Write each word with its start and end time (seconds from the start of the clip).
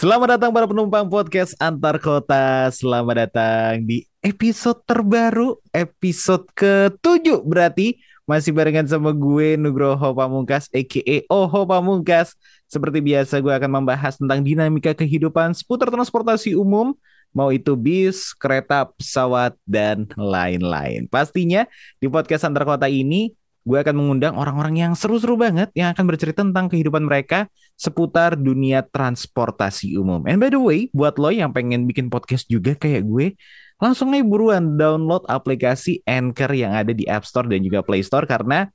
Selamat 0.00 0.40
datang 0.40 0.48
para 0.48 0.64
penumpang 0.64 1.04
podcast 1.12 1.52
antar 1.60 2.00
kota. 2.00 2.72
Selamat 2.72 3.28
datang 3.28 3.84
di 3.84 4.08
episode 4.24 4.80
terbaru, 4.88 5.60
episode 5.76 6.48
ke-7 6.56 7.44
berarti. 7.44 8.00
Masih 8.24 8.48
barengan 8.56 8.88
sama 8.88 9.12
gue 9.12 9.60
Nugroho 9.60 10.16
Pamungkas 10.16 10.72
aka 10.72 11.16
Oho 11.28 11.68
Pamungkas. 11.68 12.32
Seperti 12.64 13.04
biasa 13.04 13.44
gue 13.44 13.52
akan 13.52 13.84
membahas 13.84 14.16
tentang 14.16 14.40
dinamika 14.40 14.96
kehidupan 14.96 15.52
seputar 15.52 15.92
transportasi 15.92 16.56
umum, 16.56 16.96
mau 17.36 17.52
itu 17.52 17.76
bis, 17.76 18.32
kereta, 18.32 18.88
pesawat, 18.88 19.52
dan 19.68 20.08
lain-lain. 20.16 21.12
Pastinya 21.12 21.68
di 22.00 22.08
podcast 22.08 22.48
antar 22.48 22.64
kota 22.64 22.88
ini 22.88 23.36
gue 23.60 23.78
akan 23.78 23.92
mengundang 23.92 24.34
orang-orang 24.40 24.80
yang 24.80 24.92
seru-seru 24.96 25.36
banget 25.36 25.68
yang 25.76 25.92
akan 25.92 26.04
bercerita 26.08 26.40
tentang 26.40 26.72
kehidupan 26.72 27.04
mereka 27.04 27.46
seputar 27.76 28.36
dunia 28.36 28.80
transportasi 28.80 29.96
umum. 30.00 30.24
And 30.24 30.40
by 30.40 30.52
the 30.52 30.60
way, 30.60 30.88
buat 30.96 31.20
lo 31.20 31.28
yang 31.28 31.52
pengen 31.52 31.84
bikin 31.84 32.08
podcast 32.08 32.48
juga 32.48 32.72
kayak 32.72 33.04
gue, 33.04 33.36
langsung 33.80 34.12
aja 34.16 34.24
buruan 34.24 34.80
download 34.80 35.28
aplikasi 35.28 36.00
Anchor 36.08 36.52
yang 36.56 36.72
ada 36.72 36.92
di 36.92 37.04
App 37.04 37.28
Store 37.28 37.48
dan 37.48 37.60
juga 37.60 37.84
Play 37.84 38.00
Store 38.00 38.24
karena 38.24 38.68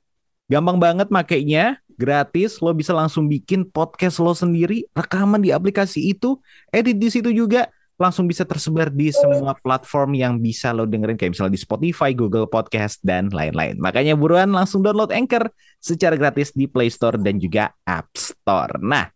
gampang 0.46 0.78
banget 0.78 1.10
makainya, 1.10 1.82
gratis, 1.98 2.62
lo 2.62 2.70
bisa 2.70 2.94
langsung 2.94 3.26
bikin 3.26 3.66
podcast 3.66 4.22
lo 4.22 4.34
sendiri, 4.34 4.86
rekaman 4.94 5.42
di 5.42 5.50
aplikasi 5.50 6.14
itu, 6.14 6.38
edit 6.70 6.94
di 6.94 7.08
situ 7.10 7.34
juga, 7.34 7.66
langsung 7.96 8.28
bisa 8.28 8.44
tersebar 8.44 8.92
di 8.92 9.08
semua 9.08 9.56
platform 9.56 10.12
yang 10.12 10.36
bisa 10.36 10.68
lo 10.76 10.84
dengerin 10.84 11.16
kayak 11.16 11.32
misalnya 11.32 11.56
di 11.56 11.60
Spotify, 11.60 12.12
Google 12.12 12.44
Podcast 12.44 13.00
dan 13.00 13.32
lain-lain. 13.32 13.80
Makanya 13.80 14.12
buruan 14.12 14.52
langsung 14.52 14.84
download 14.84 15.12
Anchor 15.16 15.48
secara 15.80 16.12
gratis 16.20 16.52
di 16.52 16.68
Play 16.68 16.92
Store 16.92 17.16
dan 17.16 17.40
juga 17.40 17.72
App 17.88 18.12
Store. 18.12 18.76
Nah, 18.84 19.08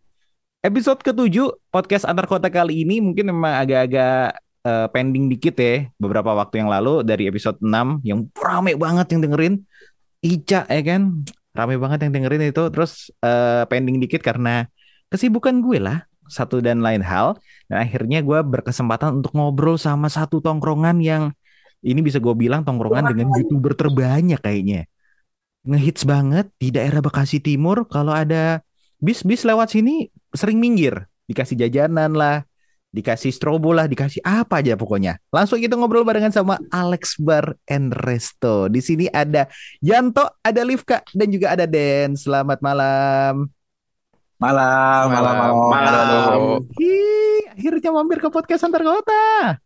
episode 0.65 1.05
ketujuh 1.05 1.69
podcast 1.69 2.09
antar 2.09 2.25
kota 2.25 2.49
kali 2.49 2.85
ini 2.89 3.05
mungkin 3.05 3.29
memang 3.29 3.61
agak-agak 3.69 4.41
uh, 4.65 4.89
pending 4.89 5.29
dikit 5.29 5.57
ya 5.61 5.89
beberapa 6.01 6.33
waktu 6.33 6.65
yang 6.65 6.73
lalu 6.73 7.05
dari 7.05 7.29
episode 7.29 7.61
6 7.61 8.01
yang 8.05 8.29
rame 8.33 8.77
banget 8.81 9.07
yang 9.13 9.21
dengerin. 9.29 9.55
Ica 10.21 10.65
ya 10.69 10.83
kan? 10.85 11.25
Rame 11.53 11.77
banget 11.77 12.09
yang 12.09 12.13
dengerin 12.17 12.49
itu. 12.49 12.65
Terus 12.73 13.13
uh, 13.21 13.69
pending 13.69 14.01
dikit 14.01 14.25
karena 14.25 14.69
kesibukan 15.13 15.61
gue 15.61 15.81
lah 15.81 16.10
satu 16.31 16.63
dan 16.63 16.81
lain 16.81 17.03
hal. 17.03 17.35
Dan 17.67 17.83
akhirnya 17.83 18.23
gue 18.23 18.39
berkesempatan 18.47 19.21
untuk 19.21 19.35
ngobrol 19.35 19.77
sama 19.77 20.07
satu 20.07 20.39
tongkrongan 20.39 21.03
yang 21.03 21.35
ini 21.83 22.01
bisa 22.05 22.21
gue 22.21 22.33
bilang 22.37 22.63
tongkrongan 22.63 23.13
dengan 23.13 23.35
youtuber 23.35 23.75
terbanyak 23.75 24.41
kayaknya. 24.41 24.87
Ngehits 25.67 26.09
banget 26.09 26.49
di 26.57 26.73
daerah 26.73 27.05
Bekasi 27.05 27.43
Timur. 27.43 27.85
Kalau 27.89 28.15
ada 28.15 28.65
bis-bis 29.01 29.45
lewat 29.45 29.75
sini 29.75 30.09
sering 30.33 30.57
minggir. 30.57 31.09
Dikasih 31.29 31.57
jajanan 31.57 32.11
lah, 32.17 32.43
dikasih 32.91 33.31
strobo 33.31 33.71
lah, 33.71 33.87
dikasih 33.87 34.21
apa 34.27 34.61
aja 34.61 34.75
pokoknya. 34.75 35.23
Langsung 35.31 35.63
kita 35.63 35.79
ngobrol 35.79 36.03
barengan 36.03 36.35
sama 36.35 36.59
Alex 36.75 37.17
Bar 37.23 37.55
and 37.71 37.95
Resto. 37.95 38.67
Di 38.67 38.83
sini 38.83 39.07
ada 39.07 39.47
Yanto, 39.79 40.27
ada 40.43 40.63
Livka, 40.67 41.07
dan 41.15 41.29
juga 41.31 41.55
ada 41.55 41.65
Den. 41.71 42.19
Selamat 42.19 42.59
malam. 42.61 43.60
Malam, 44.41 45.13
malam, 45.13 45.35
malam. 45.37 45.57
malam. 45.69 46.07
malam. 46.09 46.41
Hi, 46.81 47.61
akhirnya 47.61 47.93
mampir 47.93 48.25
ke 48.25 48.33
podcast 48.33 48.65
antar 48.65 48.81
kota. 48.81 49.61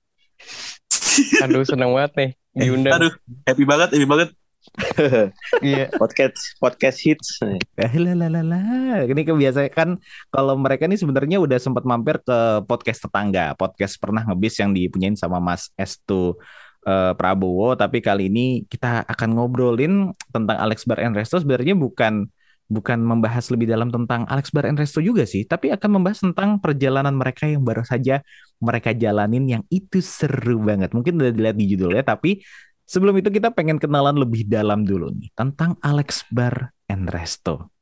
Aduh, 1.47 1.63
seneng 1.63 1.95
banget 1.95 2.13
nih 2.19 2.31
diundang. 2.59 2.99
Aduh, 2.99 3.15
happy 3.47 3.63
banget, 3.63 3.95
happy 3.95 4.09
banget. 4.11 4.35
Iya. 5.63 5.95
podcast 5.95 6.59
podcast 6.59 6.99
hits. 7.07 7.39
Lalalala. 7.79 9.07
Ini 9.07 9.23
kebiasaan 9.23 9.71
kan 9.71 9.95
kalau 10.35 10.59
mereka 10.59 10.91
nih 10.91 10.99
sebenarnya 10.99 11.39
udah 11.39 11.63
sempat 11.63 11.87
mampir 11.87 12.19
ke 12.27 12.67
podcast 12.67 13.07
tetangga, 13.07 13.55
podcast 13.55 13.95
pernah 14.03 14.27
ngebis 14.27 14.59
yang 14.59 14.75
dipunyain 14.75 15.15
sama 15.15 15.39
Mas 15.39 15.71
Estu 15.79 16.35
uh, 16.83 17.15
Prabowo, 17.15 17.79
tapi 17.79 18.03
kali 18.03 18.27
ini 18.27 18.67
kita 18.67 19.07
akan 19.07 19.39
ngobrolin 19.39 20.11
tentang 20.35 20.59
Alex 20.59 20.83
Bar 20.83 20.99
and 20.99 21.15
Resto 21.15 21.39
sebenarnya 21.39 21.79
bukan 21.79 22.27
bukan 22.69 22.97
membahas 23.01 23.53
lebih 23.53 23.69
dalam 23.69 23.93
tentang 23.93 24.25
Alex 24.27 24.51
Bar 24.51 24.65
and 24.69 24.81
Resto 24.81 25.05
juga 25.05 25.29
sih, 25.29 25.45
tapi 25.45 25.71
akan 25.71 26.01
membahas 26.01 26.25
tentang 26.25 26.57
perjalanan 26.59 27.13
mereka 27.13 27.45
yang 27.45 27.63
baru 27.63 27.85
saja 27.85 28.25
mereka 28.59 28.97
jalanin 28.97 29.45
yang 29.45 29.63
itu 29.69 30.01
seru 30.01 30.65
banget. 30.65 30.97
Mungkin 30.97 31.21
udah 31.21 31.33
dilihat 31.33 31.57
di 31.57 31.67
judulnya, 31.77 32.03
tapi 32.03 32.41
sebelum 32.89 33.17
itu 33.21 33.29
kita 33.29 33.53
pengen 33.53 33.77
kenalan 33.77 34.17
lebih 34.17 34.49
dalam 34.49 34.85
dulu 34.85 35.13
nih 35.13 35.33
tentang 35.37 35.77
Alex 35.85 36.25
Bar 36.33 36.73
and 36.89 37.13
Resto. 37.13 37.73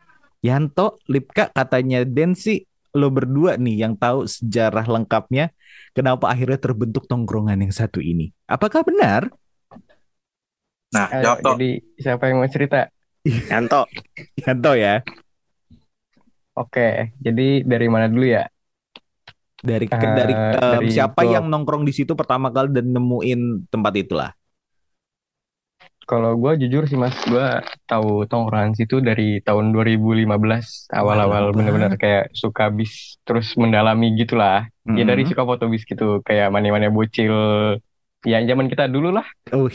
Yanto, 0.43 0.99
Lipka 1.06 1.54
katanya 1.54 2.03
Densi 2.03 2.66
lo 2.93 3.09
berdua 3.09 3.56
nih 3.56 3.88
yang 3.88 3.94
tahu 3.97 4.28
sejarah 4.28 4.84
lengkapnya 4.84 5.49
kenapa 5.97 6.28
akhirnya 6.28 6.60
terbentuk 6.60 7.09
tongkrongan 7.09 7.64
yang 7.64 7.72
satu 7.72 8.04
ini. 8.04 8.34
Apakah 8.44 8.84
benar? 8.84 9.32
Nah, 10.93 11.09
Ayo, 11.09 11.41
jadi 11.41 11.81
siapa 11.97 12.28
yang 12.28 12.44
mau 12.44 12.50
cerita? 12.53 12.92
Yanto. 13.27 13.87
Yanto 14.43 14.72
ya. 14.75 15.03
Oke, 16.53 17.16
jadi 17.16 17.65
dari 17.65 17.87
mana 17.88 18.12
dulu 18.12 18.27
ya? 18.28 18.44
Dari 19.62 19.87
uh, 19.87 19.94
dari, 19.94 20.34
um, 20.34 20.59
dari 20.59 20.88
siapa 20.91 21.22
gua... 21.22 21.32
yang 21.38 21.47
nongkrong 21.49 21.87
di 21.87 21.94
situ 21.94 22.12
pertama 22.19 22.50
kali 22.50 22.75
dan 22.75 22.93
nemuin 22.93 23.71
tempat 23.71 23.93
itulah? 23.94 24.31
Kalau 26.03 26.34
gue 26.34 26.66
jujur 26.66 26.84
sih 26.91 26.99
mas, 26.99 27.15
gue 27.25 27.47
tahu 27.87 28.27
tongkrongan 28.27 28.75
situ 28.75 28.99
dari 28.99 29.38
tahun 29.38 29.71
2015 29.71 30.27
awal-awal 30.91 31.55
bener-bener 31.55 31.94
kayak 31.94 32.34
suka 32.34 32.69
bis 32.75 33.22
terus 33.22 33.55
mendalami 33.55 34.12
gitulah. 34.19 34.66
Mm 34.82 34.93
-hmm. 34.93 34.97
Ya 34.99 35.05
dari 35.06 35.22
suka 35.31 35.47
foto 35.47 35.71
bis 35.71 35.87
gitu 35.87 36.19
kayak 36.27 36.50
mana-mana 36.50 36.91
bocil. 36.91 37.32
Ya 38.27 38.43
zaman 38.43 38.66
kita 38.66 38.91
dulu 38.91 39.15
lah. 39.15 39.25
Uh. 39.55 39.71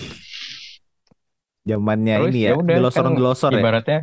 Zamannya 1.67 2.15
ini 2.31 2.39
ya, 2.47 2.55
yaudah, 2.55 2.75
delosor 2.79 3.03
kan 3.03 3.13
ya. 3.51 3.59
Ibaratnya 3.59 3.99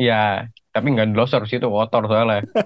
ya, 0.00 0.48
tapi 0.72 0.86
nggak 0.96 1.12
delosor 1.12 1.44
sih 1.44 1.60
itu 1.60 1.68
kotor 1.68 2.08
soalnya. 2.08 2.40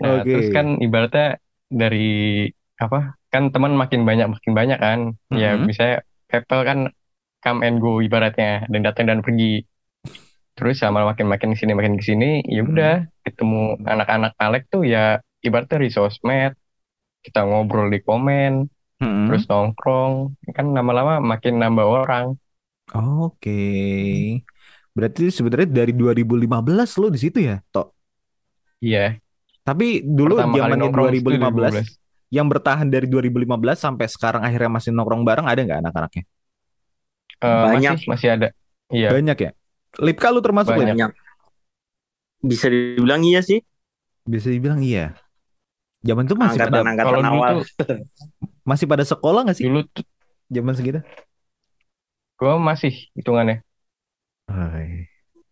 nah, 0.00 0.24
okay. 0.24 0.24
terus 0.24 0.48
kan 0.56 0.80
ibaratnya 0.80 1.36
dari 1.68 2.48
apa? 2.80 3.20
Kan 3.28 3.52
teman 3.52 3.76
makin 3.76 4.08
banyak 4.08 4.32
makin 4.32 4.52
banyak 4.56 4.78
kan. 4.80 5.00
Mm-hmm. 5.28 5.36
Ya 5.36 5.50
bisa 5.60 5.84
people 6.32 6.64
kan 6.64 6.88
come 7.44 7.60
and 7.60 7.76
go 7.84 8.00
ibaratnya 8.00 8.64
dan 8.72 8.80
datang 8.80 9.04
dan 9.12 9.20
pergi. 9.20 9.68
Terus 10.54 10.80
sama 10.80 11.02
makin 11.04 11.26
makin 11.28 11.52
ke 11.52 11.58
sini 11.58 11.74
makin 11.74 11.98
ke 11.98 12.04
sini, 12.06 12.40
ya 12.46 12.62
udah 12.62 13.04
mm-hmm. 13.04 13.22
ketemu 13.26 13.62
anak-anak 13.84 14.32
Alek 14.38 14.70
tuh 14.70 14.86
ya 14.86 15.18
ibaratnya 15.42 15.82
di 15.82 15.90
sosmed, 15.92 16.54
kita 17.26 17.42
ngobrol 17.44 17.90
di 17.90 18.00
komen, 18.00 18.70
hmm. 19.04 19.26
terus 19.28 19.44
nongkrong. 19.46 20.32
Kan 20.56 20.72
lama-lama 20.72 21.20
makin 21.20 21.60
nambah 21.60 21.84
orang. 21.84 22.26
Oke. 22.92 23.28
Okay. 23.40 24.14
berarti 24.94 25.26
sebenarnya 25.26 25.66
dari 25.66 25.90
2015 25.90 27.02
lo 27.02 27.08
di 27.10 27.18
situ 27.18 27.38
ya 27.42 27.58
Tok? 27.74 27.90
Iya. 28.78 29.18
Tapi 29.66 30.06
dulu 30.06 30.38
zamannya 30.38 30.92
2015 30.92 31.42
2015 32.30 32.30
yang 32.34 32.46
bertahan 32.46 32.86
dari 32.86 33.10
2015 33.10 33.74
sampai 33.74 34.06
sekarang 34.06 34.42
akhirnya 34.46 34.70
masih 34.70 34.90
nongkrong 34.94 35.26
bareng 35.26 35.46
ada 35.50 35.60
nggak 35.62 35.80
anak-anaknya? 35.82 36.24
Uh, 37.42 37.62
banyak. 37.68 37.94
masih, 37.98 38.08
masih 38.10 38.28
ada. 38.30 38.48
Iya. 38.94 39.08
Banyak 39.10 39.38
ya? 39.38 39.50
Lipka 39.98 40.28
lu 40.30 40.40
termasuk 40.42 40.74
banyak. 40.74 40.94
banyak. 40.94 41.10
Bisa 42.44 42.66
dibilang 42.68 43.22
iya 43.24 43.40
sih. 43.40 43.62
Bisa 44.26 44.52
dibilang 44.52 44.78
iya. 44.84 45.16
Zaman 46.04 46.28
itu 46.28 46.36
masih 46.36 46.60
angkatan, 46.60 46.72
pada 46.84 46.90
angkatan 46.92 47.06
kalau 47.08 47.20
awal. 47.24 47.54
tuh, 47.56 47.64
masih 48.64 48.88
pada 48.88 49.04
sekolah 49.04 49.44
nggak 49.44 49.56
sih? 49.60 49.68
Dulu 49.68 49.84
tuh 49.92 50.04
zaman 50.48 50.74
segitu. 50.74 51.00
Gue 52.40 52.52
masih 52.58 52.92
hitungannya. 53.14 53.62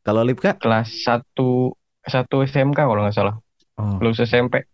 Kalau 0.03 0.27
Lipka? 0.27 0.59
Kelas 0.59 1.07
satu 1.07 1.79
satu 2.03 2.43
SMK 2.43 2.75
kalau 2.75 3.07
nggak 3.07 3.15
salah. 3.15 3.39
Oh. 3.79 4.03
Lulus 4.03 4.21
SMP. 4.25 4.67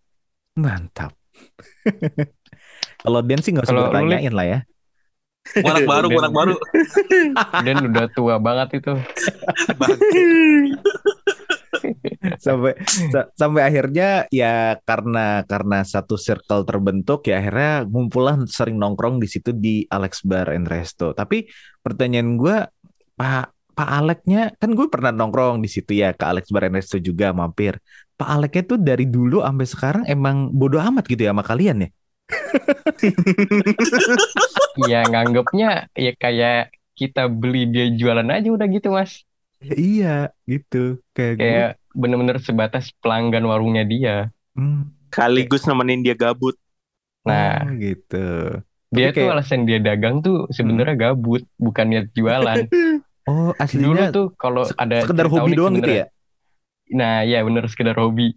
Mantap. 0.56 1.12
kalau 3.04 3.20
Den 3.22 3.44
sih 3.44 3.52
nggak 3.54 3.68
usah 3.68 3.92
tanyain 3.92 4.32
lah 4.32 4.46
ya. 4.48 4.58
Anak 5.56 5.84
baru, 5.92 6.08
anak 6.18 6.32
baru. 6.32 6.54
Den 7.62 7.78
udah 7.92 8.06
tua 8.12 8.40
banget 8.40 8.82
itu. 8.82 8.92
sampai 12.38 12.72
sampai 13.34 13.62
akhirnya 13.66 14.24
ya 14.32 14.78
karena 14.86 15.42
karena 15.44 15.84
satu 15.84 16.16
circle 16.16 16.62
terbentuk 16.64 17.26
ya 17.26 17.42
akhirnya 17.42 17.84
ngumpulan 17.84 18.46
sering 18.48 18.78
nongkrong 18.78 19.18
di 19.18 19.28
situ 19.28 19.50
di 19.52 19.84
Alex 19.90 20.24
Bar 20.24 20.54
and 20.54 20.70
Resto. 20.70 21.12
Tapi 21.12 21.50
pertanyaan 21.82 22.38
gue 22.40 22.56
Pak 23.18 23.74
Pak 23.78 23.90
Aleknya 23.94 24.50
kan 24.58 24.74
gue 24.74 24.86
pernah 24.90 25.14
nongkrong 25.14 25.62
di 25.62 25.70
situ 25.70 26.02
ya 26.02 26.10
ke 26.10 26.24
Alex 26.26 26.50
Bar 26.50 26.66
and 26.66 26.78
Resto 26.78 26.98
juga 26.98 27.30
mampir. 27.30 27.78
Pak 28.18 28.26
Aleknya 28.26 28.62
tuh 28.74 28.78
dari 28.82 29.06
dulu 29.06 29.42
sampai 29.46 29.66
sekarang 29.70 30.04
emang 30.10 30.50
bodoh 30.50 30.82
amat 30.82 31.06
gitu 31.06 31.22
ya 31.22 31.30
sama 31.30 31.46
kalian 31.46 31.86
ya. 31.86 31.90
Iya 34.78 35.00
nganggapnya 35.06 35.90
ya 35.94 36.12
kayak 36.18 36.74
kita 36.98 37.30
beli 37.30 37.70
dia 37.70 37.94
jualan 37.94 38.26
aja 38.26 38.48
udah 38.50 38.66
gitu 38.66 38.90
mas. 38.90 39.22
Ya, 39.58 39.74
iya 39.74 40.14
gitu 40.46 41.02
kayak, 41.14 41.34
kayak 41.38 41.70
bener-bener 41.98 42.38
sebatas 42.38 42.94
pelanggan 43.02 43.42
warungnya 43.42 43.82
dia. 43.82 44.16
Hmm. 44.54 44.94
Kaligus 45.10 45.66
nemenin 45.66 46.06
dia 46.06 46.14
gabut. 46.14 46.54
Nah, 47.26 47.66
oh, 47.66 47.74
gitu. 47.74 48.26
Dia 48.94 49.10
Tapi 49.10 49.20
tuh 49.20 49.28
alasan 49.34 49.66
dia 49.66 49.82
dagang 49.82 50.22
tuh 50.22 50.46
sebenarnya 50.54 50.94
hmm. 50.94 51.04
gabut, 51.10 51.42
bukan 51.58 51.86
niat 51.90 52.06
jualan. 52.14 52.70
oh, 53.28 53.50
aslinya 53.58 53.84
dulu 53.84 54.02
tuh 54.14 54.26
kalau 54.38 54.62
ada 54.78 55.02
sekedar 55.02 55.26
hobi 55.26 55.52
doang 55.58 55.74
gitu 55.82 55.90
ya? 55.90 56.06
Nah, 56.94 57.26
ya 57.26 57.42
bener 57.42 57.66
sekedar 57.66 57.98
hobi. 57.98 58.32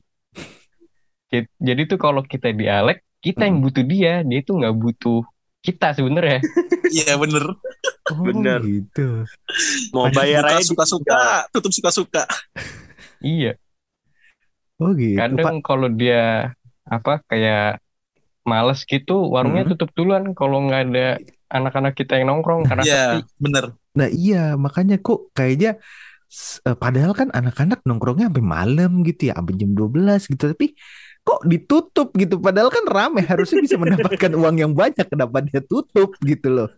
Jadi 1.62 1.82
tuh 1.88 1.96
kalau 1.96 2.26
kita 2.26 2.52
dialek, 2.52 3.06
kita 3.24 3.48
yang 3.48 3.62
hmm. 3.62 3.66
butuh 3.70 3.86
dia, 3.88 4.14
dia 4.28 4.40
tuh 4.44 4.60
nggak 4.60 4.76
butuh 4.76 5.22
kita 5.62 5.94
sebenarnya. 5.96 6.42
Iya 6.92 7.16
bener. 7.16 7.56
Oh, 8.12 8.20
bener. 8.20 8.60
gitu. 8.68 9.24
Mau 9.96 10.12
bayar 10.12 10.44
aja 10.44 10.60
suka-suka, 10.60 11.48
tutup 11.56 11.72
suka-suka. 11.72 12.28
Iya. 13.24 13.54
Oh 14.82 14.92
gitu. 14.98 15.18
Kadang 15.18 15.62
kalau 15.62 15.88
dia 15.94 16.54
apa 16.86 17.22
kayak 17.30 17.80
males 18.42 18.82
gitu, 18.90 19.30
warungnya 19.30 19.70
hmm. 19.70 19.72
tutup 19.78 19.94
duluan 19.94 20.34
kalau 20.34 20.66
nggak 20.66 20.82
ada 20.90 21.08
anak-anak 21.54 21.94
kita 21.94 22.18
yang 22.18 22.34
nongkrong 22.34 22.66
karena 22.66 22.84
Iya, 22.84 23.06
bener. 23.38 23.78
Nah 23.94 24.10
iya, 24.10 24.58
makanya 24.58 24.98
kok 24.98 25.30
kayaknya 25.38 25.78
uh, 26.66 26.74
padahal 26.74 27.14
kan 27.14 27.30
anak-anak 27.30 27.86
nongkrongnya 27.86 28.34
sampai 28.34 28.46
malam 28.46 29.06
gitu 29.06 29.30
ya, 29.30 29.38
sampai 29.38 29.54
jam 29.60 29.72
12 29.78 30.32
gitu, 30.34 30.44
tapi 30.58 30.74
kok 31.22 31.46
ditutup 31.46 32.10
gitu 32.18 32.42
padahal 32.42 32.74
kan 32.74 32.82
rame 32.90 33.22
harusnya 33.22 33.62
bisa 33.62 33.78
mendapatkan 33.78 34.34
uang 34.34 34.56
yang 34.58 34.74
banyak 34.74 35.06
kenapa 35.06 35.46
dia 35.46 35.62
tutup 35.62 36.18
gitu 36.26 36.50
loh 36.50 36.70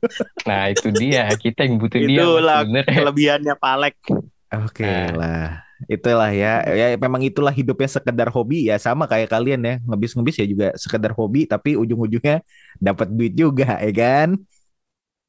nah 0.44 0.68
itu 0.68 0.92
dia 0.92 1.32
kita 1.40 1.64
yang 1.64 1.80
butuh 1.80 2.00
dia 2.04 2.20
itulah 2.28 2.68
kelebihannya 2.68 3.56
Palek 3.56 3.96
oke 4.12 4.20
okay 4.52 5.16
nah. 5.16 5.16
lah 5.16 5.48
itulah 5.90 6.32
ya 6.32 6.64
ya 6.72 6.96
memang 6.96 7.22
itulah 7.24 7.52
hidupnya 7.52 7.90
sekedar 7.90 8.30
hobi 8.32 8.70
ya 8.72 8.76
sama 8.80 9.08
kayak 9.08 9.30
kalian 9.32 9.62
ya 9.64 9.76
ngebis-ngebis 9.84 10.36
ya 10.42 10.46
juga 10.48 10.68
sekedar 10.80 11.12
hobi 11.12 11.46
tapi 11.50 11.76
ujung-ujungnya 11.76 12.44
dapat 12.80 13.08
duit 13.12 13.34
juga 13.36 13.80
ya 13.80 13.92
kan 13.92 14.30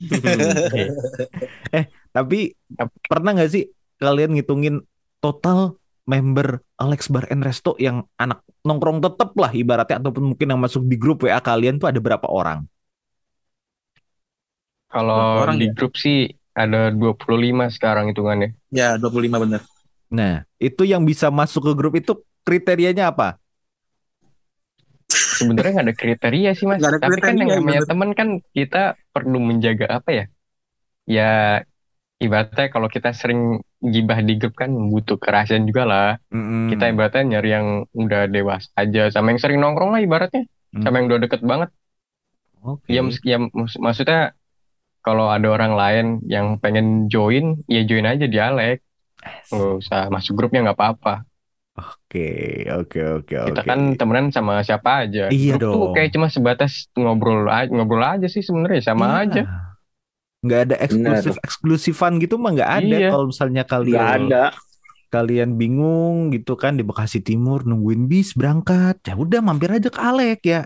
eh 1.79 1.85
tapi 2.11 2.53
pernah 3.09 3.31
nggak 3.35 3.51
sih 3.51 3.65
kalian 3.99 4.37
ngitungin 4.37 4.83
total 5.23 5.79
member 6.05 6.61
Alex 6.77 7.09
Bar 7.09 7.25
and 7.33 7.41
Resto 7.41 7.75
yang 7.81 8.05
anak 8.21 8.45
nongkrong 8.65 9.01
tetep 9.01 9.33
lah 9.37 9.53
ibaratnya 9.53 10.01
ataupun 10.01 10.35
mungkin 10.35 10.47
yang 10.53 10.61
masuk 10.61 10.85
di 10.85 10.97
grup 11.01 11.25
WA 11.25 11.41
kalian 11.41 11.81
tuh 11.81 11.89
ada 11.89 12.01
berapa 12.01 12.29
orang? 12.29 12.69
Kalau 14.93 15.43
orang 15.43 15.59
di 15.59 15.67
ya? 15.69 15.75
grup 15.75 15.99
sih 15.99 16.31
ada 16.55 16.95
25 16.95 17.67
sekarang 17.73 18.13
hitungannya. 18.13 18.55
Ya, 18.71 18.95
25 19.01 19.43
bener. 19.43 19.61
Nah, 20.15 20.47
itu 20.63 20.87
yang 20.87 21.03
bisa 21.03 21.35
masuk 21.35 21.67
ke 21.67 21.73
grup 21.75 21.95
itu 21.99 22.23
kriterianya 22.47 23.11
apa? 23.11 23.43
Sebenarnya 25.11 25.71
nggak 25.75 25.87
ada 25.91 25.97
kriteria 25.99 26.51
sih 26.55 26.67
mas. 26.71 26.79
ada 26.79 27.03
Tapi 27.03 27.19
kan 27.19 27.35
yang 27.35 27.51
namanya 27.59 27.83
teman 27.91 28.15
kan 28.15 28.39
kita 28.55 28.95
perlu 29.11 29.43
menjaga 29.43 29.99
apa 29.99 30.11
ya? 30.15 30.25
Ya 31.05 31.31
ibaratnya 32.23 32.71
kalau 32.71 32.87
kita 32.87 33.11
sering 33.11 33.59
gibah 33.83 34.23
di 34.23 34.39
grup 34.39 34.55
kan 34.55 34.71
butuh 34.71 35.19
kerahasiaan 35.19 35.67
juga 35.67 35.83
lah. 35.85 36.11
Mm-hmm. 36.31 36.65
Kita 36.71 36.85
ibaratnya 36.95 37.23
nyari 37.37 37.51
yang 37.51 37.67
udah 37.93 38.23
dewasa 38.31 38.71
aja, 38.79 39.11
sama 39.11 39.35
yang 39.35 39.41
sering 39.43 39.59
nongkrong 39.59 39.93
lah 39.93 40.01
ibaratnya, 40.01 40.47
mm. 40.73 40.83
sama 40.87 41.03
yang 41.03 41.07
udah 41.11 41.21
deket 41.21 41.43
banget. 41.43 41.71
Okay. 42.65 42.97
Ya, 42.97 43.03
ya 43.27 43.37
mak- 43.43 43.77
maksudnya 43.83 44.33
kalau 45.05 45.29
ada 45.29 45.53
orang 45.53 45.77
lain 45.77 46.07
yang 46.25 46.57
pengen 46.57 47.13
join, 47.13 47.61
ya 47.69 47.85
join 47.85 48.09
aja 48.09 48.25
di 48.25 48.39
Alek. 48.41 48.81
Nggak 49.51 49.75
usah 49.81 50.01
masuk 50.13 50.35
grupnya 50.37 50.71
nggak 50.71 50.79
apa-apa. 50.79 51.15
Oke, 51.75 52.63
oke, 52.71 53.01
oke, 53.19 53.35
Kita 53.51 53.67
kan 53.67 53.99
temenan 53.99 54.31
sama 54.31 54.63
siapa 54.63 55.03
aja. 55.03 55.27
Iya 55.27 55.59
Grup 55.59 55.63
dong. 55.67 55.75
tuh 55.75 55.87
kayak 55.99 56.11
cuma 56.15 56.31
sebatas 56.31 56.87
ngobrol 56.95 57.51
aja, 57.51 57.67
ngobrol 57.67 58.05
aja 58.07 58.31
sih 58.31 58.47
sebenarnya 58.47 58.95
sama 58.95 59.11
iya. 59.11 59.23
aja 59.27 59.43
nggak 60.45 60.61
ada 60.69 60.77
eksklusif 60.77 61.35
eksklusifan 61.41 62.21
gitu 62.21 62.37
mah 62.37 62.53
nggak 62.53 62.73
ada 62.85 62.97
iya. 63.01 63.09
kalau 63.09 63.33
misalnya 63.33 63.65
kalian 63.65 63.97
gak 63.97 64.13
ada 64.29 64.45
kalian 65.09 65.57
bingung 65.57 66.29
gitu 66.37 66.53
kan 66.61 66.77
di 66.77 66.85
Bekasi 66.85 67.25
Timur 67.25 67.65
nungguin 67.65 68.05
bis 68.05 68.37
berangkat 68.37 69.01
ya 69.09 69.17
udah 69.17 69.41
mampir 69.41 69.73
aja 69.73 69.89
ke 69.89 70.01
Alek 70.01 70.43
ya 70.45 70.63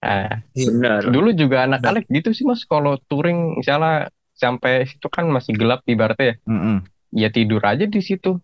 Ah, 0.00 0.40
benar. 0.56 1.04
Dulu 1.12 1.36
juga 1.36 1.68
anak 1.68 1.84
Alek 1.84 2.08
gitu 2.08 2.32
sih 2.32 2.48
mas. 2.48 2.64
Kalau 2.64 2.96
touring 3.04 3.60
misalnya 3.60 4.08
sampai 4.32 4.88
situ 4.88 5.12
kan 5.12 5.28
masih 5.28 5.52
gelap 5.52 5.84
ibaratnya 5.84 6.32
ya. 6.32 6.36
Mm 6.48 6.56
-mm. 6.56 6.76
Ya 7.10 7.28
tidur 7.30 7.62
aja 7.66 7.86
di 7.86 8.00
situ. 8.02 8.38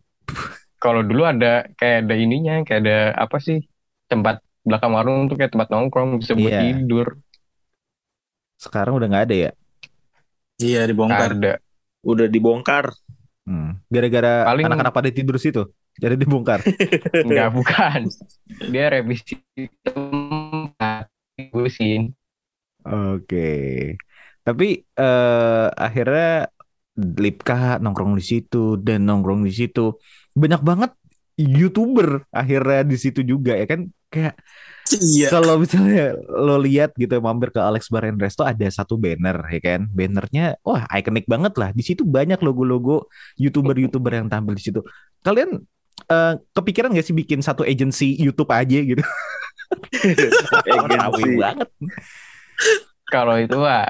Kalau 0.77 1.03
dulu 1.03 1.27
ada 1.27 1.67
kayak 1.79 2.07
ada 2.07 2.15
ininya, 2.15 2.63
kayak 2.67 2.81
ada 2.87 2.99
apa 3.15 3.39
sih 3.39 3.65
tempat 4.07 4.43
belakang 4.67 4.93
warung 4.95 5.31
tuh 5.31 5.39
kayak 5.39 5.55
tempat 5.55 5.71
nongkrong 5.71 6.19
bisa 6.19 6.35
buat 6.35 6.51
yeah. 6.51 6.63
tidur. 6.63 7.07
Sekarang 8.59 8.99
udah 8.99 9.07
nggak 9.07 9.25
ada 9.31 9.37
ya? 9.37 9.51
Iya 10.59 10.83
dibongkar. 10.89 11.31
Ada. 11.37 11.55
Udah 12.03 12.27
dibongkar. 12.27 12.91
Hmm. 13.47 13.79
Gara-gara 13.87 14.51
Paling... 14.51 14.67
anak-anak 14.67 14.95
pada 14.95 15.11
tidur 15.15 15.39
situ. 15.39 15.71
Jadi 15.97 16.19
dibongkar. 16.19 16.61
Enggak 17.25 17.51
bukan. 17.57 18.01
Dia 18.69 18.93
revisi 18.93 19.41
tempat 19.81 21.09
Oke. 21.47 22.05
Okay. 22.87 23.97
Tapi 24.47 24.79
uh, 24.99 25.69
akhirnya 25.75 26.53
Lipka 26.97 27.79
nongkrong 27.79 28.17
di 28.17 28.25
situ 28.25 28.81
dan 28.81 29.05
nongkrong 29.05 29.45
di 29.45 29.53
situ. 29.53 29.97
Banyak 30.33 30.65
banget 30.65 30.93
youtuber 31.37 32.25
akhirnya 32.33 32.81
di 32.89 32.97
situ 32.97 33.21
juga 33.21 33.53
ya 33.53 33.69
kan 33.69 33.93
kayak 34.09 34.41
Iya. 34.87 35.35
Kalau 35.35 35.59
misalnya 35.59 36.15
lo 36.31 36.63
lihat 36.63 36.95
gitu 36.95 37.19
mampir 37.19 37.51
ke 37.51 37.59
Alex 37.59 37.91
Bar 37.91 38.07
and 38.07 38.23
Resto 38.23 38.47
ada 38.47 38.63
satu 38.71 38.95
banner 38.95 39.35
ya 39.51 39.59
kan. 39.59 39.91
Bannernya 39.91 40.63
wah 40.63 40.87
ikonik 40.95 41.27
banget 41.27 41.59
lah. 41.59 41.75
Di 41.75 41.83
situ 41.83 42.07
banyak 42.07 42.39
logo-logo 42.39 43.11
YouTuber-YouTuber 43.35 44.13
yang 44.15 44.31
tampil 44.31 44.55
di 44.55 44.63
situ. 44.63 44.81
Kalian 45.27 45.59
uh, 46.07 46.35
kepikiran 46.55 46.95
gak 46.95 47.03
sih 47.03 47.17
bikin 47.19 47.43
satu 47.43 47.67
agency 47.67 48.15
YouTube 48.15 48.55
aja 48.55 48.79
gitu? 48.79 49.03
agency 50.71 51.35
banget. 51.35 51.69
Kalau 53.11 53.35
itu 53.39 53.59
Pak, 53.59 53.89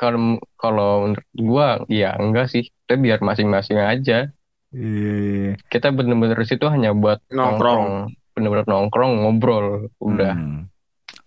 kalau 0.00 0.40
kalau 0.56 1.04
menurut 1.04 1.28
gua 1.36 1.68
ya 1.92 2.16
enggak 2.16 2.48
sih. 2.48 2.64
Kita 2.64 2.96
biar 2.96 3.20
masing-masing 3.20 3.76
aja. 3.76 4.32
Yeah. 4.72 5.60
Kita 5.68 5.92
bener-bener 5.92 6.40
situ 6.48 6.64
hanya 6.72 6.96
buat 6.96 7.20
nongkrong 7.28 8.16
bener-bener 8.40 8.66
nongkrong 8.66 9.12
ngobrol 9.26 9.92
udah 10.00 10.32
hmm. 10.32 10.60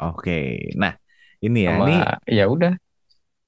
oke 0.02 0.24
okay. 0.24 0.74
nah 0.74 0.98
ini 1.44 1.68
ya 1.68 1.72
Sama, 1.76 1.86
ini 1.86 1.96
ya 2.26 2.46
udah 2.50 2.74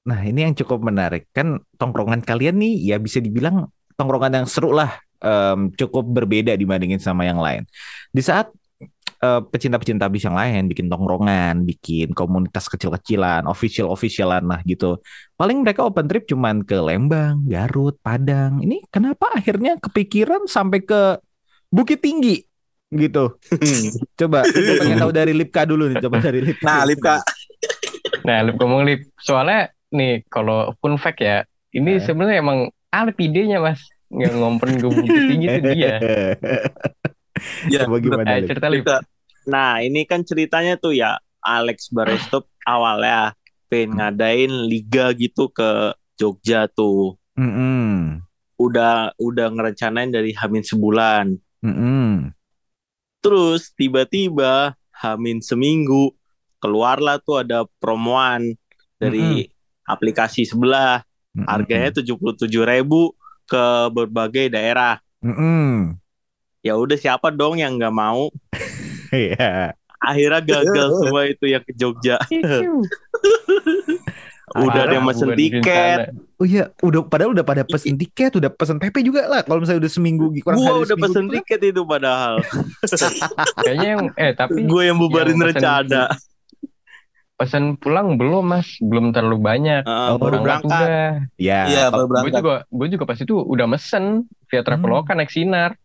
nah 0.06 0.20
ini 0.22 0.46
yang 0.46 0.54
cukup 0.54 0.86
menarik 0.86 1.26
kan 1.34 1.58
tongkrongan 1.80 2.22
kalian 2.22 2.62
nih 2.62 2.94
ya 2.94 2.96
bisa 3.02 3.18
dibilang 3.18 3.66
tongkrongan 3.98 4.44
yang 4.44 4.46
seru 4.46 4.70
lah 4.70 4.94
um, 5.18 5.74
cukup 5.74 6.06
berbeda 6.06 6.54
dibandingin 6.54 7.02
sama 7.02 7.26
yang 7.26 7.42
lain 7.42 7.66
di 8.14 8.22
saat 8.22 8.52
pecinta-pecinta 9.52 10.06
bis 10.10 10.24
yang 10.26 10.36
lain 10.36 10.66
bikin 10.70 10.86
tongkrongan, 10.90 11.62
bikin 11.66 12.12
komunitas 12.16 12.66
kecil-kecilan, 12.70 13.46
official-officialan 13.46 14.44
lah 14.46 14.60
gitu. 14.64 14.98
Paling 15.36 15.62
mereka 15.62 15.84
open 15.86 16.06
trip 16.08 16.26
cuman 16.26 16.64
ke 16.64 16.76
Lembang, 16.78 17.44
Garut, 17.46 17.96
Padang. 18.00 18.64
Ini 18.64 18.86
kenapa 18.88 19.32
akhirnya 19.34 19.76
kepikiran 19.78 20.48
sampai 20.48 20.82
ke 20.82 21.20
Bukit 21.70 22.00
Tinggi? 22.00 22.46
gitu. 22.94 23.34
coba, 24.20 24.46
coba 24.46 24.72
pengen 24.78 24.98
tahu 25.02 25.12
dari 25.12 25.32
Lipka 25.34 25.66
dulu 25.66 25.90
nih, 25.90 25.98
coba 25.98 26.22
dari 26.22 26.40
Lipka. 26.42 26.66
Nah, 26.66 26.82
Lipka. 26.86 27.16
nah, 28.22 28.38
Lip 28.46 28.56
ngomong 28.58 28.82
Lip. 28.86 29.00
Soalnya 29.18 29.70
nih 29.90 30.22
kalau 30.30 30.74
fun 30.78 30.94
fact 30.98 31.22
ya, 31.22 31.42
ini 31.74 31.98
nah. 31.98 32.02
sebenarnya 32.02 32.38
emang 32.38 32.58
Alip 32.94 33.18
idenya 33.18 33.58
Mas. 33.58 33.82
Nggak 34.06 34.32
ngomongin 34.38 34.74
gue 34.78 34.90
bukit 34.90 35.22
tinggi 35.26 35.46
itu 35.50 35.60
dia. 35.74 35.94
ya, 37.74 37.78
coba 37.84 37.96
gimana? 37.98 38.26
Eh, 38.38 38.46
cerita 38.46 38.70
Lip. 38.70 38.86
Nah, 39.46 39.78
ini 39.78 40.02
kan 40.02 40.26
ceritanya 40.26 40.74
tuh 40.74 40.92
ya 40.98 41.22
Alex 41.38 41.94
Barestop 41.94 42.50
awalnya 42.66 43.38
pengen 43.70 43.98
ngadain 43.98 44.52
liga 44.66 45.14
gitu 45.14 45.46
ke 45.54 45.94
Jogja 46.18 46.66
tuh. 46.66 47.14
Mm 47.38 47.50
-hmm. 47.54 47.92
Udah 48.58 49.14
udah 49.22 49.46
ngerencanain 49.54 50.10
dari 50.10 50.34
Hamin 50.34 50.66
sebulan. 50.66 51.38
Mm 51.62 51.74
-hmm. 51.74 52.10
Terus 53.22 53.70
tiba-tiba 53.78 54.74
Hamin 54.90 55.38
seminggu 55.38 56.10
keluarlah 56.58 57.22
tuh 57.22 57.46
ada 57.46 57.62
promoan 57.78 58.58
dari 58.98 59.22
mm 59.22 59.46
-hmm. 59.46 59.92
aplikasi 59.92 60.42
sebelah. 60.42 61.06
Mm 61.30 61.42
-hmm. 61.42 61.46
Harganya 61.46 61.90
tujuh 62.02 62.18
puluh 62.18 62.34
tujuh 62.34 62.66
ribu 62.66 63.14
ke 63.46 63.64
berbagai 63.94 64.50
daerah. 64.50 64.98
Mm 65.22 65.34
-hmm. 65.34 65.70
Ya 66.66 66.74
udah 66.74 66.98
siapa 66.98 67.30
dong 67.30 67.62
yang 67.62 67.78
nggak 67.78 67.94
mau? 67.94 68.26
Iya. 69.16 69.72
Akhirnya 70.00 70.40
gagal 70.44 70.88
semua 71.00 71.22
itu 71.24 71.44
yang 71.48 71.64
ke 71.64 71.72
Jogja. 71.72 72.20
udah 74.56 74.80
ada 74.86 74.94
yang 74.94 75.06
mesen 75.06 75.34
tiket. 75.34 76.14
Oh 76.36 76.46
iya, 76.46 76.70
udah 76.84 77.00
padahal 77.08 77.32
udah 77.32 77.44
pada 77.44 77.62
pesen 77.64 77.96
tiket, 77.98 78.36
udah 78.38 78.52
pesen 78.52 78.78
PP 78.78 79.02
juga 79.02 79.26
lah. 79.26 79.40
Kalau 79.42 79.64
misalnya 79.64 79.82
udah 79.84 79.92
seminggu 79.92 80.30
kurang 80.44 80.58
Gua 80.62 80.84
udah 80.84 80.96
pesen 80.96 81.24
gitu 81.26 81.34
tiket 81.42 81.60
itu 81.74 81.82
padahal. 81.82 82.34
Kayaknya 83.64 83.88
yang 83.88 84.02
eh 84.14 84.32
tapi 84.36 84.62
gue 84.64 84.82
yang 84.84 84.98
bubarin 85.00 85.34
yang 85.34 85.50
rencana. 85.50 86.12
Pesan 87.36 87.76
pulang 87.76 88.16
belum 88.16 88.48
mas, 88.48 88.80
belum 88.80 89.12
terlalu 89.12 89.36
banyak. 89.44 89.84
Uh, 89.84 90.16
baru 90.16 90.40
berangkat. 90.40 90.88
Iya, 91.36 91.60
ya, 91.68 91.84
baru 91.92 92.08
berangkat. 92.08 92.32
Gue 92.32 92.40
juga, 92.40 92.54
gue 92.64 92.86
juga 92.96 93.04
pas 93.04 93.18
itu 93.20 93.34
udah 93.36 93.66
mesen 93.68 94.24
via 94.48 94.64
Traveloka 94.64 95.12
hmm. 95.12 95.18
naik 95.20 95.32
sinar. 95.32 95.76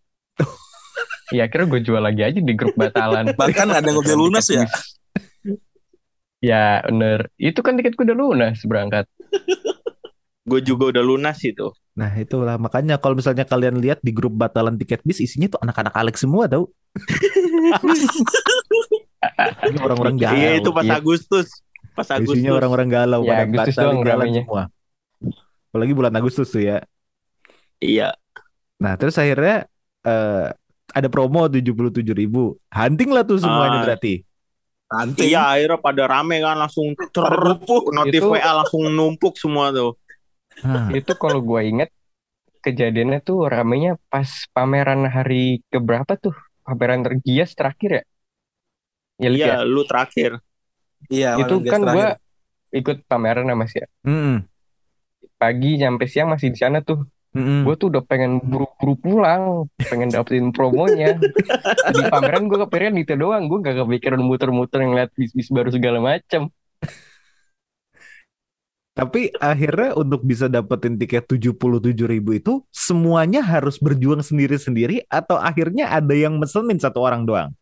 Ya 1.32 1.48
akhirnya 1.48 1.68
gue 1.72 1.82
jual 1.82 2.04
lagi 2.04 2.22
aja 2.22 2.40
di 2.40 2.54
grup 2.54 2.76
batalan. 2.76 3.32
Bahkan 3.40 3.68
ada 3.72 3.88
yang 3.88 4.00
udah 4.00 4.16
lunas 4.16 4.48
ya. 4.52 4.68
Ya 6.42 6.82
bener. 6.90 7.30
Itu 7.38 7.62
kan 7.62 7.78
tiketku 7.78 8.02
udah 8.02 8.18
lunas 8.18 8.66
berangkat. 8.66 9.06
Gue 10.50 10.58
juga 10.66 10.90
udah 10.90 11.06
lunas 11.06 11.38
itu. 11.46 11.70
Nah 11.94 12.10
itulah. 12.18 12.58
Makanya 12.58 12.98
kalau 12.98 13.14
misalnya 13.14 13.46
kalian 13.46 13.78
lihat 13.78 14.02
di 14.02 14.10
grup 14.10 14.34
batalan 14.34 14.74
tiket 14.74 15.06
bis 15.06 15.22
isinya 15.22 15.54
tuh 15.54 15.62
anak-anak 15.62 15.94
Alex 15.94 16.26
semua 16.26 16.50
tau. 16.50 16.74
Orang-orang 19.86 20.18
galau. 20.18 20.42
Iya 20.42 20.50
itu 20.58 20.70
pas 20.74 20.82
iya. 20.82 20.98
Agustus. 20.98 21.62
Pas 21.94 22.10
Agustus. 22.10 22.42
Isinya 22.42 22.58
orang-orang 22.58 22.90
galau 22.90 23.22
ya, 23.22 23.30
pada 23.30 23.46
Agustus 23.46 23.76
batalin 23.78 24.02
jalan 24.02 24.28
semua. 24.34 24.64
Apalagi 25.70 25.94
bulan 25.94 26.14
Agustus 26.18 26.48
tuh 26.50 26.66
ya. 26.66 26.82
Iya. 27.78 28.18
Nah 28.82 28.98
terus 28.98 29.14
akhirnya 29.22 29.70
uh, 30.10 30.50
ada 30.91 31.07
promo 31.07 31.48
tujuh 31.48 31.74
puluh 31.74 31.91
tujuh 31.91 32.15
ribu 32.15 32.60
hunting 32.71 33.12
lah 33.15 33.24
tuh 33.24 33.39
semuanya 33.39 33.81
uh, 33.81 33.86
berarti 33.88 34.24
Nanti. 34.91 35.31
Iya 35.31 35.55
akhirnya 35.55 35.79
pada 35.79 36.03
rame 36.03 36.43
kan 36.43 36.60
langsung 36.60 36.91
terpuk 37.15 37.95
notif 37.95 38.19
itu, 38.19 38.27
WA 38.27 38.51
langsung 38.51 38.91
numpuk 38.91 39.39
semua 39.39 39.71
tuh. 39.71 39.95
Hmm. 40.60 40.91
Itu 40.91 41.15
kalau 41.15 41.39
gue 41.39 41.63
inget 41.63 41.89
kejadiannya 42.60 43.24
tuh 43.24 43.48
ramenya 43.48 43.95
pas 44.12 44.27
pameran 44.51 45.07
hari 45.07 45.63
keberapa 45.71 46.19
tuh 46.19 46.36
pameran 46.67 47.07
tergias 47.07 47.55
terakhir 47.55 47.89
ya? 47.89 48.03
ya 49.17 49.29
iya, 49.31 49.48
ya? 49.48 49.57
lu 49.63 49.88
terakhir. 49.88 50.43
Iya. 51.07 51.39
Itu 51.39 51.63
kan 51.63 51.88
gue 51.88 52.07
ikut 52.75 53.07
pameran 53.07 53.48
sama 53.48 53.65
sih 53.71 53.79
ya. 53.79 53.88
Hmm. 54.03 54.43
Pagi 55.39 55.79
nyampe 55.79 56.05
siang 56.12 56.36
masih 56.36 56.51
di 56.51 56.60
sana 56.60 56.83
tuh. 56.83 57.07
Mm-hmm. 57.32 57.64
Gue 57.64 57.76
tuh 57.80 57.88
udah 57.96 58.04
pengen 58.04 58.44
buru-buru 58.44 58.94
pulang, 59.00 59.44
pengen 59.80 60.12
dapetin 60.12 60.52
promonya. 60.52 61.16
di 61.96 62.04
pameran 62.12 62.52
gue 62.52 62.60
kepikiran 62.68 62.96
itu 63.00 63.16
doang, 63.16 63.48
gue 63.48 63.64
gak 63.64 63.80
kepikiran 63.80 64.20
muter-muter 64.20 64.84
ngeliat 64.84 65.16
bis-bis 65.16 65.48
baru 65.48 65.72
segala 65.72 66.04
macam. 66.04 66.52
Tapi 68.92 69.32
akhirnya 69.40 69.96
untuk 69.96 70.28
bisa 70.28 70.52
dapetin 70.52 71.00
tiket 71.00 71.24
tujuh 71.24 71.56
puluh 71.56 71.80
tujuh 71.80 72.04
ribu 72.04 72.36
itu 72.36 72.60
semuanya 72.76 73.40
harus 73.40 73.80
berjuang 73.80 74.20
sendiri-sendiri 74.20 75.08
atau 75.08 75.40
akhirnya 75.40 75.88
ada 75.88 76.12
yang 76.12 76.36
mesenin 76.36 76.76
satu 76.76 77.00
orang 77.00 77.24
doang? 77.24 77.56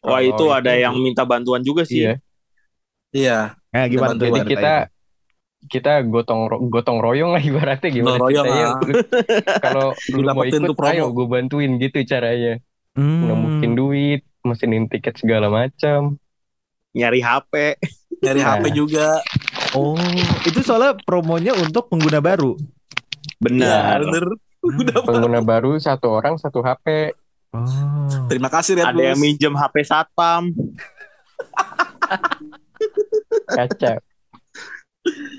Wah 0.00 0.16
oh, 0.16 0.20
itu, 0.22 0.32
itu 0.32 0.44
ada 0.54 0.72
yang 0.78 0.94
minta 0.94 1.26
bantuan 1.26 1.66
juga 1.66 1.82
sih. 1.82 2.06
Iya. 2.06 2.14
Iya. 3.10 3.38
Nah, 3.74 3.84
gimana 3.90 4.14
Jadi 4.14 4.40
kita 4.46 4.86
kita 5.68 6.00
gotong 6.08 6.48
gotong 6.72 7.04
royong 7.04 7.36
lah 7.36 7.42
ibaratnya 7.50 7.90
gimana 7.92 8.16
royong 8.16 8.46
ah. 8.48 8.80
kalau 9.60 9.92
lu 10.14 10.24
mau 10.32 10.46
ikut 10.46 10.72
ayo 10.94 11.12
gue 11.12 11.26
bantuin 11.28 11.76
gitu 11.76 12.00
caranya. 12.08 12.56
Hmm. 12.90 13.22
nembukin 13.30 13.78
duit 13.78 14.20
mesenin 14.42 14.90
tiket 14.90 15.14
segala 15.20 15.46
macam. 15.46 16.18
Nyari 16.96 17.20
HP 17.22 17.78
nyari 18.24 18.40
nah. 18.42 18.58
HP 18.58 18.64
juga. 18.74 19.20
Oh. 19.76 19.94
Itu 20.42 20.66
soalnya 20.66 20.98
promonya 21.06 21.54
untuk 21.54 21.86
pengguna 21.86 22.18
baru. 22.18 22.58
Benar. 23.38 24.02
Ya, 24.02 24.10
bener. 24.10 24.24
Hmm. 24.60 25.06
pengguna 25.06 25.40
baru. 25.44 25.78
Satu 25.78 26.10
orang 26.10 26.34
satu 26.40 26.66
HP 26.66 27.14
oh. 27.54 28.26
terima 28.26 28.50
kasih 28.50 28.80
Red 28.80 28.90
ada 28.90 29.02
yang 29.14 29.20
minjem 29.22 29.54
HP 29.54 29.86
satpam. 29.86 30.50
Kacau 33.46 34.02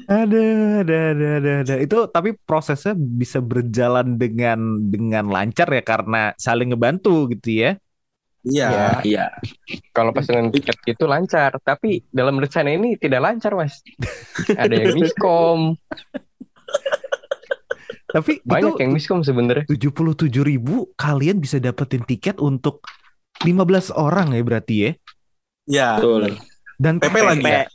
ada, 0.09 0.43
ada, 0.81 0.97
ada, 1.13 1.27
ada, 1.37 1.51
ada. 1.61 1.75
Itu 1.77 2.09
tapi 2.09 2.33
prosesnya 2.33 2.97
bisa 2.97 3.39
berjalan 3.39 4.17
dengan 4.17 4.81
dengan 4.89 5.29
lancar 5.29 5.69
ya 5.69 5.83
karena 5.85 6.33
saling 6.35 6.73
ngebantu 6.73 7.29
gitu 7.31 7.61
ya. 7.67 7.71
Iya. 8.41 8.67
Ya, 8.73 8.89
iya. 9.05 9.25
Kalau 9.93 10.09
pesanan 10.09 10.49
tiket 10.49 10.73
itu 10.89 11.05
lancar, 11.05 11.53
tapi 11.61 12.01
dalam 12.09 12.41
rencana 12.41 12.73
ini 12.73 12.97
tidak 12.97 13.21
lancar, 13.21 13.53
Mas. 13.53 13.85
ada 14.57 14.73
yang 14.73 14.97
miskom. 14.97 15.77
tapi 18.17 18.41
banyak 18.43 18.73
itu 18.75 18.81
yang 18.81 18.93
miskom 18.97 19.21
sebenarnya. 19.21 19.69
Tujuh 19.69 19.93
puluh 19.93 20.17
tujuh 20.17 20.41
ribu 20.41 20.89
kalian 20.97 21.37
bisa 21.37 21.61
dapetin 21.61 22.01
tiket 22.01 22.41
untuk 22.41 22.81
15 23.41 23.93
orang 23.97 24.33
ya 24.37 24.41
berarti 24.41 24.75
ya? 24.75 24.91
Iya. 25.69 25.89
Dan 26.81 26.97
PP, 26.97 27.13
PP 27.13 27.15
lagi 27.21 27.45
ya? 27.45 27.65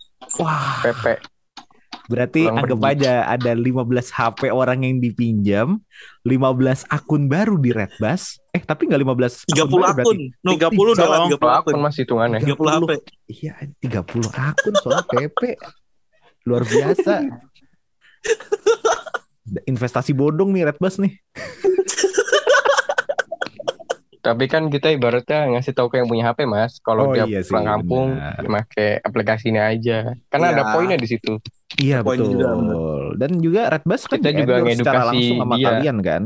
Wah. 0.43 0.83
PP. 0.83 1.36
Berarti 2.07 2.47
Orang 2.47 2.63
anggap 2.63 2.79
pergi. 2.79 2.95
aja 3.03 3.13
ada 3.27 3.51
15 3.59 4.15
HP 4.15 4.55
orang 4.55 4.87
yang 4.87 5.03
dipinjam, 5.03 5.83
15 6.23 6.87
akun 6.87 7.27
baru 7.27 7.59
di 7.59 7.75
Redbus. 7.75 8.39
Eh, 8.55 8.63
tapi 8.63 8.87
enggak 8.87 9.03
15 9.03 9.43
30 9.51 9.67
akun. 9.67 9.83
akun. 9.83 10.19
No, 10.47 10.55
30 10.55 10.95
dong. 10.95 11.27
30 11.35 11.59
akun 11.59 11.75
masih 11.83 12.07
hitungannya. 12.07 12.39
30 12.47 12.55
HP. 12.55 12.91
Iya, 13.27 13.55
30 13.83 14.31
akun 14.31 14.75
soal 14.79 15.03
PP. 15.03 15.59
Luar 16.47 16.63
biasa. 16.63 17.27
Investasi 19.71 20.15
bodong 20.15 20.55
nih 20.55 20.71
Redbus 20.71 21.03
nih. 21.03 21.19
Tapi 24.27 24.51
kan 24.51 24.67
kita 24.67 24.91
ibaratnya 24.91 25.55
ngasih 25.55 25.71
tahu 25.71 25.87
ke 25.87 26.03
yang 26.03 26.11
punya 26.11 26.27
HP 26.27 26.51
mas, 26.51 26.83
kalau 26.83 27.11
oh, 27.11 27.15
dia 27.15 27.31
iya 27.31 27.47
pulang 27.47 27.79
kampung, 27.79 28.19
pakai 28.43 28.99
aplikasinya 28.99 29.71
aja. 29.71 30.19
Karena 30.27 30.51
ya. 30.51 30.55
ada 30.59 30.63
poinnya 30.75 30.99
di 30.99 31.07
situ. 31.07 31.39
Iya 31.79 32.03
betul. 32.03 32.35
Juga, 32.35 32.51
Dan 33.15 33.31
juga 33.39 33.71
Redbus 33.71 34.03
kan 34.11 34.19
kita 34.19 34.31
juga 34.35 34.55
ngedukasi 34.67 34.83
secara 34.83 35.03
langsung 35.15 35.39
sama 35.39 35.55
dia. 35.55 35.67
kalian 35.71 35.97
kan, 36.03 36.23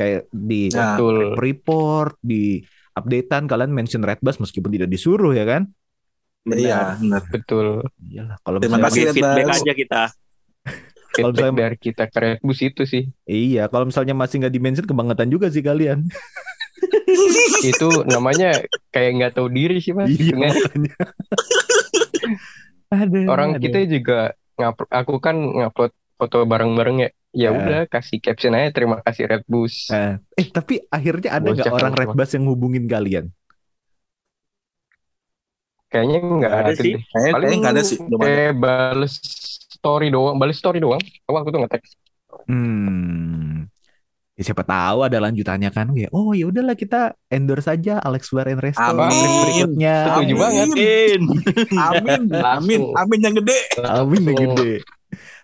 kayak 0.00 0.32
di 0.32 0.72
nah, 0.72 0.96
report, 1.36 2.16
di 2.24 2.64
updatean 2.96 3.44
kalian 3.44 3.68
mention 3.68 4.00
Redbus 4.00 4.40
meskipun 4.40 4.72
tidak 4.72 4.88
disuruh 4.88 5.36
ya 5.36 5.44
kan? 5.44 5.68
Iya, 6.48 6.96
benar. 7.04 7.22
Betul. 7.28 7.84
Iyalah, 8.00 8.40
kalau 8.40 8.58
Terima 8.64 8.80
kasih 8.88 9.12
feedback 9.12 9.60
aja 9.60 9.72
kita. 9.76 10.02
kalau 11.20 11.36
misalnya 11.36 11.52
biar 11.52 11.72
kita 11.76 12.08
ke 12.08 12.16
Redbus 12.16 12.58
itu 12.64 12.82
sih. 12.88 13.12
Iya, 13.28 13.68
kalau 13.68 13.92
misalnya 13.92 14.16
masih 14.16 14.40
nggak 14.40 14.54
dimention 14.56 14.88
kebangetan 14.88 15.28
juga 15.28 15.52
sih 15.52 15.60
kalian. 15.60 16.08
itu 17.62 17.88
namanya 18.08 18.64
kayak 18.90 19.10
nggak 19.18 19.32
tahu 19.36 19.48
diri 19.52 19.78
sih 19.78 19.94
mas. 19.96 20.10
Iya, 20.12 20.52
Orang 23.24 23.56
aduh. 23.56 23.62
kita 23.64 23.88
juga 23.88 24.36
ngupload, 24.60 24.90
aku 24.92 25.14
kan 25.16 25.36
ngupload 25.40 25.92
foto 26.20 26.44
bareng-bareng 26.44 27.08
ya. 27.08 27.10
Ya 27.32 27.48
uh. 27.48 27.56
udah 27.56 27.80
kasih 27.88 28.20
caption 28.20 28.52
aja 28.52 28.68
terima 28.76 29.00
kasih 29.00 29.24
Redbus. 29.24 29.88
Uh. 29.88 30.20
Eh 30.36 30.52
tapi 30.52 30.84
akhirnya 30.92 31.40
ada 31.40 31.48
nggak 31.48 31.72
orang 31.72 31.96
Redbus 31.96 32.36
yang 32.36 32.44
hubungin 32.52 32.84
kalian? 32.84 33.32
Kayaknya 35.88 36.18
nggak 36.20 36.52
ada, 36.52 36.64
ada 36.68 36.72
sih. 36.76 36.94
Kayaknya 37.00 37.32
Paling 37.32 37.60
nggak 37.64 37.72
ada 37.72 37.82
sih. 37.84 37.98
Kayak 38.00 38.54
balas 38.60 39.14
story 39.72 40.12
doang, 40.12 40.36
balas 40.36 40.56
story 40.60 40.84
doang. 40.84 41.00
Aku 41.24 41.36
aku 41.40 41.48
tuh 41.48 41.60
ngetek. 41.64 41.80
Hmm 42.44 43.71
ya 44.42 44.50
siapa 44.50 44.66
tahu 44.66 45.06
ada 45.06 45.22
lanjutannya 45.22 45.70
kan? 45.70 45.94
Ya 45.94 46.10
oh 46.10 46.34
ya 46.34 46.50
udahlah 46.50 46.74
kita 46.74 47.14
endorse 47.30 47.70
saja 47.70 48.02
Alex 48.02 48.34
Bar 48.34 48.50
and 48.50 48.58
Resto. 48.58 48.82
Amin. 48.82 49.14
berikutnya. 49.46 49.96
Setuju 50.10 50.34
banget. 50.34 50.66
Amin. 50.74 51.20
Amin. 51.78 52.22
Amin. 52.58 52.80
Amin 52.98 53.20
yang 53.22 53.34
gede. 53.38 53.58
Amin 53.86 54.22
yang 54.26 54.38
gede. 54.50 54.82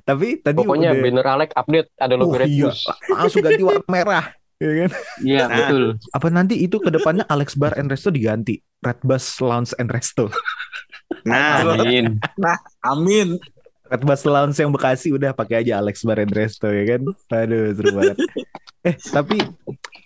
Tapi 0.03 0.43
tadi 0.43 0.59
pokoknya 0.59 0.91
udah... 0.99 1.03
banner 1.07 1.27
Alex 1.31 1.51
update. 1.55 1.89
Ada 1.95 2.15
logo 2.19 2.35
oh, 2.35 2.43
iya. 2.43 2.75
langsung 3.15 3.47
ganti 3.47 3.63
warna 3.63 3.87
merah. 3.87 4.27
Ya 4.59 4.71
kan? 4.75 4.91
Iya 5.23 5.45
nah, 5.47 5.55
betul. 5.55 5.83
apa 6.11 6.27
nanti 6.35 6.55
itu 6.59 6.83
ke 6.83 6.91
depannya 6.91 7.23
Alex 7.31 7.55
Bar 7.55 7.79
and 7.79 7.95
Resto 7.95 8.11
diganti? 8.11 8.59
Red 8.83 9.07
Bus 9.07 9.39
Lounge 9.39 9.71
and 9.79 9.87
Resto. 9.87 10.35
Nah 11.23 11.63
amin. 11.63 12.19
nah 12.37 12.59
amin 12.85 13.39
Red 13.89 14.03
Bus 14.05 14.23
Lounge 14.29 14.57
yang 14.61 14.71
Bekasi 14.71 15.09
udah 15.17 15.33
pakai 15.33 15.65
aja 15.65 15.81
Alex 15.81 16.05
Bar 16.05 16.21
and 16.21 16.33
Resto 16.33 16.69
ya 16.69 16.85
kan 16.97 17.03
aduh 17.33 17.73
seru 17.73 17.93
banget 17.97 18.17
Eh, 18.87 18.95
tapi 19.11 19.43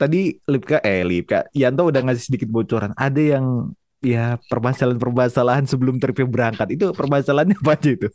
tadi 0.01 0.33
Lipka 0.49 0.81
eh 0.81 1.05
Lipka 1.05 1.45
Yanto 1.53 1.93
udah 1.93 2.01
ngasih 2.09 2.33
sedikit 2.33 2.49
bocoran. 2.49 2.97
Ada 2.97 3.37
yang 3.37 3.77
ya 4.01 4.41
permasalahan-permasalahan 4.49 5.69
sebelum 5.69 6.01
tripnya 6.01 6.27
berangkat. 6.27 6.69
Itu 6.73 6.97
permasalahannya 6.97 7.57
apa 7.61 7.73
aja 7.77 7.91
itu? 7.93 8.09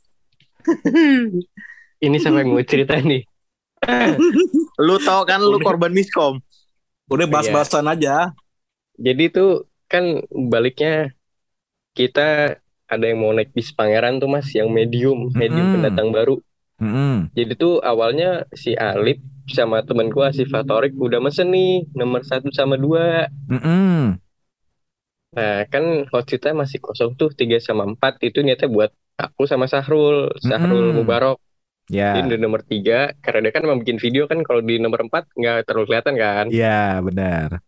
Ini 2.05 2.15
siapa 2.17 2.41
yang 2.41 2.53
mau 2.53 2.65
cerita 2.65 2.97
nih? 2.97 3.23
lu 4.85 4.97
tau 5.01 5.21
kan 5.23 5.39
lu 5.41 5.61
korban 5.61 5.93
miskom. 5.93 6.41
Udah 7.07 7.29
bahas-bahasan 7.29 7.85
iya. 7.87 7.93
aja. 7.93 8.15
Jadi 8.97 9.29
tuh 9.29 9.69
kan 9.85 10.25
baliknya 10.33 11.13
kita 11.93 12.57
ada 12.93 13.03
yang 13.09 13.19
mau 13.23 13.31
naik 13.35 13.51
bis 13.57 13.69
pangeran 13.77 14.13
tuh 14.21 14.29
mas 14.35 14.47
yang 14.59 14.69
medium 14.77 15.19
medium 15.41 15.67
Mm-mm. 15.67 15.73
pendatang 15.73 16.09
baru 16.17 16.35
Mm-mm. 16.81 17.29
jadi 17.37 17.53
tuh 17.61 17.73
awalnya 17.91 18.27
si 18.61 18.71
Alip 18.75 19.19
sama 19.57 19.77
temen 19.87 20.07
gua 20.15 20.27
si 20.37 20.43
Fatorik 20.51 20.93
udah 21.05 21.19
mesen 21.25 21.47
nih 21.55 21.87
nomor 21.99 22.21
satu 22.29 22.49
sama 22.51 22.75
dua 22.75 23.31
Mm-mm. 23.49 24.19
nah 25.35 25.55
kan 25.73 25.83
hot 26.11 26.23
seatnya 26.29 26.53
masih 26.63 26.79
kosong 26.85 27.11
tuh 27.19 27.29
tiga 27.39 27.57
sama 27.67 27.83
empat 27.91 28.13
itu 28.27 28.37
niatnya 28.45 28.67
buat 28.75 28.91
aku 29.23 29.41
sama 29.51 29.65
Sahrul 29.73 30.15
Sahrul 30.47 30.85
Mm-mm. 30.87 30.97
Mubarok 30.97 31.37
Ya. 31.89 32.05
Jadi 32.15 32.27
di 32.33 32.37
nomor 32.45 32.61
tiga 32.71 32.95
karena 33.23 33.39
dia 33.45 33.53
kan 33.55 33.63
bikin 33.81 33.97
video 34.05 34.23
kan 34.31 34.39
kalau 34.47 34.61
di 34.69 34.75
nomor 34.83 34.99
empat 35.07 35.23
nggak 35.39 35.57
terlalu 35.67 35.85
kelihatan 35.89 36.15
kan 36.23 36.47
Ya, 36.49 37.01
benar. 37.01 37.61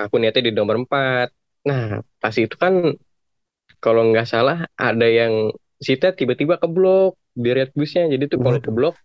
aku 0.00 0.14
niatnya 0.20 0.42
di 0.48 0.52
nomor 0.58 0.76
empat 0.82 1.28
nah 1.68 1.82
pas 2.22 2.34
itu 2.44 2.56
kan 2.62 2.74
kalau 3.80 4.12
nggak 4.12 4.28
salah 4.28 4.68
ada 4.76 5.06
yang 5.08 5.50
sita 5.76 6.12
tiba-tiba 6.12 6.60
keblok 6.60 7.16
di 7.32 7.50
red 7.50 7.72
busnya. 7.72 8.04
Jadi 8.06 8.28
tuh 8.28 8.38
kalau 8.38 8.60
keblok 8.60 8.96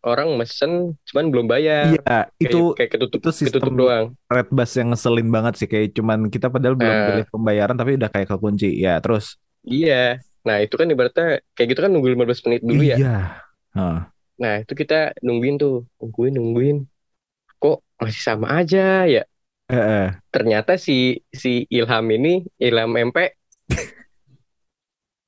orang 0.00 0.32
mesen 0.36 0.96
cuman 1.08 1.28
belum 1.28 1.46
bayar. 1.48 1.92
Iya, 1.92 2.18
itu 2.40 2.72
kayak 2.72 2.90
ketutup 2.96 3.20
itu 3.20 3.30
sistem 3.36 3.60
ketutup 3.60 3.72
doang. 3.76 4.04
Red 4.28 4.48
bus 4.48 4.72
yang 4.76 4.88
ngeselin 4.92 5.28
banget 5.28 5.54
sih 5.60 5.68
kayak 5.68 5.92
cuman 5.92 6.28
kita 6.28 6.48
padahal 6.48 6.76
belum 6.76 6.88
Nah. 6.88 7.06
pilih 7.12 7.26
pembayaran 7.28 7.76
tapi 7.76 8.00
udah 8.00 8.08
kayak 8.08 8.28
kekunci. 8.28 8.80
Ya, 8.80 8.96
terus? 9.00 9.36
Iya. 9.64 10.20
Nah 10.40 10.56
itu 10.64 10.72
kan 10.80 10.88
ibaratnya 10.88 11.44
kayak 11.52 11.68
gitu 11.76 11.80
kan 11.84 11.92
nunggu 11.92 12.08
15 12.16 12.44
menit 12.48 12.60
dulu 12.64 12.80
ya. 12.80 12.96
Iya. 12.96 13.16
Nah 14.40 14.54
itu 14.64 14.72
kita 14.72 15.12
nungguin 15.20 15.60
tuh. 15.60 15.84
Nungguin 16.00 16.32
nungguin. 16.36 16.76
Kok 17.60 17.84
masih 18.00 18.22
sama 18.24 18.56
aja 18.56 19.04
ya? 19.04 19.24
Heeh. 19.70 20.18
ternyata 20.34 20.74
si 20.74 21.22
si 21.30 21.62
Ilham 21.70 22.02
ini 22.10 22.42
Ilham 22.58 22.90
MP 22.90 23.38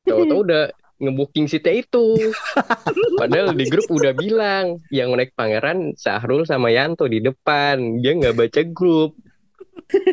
tahu-tahu 0.04 0.40
udah 0.46 0.64
ngebooking 0.98 1.46
seatnya 1.46 1.82
itu. 1.82 2.30
Padahal 3.18 3.52
di 3.52 3.66
grup 3.66 3.90
udah 3.90 4.12
bilang 4.12 4.78
yang 4.88 5.10
naik 5.12 5.34
pangeran 5.34 5.94
Sahrul 5.94 6.46
sama 6.46 6.70
Yanto 6.70 7.06
di 7.06 7.18
depan. 7.18 7.98
Dia 7.98 8.14
nggak 8.14 8.36
baca 8.36 8.60
grup. 8.70 9.18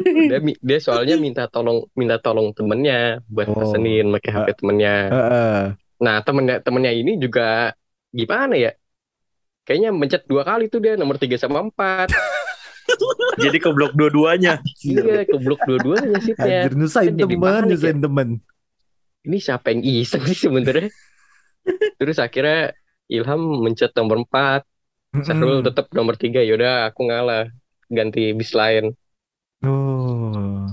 Dia, 0.02 0.40
dia 0.42 0.80
soalnya 0.82 1.16
minta 1.16 1.46
tolong 1.46 1.88
minta 1.94 2.18
tolong 2.18 2.52
temennya 2.52 3.22
buat 3.30 3.48
Oh. 3.48 3.64
pesenin 3.64 4.10
pakai 4.12 4.32
HP 4.34 4.48
temennya. 4.58 4.96
Heeh. 5.08 5.60
nah 6.00 6.24
temennya 6.24 6.64
temennya 6.64 6.96
ini 6.96 7.20
juga 7.20 7.76
gimana 8.10 8.56
ya? 8.56 8.72
Kayaknya 9.64 9.90
mencet 9.94 10.24
dua 10.26 10.42
kali 10.42 10.72
tuh 10.72 10.80
dia 10.80 10.96
nomor 10.96 11.20
tiga 11.20 11.36
sama 11.36 11.60
empat. 11.62 12.10
Jadi 13.44 13.62
keblok 13.62 13.94
dua-duanya. 13.94 14.58
iya 14.82 15.22
keblok 15.24 15.62
dua-duanya 15.64 16.18
seatnya 16.20 16.66
Anjir 16.66 16.74
nyusahin 16.74 17.14
Kan 17.14 17.20
jadi 17.20 17.36
teman, 17.38 17.44
panik 17.46 17.62
ya. 17.62 17.70
nyusahin 17.70 18.00
teman. 18.02 18.30
Ini 19.24 19.38
siapa 19.38 19.72
yang 19.72 19.82
iseng 19.84 20.24
sih 20.26 20.48
sebenarnya? 20.48 20.88
Terus 22.00 22.18
akhirnya 22.18 22.72
Ilham 23.10 23.42
mencet 23.66 23.92
nomor 23.94 24.24
4 24.24 24.64
Sahrul 25.26 25.66
tetap 25.66 25.90
nomor 25.92 26.14
3 26.14 26.46
yaudah 26.46 26.94
aku 26.94 27.10
ngalah. 27.10 27.50
Ganti 27.90 28.32
bis 28.38 28.54
lain. 28.54 28.94
Oh. 29.66 30.70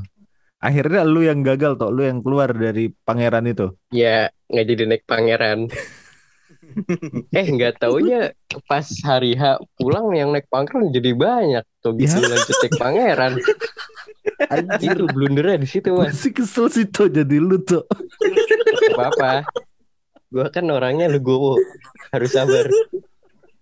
Akhirnya 0.61 1.01
lu 1.05 1.25
yang 1.25 1.41
gagal 1.41 1.81
toh, 1.81 1.89
lu 1.89 2.05
yang 2.05 2.21
keluar 2.21 2.53
dari 2.53 2.93
pangeran 2.93 3.49
itu. 3.49 3.73
ya 3.89 4.29
nggak 4.47 4.67
jadi 4.69 4.83
naik 4.87 5.05
pangeran. 5.09 5.61
Eh 7.31 7.47
nggak 7.47 7.79
taunya 7.79 8.35
pas 8.67 8.83
hari 9.07 9.39
H 9.39 9.63
pulang 9.79 10.11
yang 10.13 10.35
naik 10.35 10.51
pangeran 10.51 10.91
jadi 10.91 11.15
banyak 11.15 11.65
tuh 11.79 11.95
gitu 11.95 12.19
Ya. 12.19 12.27
lanjut 12.27 12.57
naik 12.59 12.75
pangeran 12.75 13.33
itu 14.79 15.05
blundernya 15.09 15.57
di 15.59 15.69
situ 15.69 15.89
mas 15.93 16.15
Masih 16.15 16.33
kesel 16.33 16.67
sih 16.69 16.85
toh 16.85 17.07
jadi 17.07 17.37
lu 17.39 17.59
tuh. 17.59 17.83
apa 18.93 19.03
apa 19.11 19.31
gua 20.27 20.51
kan 20.51 20.67
orangnya 20.67 21.07
legowo 21.07 21.59
harus 22.11 22.31
sabar. 22.31 22.67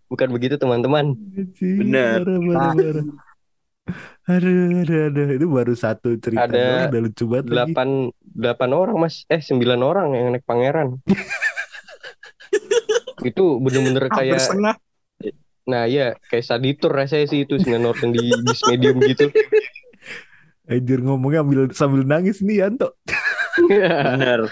Bukan 0.08 0.28
begitu 0.30 0.54
teman-teman. 0.56 1.16
Parah, 1.56 2.38
parah. 2.40 3.06
Aduh, 4.24 4.80
aduh, 4.80 5.00
aduh. 5.12 5.26
Itu 5.36 5.46
baru 5.52 5.74
satu 5.74 6.16
cerita 6.16 6.48
Ada 6.48 6.88
udah 6.88 7.00
lucu 7.04 7.24
banget 7.28 7.44
lagi. 7.44 7.52
delapan 7.52 7.88
delapan 8.24 8.70
orang 8.72 8.96
mas. 8.96 9.28
Eh 9.28 9.38
sembilan 9.38 9.80
orang 9.80 10.08
yang 10.14 10.26
naik 10.32 10.44
pangeran. 10.44 10.98
Itu 13.24 13.58
bener-bener 13.58 14.06
kayak 14.08 14.40
setengah. 14.40 14.76
nah 15.64 15.88
ya 15.88 16.12
kayak 16.28 16.44
saditur 16.44 16.92
rasanya 16.92 17.24
sih 17.24 17.40
itu 17.40 17.56
sembilan 17.56 17.88
orang 17.88 18.12
di 18.12 18.28
bis 18.44 18.60
medium 18.68 19.00
gitu 19.00 19.32
Anjir 20.64 20.98
ngomongnya 20.98 21.40
ambil 21.40 21.68
sambil 21.70 22.02
nangis 22.02 22.40
nih 22.40 22.62
Yanto. 22.62 22.92
Bener. 23.60 24.48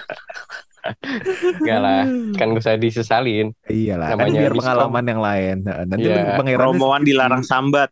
Enggak 1.55 1.79
lah 1.79 2.03
kan 2.35 2.47
gak 2.51 2.59
usah 2.59 2.75
disesalin 2.75 3.55
Iyalah, 3.65 4.13
kan 4.13 4.19
Namanya 4.19 4.41
biar 4.41 4.53
miskom. 4.53 4.63
pengalaman 4.67 5.05
yang 5.07 5.21
lain. 5.21 5.57
Nah, 5.63 5.77
Nanti 5.85 6.05
Iya. 6.05 6.35
pangerannya 6.35 6.59
Romoan 6.69 7.03
dilarang 7.03 7.43
sambat. 7.43 7.91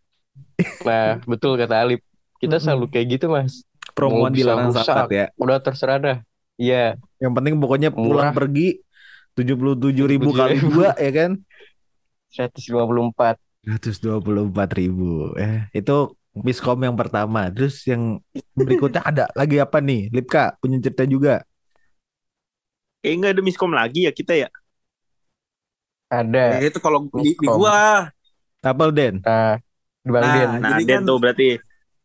nah 0.82 1.16
betul 1.24 1.56
kata 1.56 1.72
Alip 1.78 2.04
kita 2.36 2.56
selalu 2.56 2.88
kayak 2.88 3.06
gitu 3.14 3.26
mas 3.28 3.64
promoan 3.92 4.28
dilarang 4.30 4.68
rusak. 4.68 4.84
sambat 4.84 5.08
ya. 5.08 5.26
udah 5.34 5.56
terserah 5.58 5.96
dah 5.96 6.16
iya 6.54 7.00
Yang 7.16 7.32
penting 7.32 7.54
pokoknya 7.56 7.88
pulang 7.88 8.28
Murah. 8.28 8.36
pergi 8.36 8.84
77 9.32 9.80
ribu 10.06 10.28
kali 10.30 10.58
77.000. 10.58 10.68
dua 10.68 10.88
ya 10.94 11.12
kan? 11.14 11.30
154 12.28 13.40
124 13.62 14.44
ribu. 14.74 15.10
Eh, 15.34 15.68
itu 15.72 15.96
miskom 16.34 16.78
yang 16.86 16.96
pertama. 16.98 17.50
Terus 17.54 17.82
yang 17.90 18.18
berikutnya 18.54 19.02
ada 19.02 19.24
lagi 19.34 19.56
apa 19.58 19.78
nih? 19.82 20.10
Lipka 20.14 20.54
punya 20.62 20.78
cerita 20.84 21.04
juga. 21.06 21.42
Eh 23.06 23.12
nggak 23.18 23.32
ada 23.36 23.42
miskom 23.48 23.72
lagi 23.78 24.00
ya 24.06 24.12
kita 24.18 24.32
ya. 24.42 24.48
ada 26.10 26.46
Ya, 26.50 26.66
itu 26.66 26.78
kalau 26.82 27.06
di, 27.14 27.38
di 27.38 27.46
gua, 27.46 28.10
Apa 28.64 28.84
Den? 28.92 29.24
nah 29.24 29.56
di 30.04 30.10
Bang 30.14 30.28
Nah, 30.28 30.34
Den 30.34 30.50
Nah, 30.62 30.70
Jadi 30.76 30.82
Den 30.88 31.00
kan- 31.00 31.06
tuh 31.08 31.16
berarti. 31.22 31.44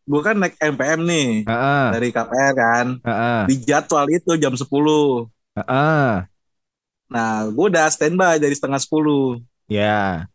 gua 0.10 0.22
kan 0.28 0.36
naik 0.42 0.54
MPM 0.62 1.02
nih 1.10 1.26
Heeh, 1.48 1.86
dari 1.92 2.08
KPR 2.16 2.54
kan. 2.62 2.88
heeh, 3.06 3.42
Di 3.48 3.54
jadwal 3.68 4.06
itu 4.14 4.32
jam 4.44 4.54
10. 4.62 5.30
heeh. 5.56 6.28
Nah, 7.14 7.34
gua 7.56 7.66
udah 7.72 7.86
standby 7.96 8.36
dari 8.44 8.56
setengah 8.58 8.82
10. 8.82 9.42
Ya. 9.68 10.28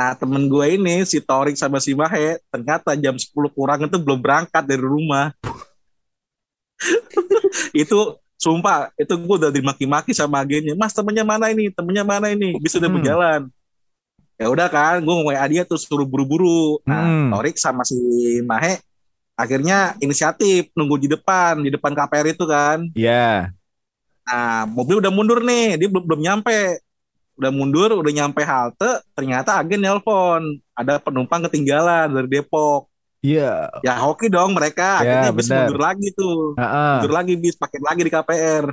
Nah, 0.00 0.16
temen 0.16 0.48
gue 0.48 0.80
ini, 0.80 1.04
si 1.04 1.20
Torik 1.20 1.60
sama 1.60 1.76
si 1.76 1.92
Mahe, 1.92 2.40
ternyata 2.48 2.96
jam 2.96 3.20
10 3.20 3.52
kurang 3.52 3.84
itu 3.84 4.00
belum 4.00 4.16
berangkat 4.16 4.64
dari 4.64 4.80
rumah. 4.80 5.36
itu, 7.76 8.16
sumpah, 8.40 8.88
itu 8.96 9.12
gue 9.12 9.36
udah 9.44 9.52
dimaki-maki 9.52 10.16
sama 10.16 10.40
agennya. 10.40 10.72
Mas, 10.72 10.96
temennya 10.96 11.20
mana 11.20 11.52
ini? 11.52 11.68
Temennya 11.68 12.00
mana 12.00 12.32
ini? 12.32 12.56
Bisa 12.56 12.80
udah 12.80 12.88
Hmm. 12.88 12.96
berjalan. 12.96 13.40
Ya 14.40 14.48
udah 14.48 14.72
kan, 14.72 15.04
gue 15.04 15.14
WA 15.20 15.44
dia 15.52 15.68
tuh 15.68 15.76
suruh 15.76 16.08
buru-buru. 16.08 16.80
Nah, 16.88 17.04
Hmm. 17.04 17.28
Torik 17.36 17.60
sama 17.60 17.84
si 17.84 18.00
Mahe 18.40 18.80
akhirnya 19.36 20.00
inisiatif 20.00 20.72
nunggu 20.72 20.96
di 20.96 21.12
depan, 21.12 21.60
di 21.60 21.68
depan 21.68 21.92
KPR 21.92 22.32
itu 22.32 22.48
kan. 22.48 22.88
Ya. 22.96 23.52
Nah, 24.24 24.64
mobil 24.64 24.96
udah 25.04 25.12
mundur 25.12 25.44
nih, 25.44 25.76
dia 25.76 25.92
belum 25.92 26.08
belum 26.08 26.20
nyampe. 26.24 26.80
Udah 27.40 27.48
mundur, 27.48 27.96
udah 27.96 28.12
nyampe 28.12 28.44
halte, 28.44 29.00
ternyata 29.16 29.64
agen 29.64 29.80
nelpon, 29.80 30.60
ada 30.76 31.00
penumpang 31.00 31.40
ketinggalan 31.48 32.12
dari 32.12 32.28
Depok. 32.28 32.92
Iya. 33.24 33.72
Ya 33.80 33.96
hoki 33.96 34.28
dong 34.28 34.52
mereka, 34.52 35.00
Ya, 35.00 35.24
akhirnya 35.24 35.32
bis 35.32 35.48
benar. 35.48 35.56
mundur 35.64 35.80
lagi 35.80 36.08
tuh. 36.12 36.52
Heeh. 36.60 36.92
Mundur 37.00 37.12
lagi 37.16 37.34
bis, 37.40 37.56
pakai 37.56 37.80
lagi 37.80 38.02
di 38.04 38.12
KPR. 38.12 38.66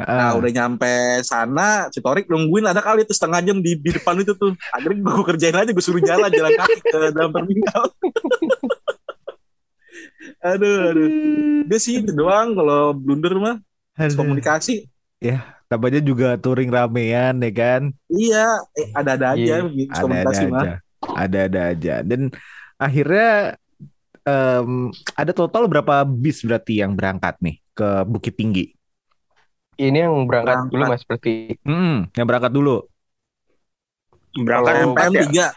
Nah, 0.00 0.32
udah 0.32 0.48
nyampe 0.48 1.20
sana, 1.20 1.92
si 1.92 2.00
Torik 2.00 2.24
nungguin 2.24 2.64
ada 2.64 2.80
kali 2.80 3.04
tuh 3.04 3.12
setengah 3.12 3.44
jam 3.44 3.60
di, 3.60 3.76
di 3.76 3.90
depan 3.92 4.16
itu 4.20 4.32
tuh. 4.32 4.56
Akhirnya 4.72 5.00
gue 5.00 5.24
kerjain 5.28 5.56
aja, 5.60 5.70
gue 5.76 5.84
suruh 5.84 6.00
jalan, 6.00 6.32
jalan 6.32 6.52
kaki 6.56 6.80
ke 6.80 6.98
dalam 7.12 7.30
terminal. 7.32 7.82
aduh, 10.40 10.76
aduh. 10.92 11.08
Dia 11.68 11.78
sih 11.80 12.00
itu 12.00 12.12
doang 12.16 12.56
kalau 12.56 12.96
blunder 12.96 13.36
mah, 13.36 13.56
Aduh. 14.00 14.16
komunikasi. 14.16 14.88
Tambahnya 15.70 16.02
juga 16.02 16.34
touring 16.34 16.66
ramean 16.66 17.38
ya 17.38 17.52
kan? 17.54 17.82
Iya, 18.10 18.58
eh, 18.74 18.90
ada-ada 18.90 19.38
aja 19.38 19.54
Iya, 19.62 19.70
gitu, 19.70 19.90
Ada-ada 19.94 20.02
komunikasi 20.02 20.44
mah. 20.50 20.58
aja. 20.58 20.72
Ada-ada 21.14 21.60
aja. 21.70 21.94
Dan 22.02 22.20
akhirnya 22.74 23.54
em, 24.26 24.70
ada 25.14 25.32
total 25.32 25.70
berapa 25.70 26.02
bis 26.02 26.42
berarti 26.42 26.82
yang 26.82 26.98
berangkat 26.98 27.38
nih 27.38 27.56
ke 27.72 27.88
Bukit 28.04 28.34
Tinggi? 28.34 28.74
ini 29.80 29.96
yang 29.96 30.28
berangkat, 30.28 30.68
Berangkat. 30.68 30.72
dulu 30.76 30.82
mas 30.84 31.02
berarti 31.08 31.34
Hmm, 31.64 32.04
yang 32.12 32.26
berangkat 32.28 32.52
dulu. 32.52 32.76
Berangkat 34.36 34.74
Kalau 34.76 34.90
empat 34.92 35.06
MPM 35.08 35.14
ya. 35.32 35.48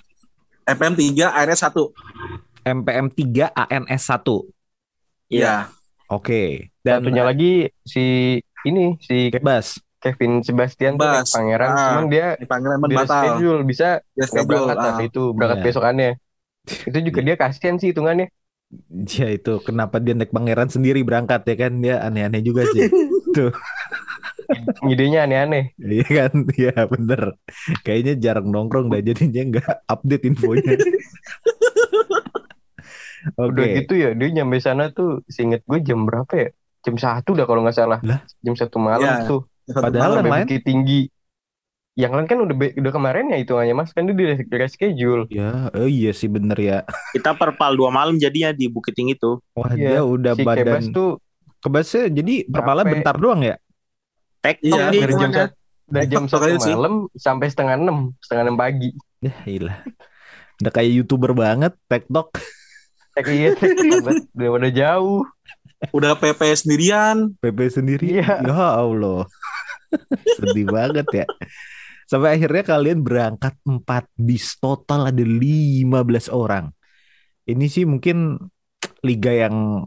3 0.64 0.72
MPM 0.72 0.94
3 0.96 1.28
ARS 1.28 1.60
1 1.60 1.84
MPM 2.64 3.08
3 3.12 3.46
ANS 3.52 4.04
1. 4.08 4.48
Iya 5.28 5.68
Oke. 6.08 6.72
Dan 6.80 7.04
satunya 7.04 7.24
lagi 7.26 7.68
si 7.84 8.38
ini 8.64 8.96
si 9.04 9.28
bebas. 9.28 9.76
Kevin 10.04 10.44
Sebastian 10.44 11.00
tuh 11.00 11.08
naik 11.08 11.24
Bebas. 11.24 11.32
pangeran 11.32 11.70
Ah. 11.70 11.78
cuman 11.80 12.06
dia 12.12 12.28
dipanggil 12.36 12.70
emang 12.76 12.90
di 12.92 12.98
batal 13.00 13.16
schedule 13.16 13.62
bisa 13.64 13.88
Dia 14.12 14.26
schedule 14.28 14.48
berangkat 14.68 14.76
ah. 14.76 14.84
tapi 14.92 15.04
itu 15.08 15.24
berangkat 15.32 15.58
Iya. 15.58 15.66
besokannya 15.66 16.12
itu 16.64 16.98
juga 17.02 17.20
dia 17.24 17.36
kasihan 17.36 17.76
sih 17.76 17.90
hitungannya 17.90 18.28
Ya 19.14 19.30
itu 19.30 19.62
kenapa 19.62 20.02
dia 20.02 20.18
naik 20.18 20.34
pangeran 20.34 20.66
sendiri 20.66 21.06
berangkat 21.06 21.46
ya 21.46 21.56
kan 21.56 21.78
dia 21.78 22.02
aneh-aneh 22.02 22.42
juga 22.42 22.66
sih. 22.74 22.90
Tuh. 23.38 23.54
Idenya 24.90 25.30
aneh-aneh. 25.30 25.78
Iya 25.78 26.08
kan? 26.10 26.34
Iya 26.58 26.74
bener. 26.90 27.38
Kayaknya 27.86 28.14
jarang 28.18 28.50
nongkrong 28.50 28.90
dah 28.90 28.98
jadinya 29.06 29.42
nggak 29.46 29.76
update 29.86 30.26
infonya. 30.26 30.74
Oke. 33.38 33.50
Udah 33.56 33.66
gitu 33.78 33.94
ya, 33.96 34.10
dia 34.18 34.30
nyampe 34.34 34.58
sana 34.60 34.92
tuh, 34.92 35.24
seinget 35.32 35.64
gue 35.64 35.80
jam 35.80 36.04
berapa 36.04 36.34
ya? 36.34 36.50
Jam 36.84 36.96
satu 37.00 37.38
udah 37.38 37.46
kalau 37.48 37.62
nggak 37.64 37.78
salah. 37.78 38.00
Lah? 38.04 38.20
Jam 38.42 38.56
satu 38.60 38.78
malam 38.82 39.06
ya, 39.06 39.24
tuh. 39.24 39.48
Padahal 39.72 40.20
yang 40.20 40.32
lain 40.32 40.48
tinggi. 40.62 41.02
Yang 41.94 42.12
lain 42.18 42.26
kan 42.26 42.40
udah 42.42 42.56
udah 42.74 42.92
kemarin 42.92 43.30
ya 43.30 43.38
itu 43.38 43.54
hanya 43.54 43.78
mas 43.78 43.94
kan 43.94 44.10
dia 44.10 44.34
di 44.34 44.66
schedule. 44.66 45.30
Ya, 45.30 45.70
oh 45.78 45.86
iya 45.86 46.10
sih 46.10 46.26
bener 46.26 46.58
ya. 46.58 46.78
Kita 47.14 47.38
perpal 47.38 47.78
dua 47.78 47.94
malam 47.94 48.18
jadinya 48.18 48.50
di 48.50 48.66
Bukit 48.66 48.98
Tinggi 48.98 49.14
tuh. 49.14 49.46
Wah 49.54 49.78
ya, 49.78 50.02
dia 50.02 50.02
udah 50.02 50.34
si 50.34 50.42
badan. 50.42 50.66
Kebas 50.66 50.86
tuh 50.90 51.10
kebasnya 51.62 52.04
jadi 52.10 52.34
perpala 52.50 52.82
bentar 52.82 53.14
doang 53.16 53.46
ya? 53.46 53.56
Tek 54.42 54.60
iya, 54.60 54.90
dari 54.92 55.14
jam 55.16 55.32
satu 55.32 55.54
dari 55.88 56.08
jam 56.10 56.26
satu 56.26 56.50
malam 56.66 56.94
sampai 57.16 57.48
setengah 57.48 57.76
enam 57.78 57.98
setengah 58.20 58.44
enam 58.50 58.58
pagi. 58.58 58.90
Ya 59.22 59.38
ilah. 59.46 59.80
Udah 60.60 60.72
kayak 60.74 60.92
youtuber 60.98 61.32
banget, 61.38 61.78
TikTok. 61.88 62.36
Tek 63.14 63.26
iya, 63.30 63.54
udah, 64.34 64.50
udah 64.60 64.72
jauh. 64.74 65.22
Udah 65.92 66.16
PP 66.16 66.42
sendirian. 66.56 67.36
PP 67.42 67.60
sendiri. 67.68 68.22
Iya. 68.22 68.40
Ya 68.40 68.56
Allah. 68.80 69.28
Sedih 70.40 70.70
banget 70.70 71.08
ya. 71.12 71.26
Sampai 72.08 72.38
akhirnya 72.38 72.64
kalian 72.64 73.00
berangkat 73.02 73.58
4 73.66 73.84
bis 74.16 74.56
total 74.62 75.10
ada 75.10 75.24
15 75.24 76.30
orang. 76.30 76.70
Ini 77.44 77.66
sih 77.68 77.84
mungkin 77.84 78.40
liga 79.04 79.32
yang 79.34 79.84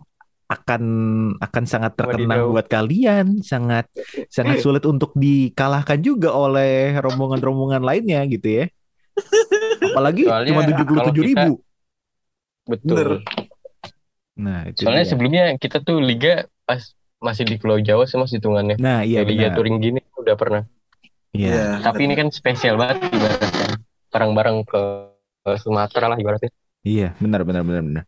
akan 0.47 0.83
akan 1.43 1.65
sangat 1.67 1.99
terkenang 1.99 2.55
buat 2.55 2.71
kalian, 2.71 3.43
sangat 3.43 3.91
sangat 4.31 4.63
sulit 4.63 4.87
untuk 4.87 5.11
dikalahkan 5.19 5.99
juga 5.99 6.31
oleh 6.31 6.95
rombongan-rombongan 7.03 7.83
lainnya 7.83 8.23
gitu 8.31 8.63
ya. 8.63 8.67
Apalagi 9.83 10.29
Soalnya 10.29 10.51
cuma 10.55 10.63
tujuh 10.71 10.85
puluh 10.87 11.03
tujuh 11.11 11.25
ribu. 11.25 11.53
Betul. 12.67 13.23
Nah, 14.37 14.69
itu 14.69 14.85
Soalnya 14.85 15.05
dia. 15.05 15.11
sebelumnya 15.11 15.45
kita 15.57 15.81
tuh 15.81 15.99
liga 16.01 16.45
pas 16.69 16.81
masih 17.21 17.49
di 17.49 17.57
Pulau 17.57 17.81
Jawa 17.81 18.05
sih 18.05 18.21
mas 18.21 18.33
hitungannya. 18.33 18.77
Nah, 18.77 19.01
iya 19.03 19.25
Liga 19.25 19.53
touring 19.57 19.81
gini 19.81 20.01
udah 20.21 20.37
pernah. 20.37 20.63
Iya. 21.33 21.53
Yeah. 21.53 21.73
Tapi 21.81 22.05
ini 22.05 22.15
kan 22.17 22.29
spesial 22.29 22.77
banget 22.77 23.09
ibaratnya. 23.13 23.81
Bareng-bareng 24.13 24.59
ke, 24.69 24.83
ke 25.45 25.51
Sumatera 25.61 26.13
lah 26.13 26.19
ibaratnya. 26.21 26.53
Iya, 26.87 27.17
benar 27.19 27.43
benar 27.43 27.65
benar 27.65 27.83
benar 27.83 28.05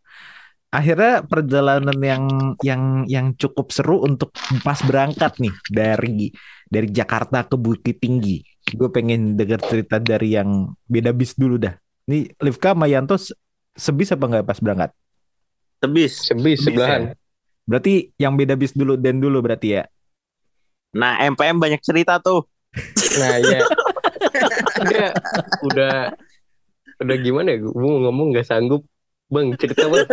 akhirnya 0.69 1.25
perjalanan 1.25 1.97
yang 1.97 2.23
yang 2.61 2.83
yang 3.09 3.27
cukup 3.35 3.73
seru 3.73 4.05
untuk 4.05 4.29
pas 4.61 4.77
berangkat 4.85 5.41
nih 5.41 5.53
dari 5.69 6.29
dari 6.69 6.87
Jakarta 6.93 7.45
ke 7.45 7.57
Bukit 7.57 7.97
Tinggi. 7.97 8.45
Gue 8.69 8.93
pengen 8.93 9.33
dengar 9.33 9.65
cerita 9.65 9.97
dari 9.97 10.37
yang 10.37 10.77
beda 10.85 11.09
bis 11.09 11.33
dulu 11.33 11.57
dah. 11.57 11.73
Ini 12.05 12.37
Livka 12.37 12.77
Mayanto 12.77 13.17
sebis 13.73 14.13
apa 14.13 14.25
nggak 14.29 14.45
pas 14.45 14.61
berangkat? 14.61 14.93
Sebis, 15.79 16.11
sebis 16.27 16.57
sebelahan. 16.67 17.01
Ya? 17.11 17.13
Berarti 17.69 18.11
yang 18.19 18.35
beda 18.35 18.59
bis 18.59 18.75
dulu 18.75 18.99
dan 18.99 19.21
dulu 19.21 19.39
berarti 19.39 19.79
ya. 19.79 19.83
Nah, 20.95 21.21
MPM 21.21 21.61
banyak 21.61 21.79
cerita 21.85 22.17
tuh. 22.19 22.43
Nah, 23.21 23.35
iya. 23.39 23.61
udah 24.85 25.07
udah 25.69 25.95
udah 26.99 27.15
gimana 27.21 27.55
ya? 27.55 27.57
Gue 27.63 27.91
ngomong 28.03 28.35
nggak 28.35 28.47
sanggup 28.47 28.83
Bang, 29.29 29.53
cerita 29.61 29.85
bang. 29.85 30.09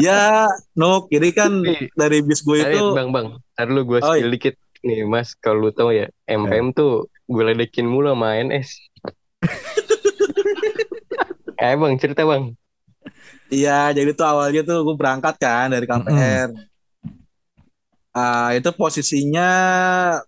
ya, 0.00 0.48
Nuk, 0.72 1.12
jadi 1.12 1.28
kan 1.36 1.60
dari 1.92 2.24
bis 2.24 2.40
gue 2.40 2.64
itu. 2.64 2.96
Bang, 2.96 3.12
bang, 3.12 3.36
ntar 3.52 3.68
lu 3.68 3.84
gue 3.84 4.00
oh, 4.00 4.16
iya. 4.16 4.24
dikit. 4.24 4.56
Nih, 4.80 5.04
Mas, 5.04 5.36
kalau 5.36 5.68
lu 5.68 5.68
tau 5.68 5.92
ya, 5.92 6.08
MPM 6.24 6.72
ya. 6.72 6.80
tuh 6.80 7.12
gue 7.28 7.44
ledekin 7.44 7.84
mulu 7.84 8.16
sama 8.16 8.40
NS. 8.40 8.72
eh, 11.60 11.76
bang, 11.76 11.92
cerita 12.00 12.24
bang. 12.24 12.56
Iya, 13.50 13.90
jadi 13.90 14.10
tuh 14.14 14.26
awalnya 14.26 14.62
tuh 14.62 14.86
gue 14.86 14.96
berangkat 14.96 15.34
kan 15.42 15.74
dari 15.74 15.84
KPR. 15.84 16.48
Mm. 16.54 16.68
Uh, 18.10 18.50
itu 18.58 18.70
posisinya 18.74 19.50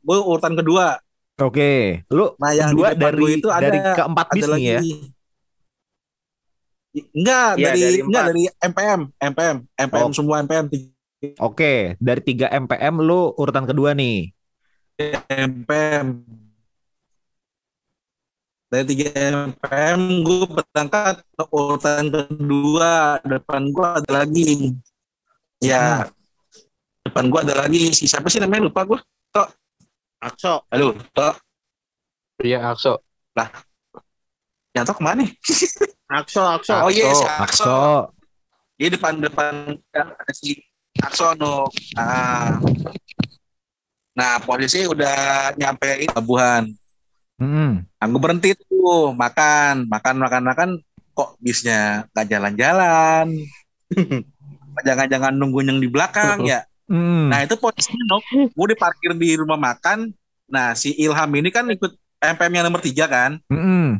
gue 0.03 0.19
urutan 0.19 0.55
kedua. 0.59 0.99
Oke, 1.43 1.59
okay. 2.05 2.07
lu 2.13 2.31
nah, 2.39 2.53
yang 2.55 2.71
kedua 2.77 2.95
dari 2.95 3.41
itu 3.41 3.49
ada, 3.51 3.67
dari 3.67 3.79
keempat 3.81 4.27
bis 4.37 4.47
nih 4.47 4.63
ya. 4.63 4.81
Enggak, 6.93 7.51
ya, 7.57 7.67
dari, 7.73 7.81
dari 7.81 7.99
enggak 8.05 8.25
dari 8.29 8.43
MPM, 8.61 9.01
MPM, 9.17 9.57
MPM 9.81 10.11
oh. 10.13 10.15
semua 10.15 10.37
MPM. 10.45 10.67
Oke, 11.41 11.97
dari 12.03 12.21
3 12.21 12.53
MPM 12.67 12.95
lu 13.01 13.33
urutan 13.39 13.65
kedua 13.65 13.97
nih. 13.97 14.29
MPM. 15.31 16.21
Dari 18.73 18.89
3 18.89 19.53
MPM 19.53 20.25
gue 20.25 20.49
berangkat 20.49 21.21
urutan 21.53 22.09
kedua, 22.09 23.21
depan 23.21 23.69
gue 23.69 23.85
ada 23.85 24.25
lagi. 24.25 24.73
Ya. 25.61 26.09
Hmm. 26.09 26.17
Depan 27.05 27.29
gue 27.29 27.41
ada 27.45 27.69
lagi 27.69 27.93
si 27.93 28.09
siapa 28.09 28.33
sih 28.33 28.41
namanya 28.41 28.73
lupa 28.73 28.89
gue. 28.89 28.97
Tok. 29.29 29.49
Akso. 30.25 30.65
Halo, 30.73 30.97
Tok. 31.13 31.37
Iya, 32.41 32.73
Akso. 32.73 33.05
Lah. 33.37 33.53
Yang 34.73 34.85
Tok 34.89 34.97
ke 34.97 35.03
mana 35.05 35.21
nih? 35.21 35.31
Akso, 36.09 36.41
Akso. 36.41 36.73
Oh 36.81 36.89
iya, 36.89 37.13
yes, 37.13 37.21
Akso. 37.29 37.45
Akso. 37.45 37.81
Iya 38.81 38.89
depan 38.97 39.21
depan 39.21 39.77
ada 39.93 40.33
si 40.33 40.57
Akso 40.97 41.37
no. 41.37 41.69
Nah, 41.93 42.57
nah 44.17 44.41
posisi 44.41 44.89
udah 44.89 45.53
nyampe 45.61 46.09
pelabuhan. 46.09 46.73
Hmm. 47.43 47.83
Aku 47.99 48.23
berhenti 48.23 48.55
tuh 48.55 49.11
makan, 49.19 49.91
makan, 49.91 50.15
makan, 50.23 50.43
makan. 50.47 50.71
Kok 51.11 51.43
bisnya 51.43 52.07
nggak 52.15 52.27
jalan-jalan? 52.31 53.27
Jangan-jangan 54.87 55.35
nunggu 55.35 55.67
yang 55.67 55.83
di 55.83 55.91
belakang 55.91 56.47
ya. 56.47 56.63
Hmm. 56.87 57.35
Nah 57.35 57.43
itu 57.43 57.59
posisinya 57.59 58.05
no. 58.07 58.19
Gue 58.55 58.67
diparkir 58.73 59.11
di 59.19 59.35
rumah 59.35 59.59
makan. 59.59 60.15
Nah 60.47 60.79
si 60.79 60.95
Ilham 60.95 61.31
ini 61.35 61.51
kan 61.51 61.67
ikut 61.67 61.99
MPM 62.23 62.53
yang 62.55 62.65
nomor 62.71 62.79
tiga 62.79 63.11
kan. 63.11 63.43
Hmm. 63.51 63.99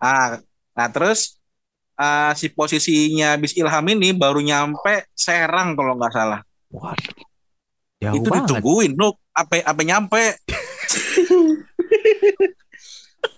Ah, 0.00 0.40
nah 0.72 0.88
terus 0.88 1.36
uh, 2.00 2.32
si 2.32 2.48
posisinya 2.48 3.36
bis 3.36 3.52
Ilham 3.52 3.84
ini 3.92 4.16
baru 4.16 4.40
nyampe 4.40 5.04
Serang 5.12 5.76
kalau 5.76 5.92
nggak 6.00 6.12
salah. 6.16 6.40
Waduh. 6.72 7.36
Jauh 7.96 8.16
itu 8.16 8.28
banget. 8.28 8.44
ditungguin, 8.44 8.92
Nuk. 8.92 9.16
Apa 9.36 9.60
apa 9.60 9.80
nyampe? 9.84 10.40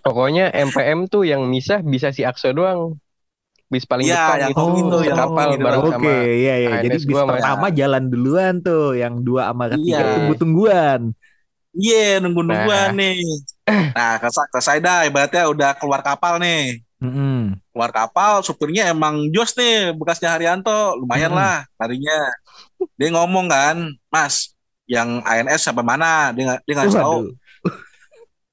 Pokoknya 0.07 0.55
MPM 0.55 1.11
tuh 1.11 1.27
yang 1.27 1.43
misah 1.51 1.83
bisa 1.83 2.15
si 2.15 2.23
Akso 2.23 2.55
doang. 2.55 2.97
Bis 3.69 3.85
paling 3.85 4.09
ya, 4.09 4.33
depan 4.33 4.49
itu, 4.49 4.65
oh, 4.65 4.73
itu 4.81 4.99
yang 5.13 5.19
kapal 5.29 5.49
gitu. 5.53 5.61
bareng 5.61 5.83
Oke, 5.85 6.01
okay, 6.01 6.25
iya 6.41 6.55
iya. 6.57 6.71
Jadi 6.81 7.05
bis 7.05 7.21
pertama 7.21 7.69
ya. 7.69 7.85
jalan 7.85 8.09
duluan 8.09 8.55
tuh, 8.65 8.97
yang 8.97 9.21
dua 9.21 9.53
sama 9.53 9.69
ketiga 9.69 10.01
iya. 10.01 10.15
tunggu-tungguan. 10.17 11.01
Iya, 11.77 12.01
yeah, 12.01 12.13
nunggu-nungguan 12.25 12.97
nah. 12.97 13.01
nih. 13.05 13.21
Nah, 13.93 14.13
ke 14.25 14.61
Saida 14.65 15.05
ibaratnya 15.05 15.45
udah 15.53 15.77
keluar 15.77 16.01
kapal 16.01 16.41
nih. 16.41 16.81
Mm-hmm. 16.99 17.61
Keluar 17.77 17.93
kapal, 17.93 18.41
supirnya 18.41 18.89
emang 18.89 19.29
jos 19.37 19.53
nih, 19.53 19.93
bekasnya 19.93 20.33
Haryanto. 20.33 20.97
Lumayan 20.97 21.37
mm-hmm. 21.37 21.39
lah 21.39 21.69
larinya. 21.77 22.19
Dia 22.97 23.09
ngomong 23.13 23.53
kan, 23.53 23.77
Mas, 24.09 24.57
yang 24.89 25.21
ANS 25.23 25.61
sampai 25.61 25.85
mana? 25.85 26.33
Dia 26.33 26.57
nggak 26.57 26.61
dia 26.65 26.75
tahu. 26.89 27.37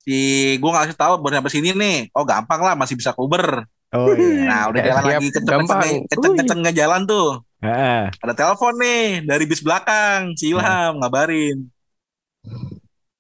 Si 0.06 0.18
gue 0.62 0.70
ngasih 0.70 0.94
tahu 0.94 1.18
baru 1.18 1.42
sampai 1.42 1.54
sini 1.56 1.74
nih. 1.74 2.14
Oh 2.14 2.28
gampang 2.28 2.62
lah, 2.62 2.76
masih 2.78 2.94
bisa 2.94 3.16
kuber. 3.16 3.66
Oh 3.96 4.12
iya. 4.14 4.46
Nah 4.46 4.62
udah 4.70 4.82
jalan 4.84 5.04
lagi 5.08 5.28
kenceng-kenceng 5.32 6.04
kenceng, 6.12 6.34
kenceng 6.38 6.60
jalan 6.76 7.02
tuh. 7.08 7.42
Uh. 7.64 8.12
Ada 8.22 8.34
telepon 8.36 8.76
nih 8.78 9.26
dari 9.26 9.44
bis 9.48 9.64
belakang, 9.64 10.36
si 10.38 10.52
Ilham 10.52 11.02
ngabarin. 11.02 11.66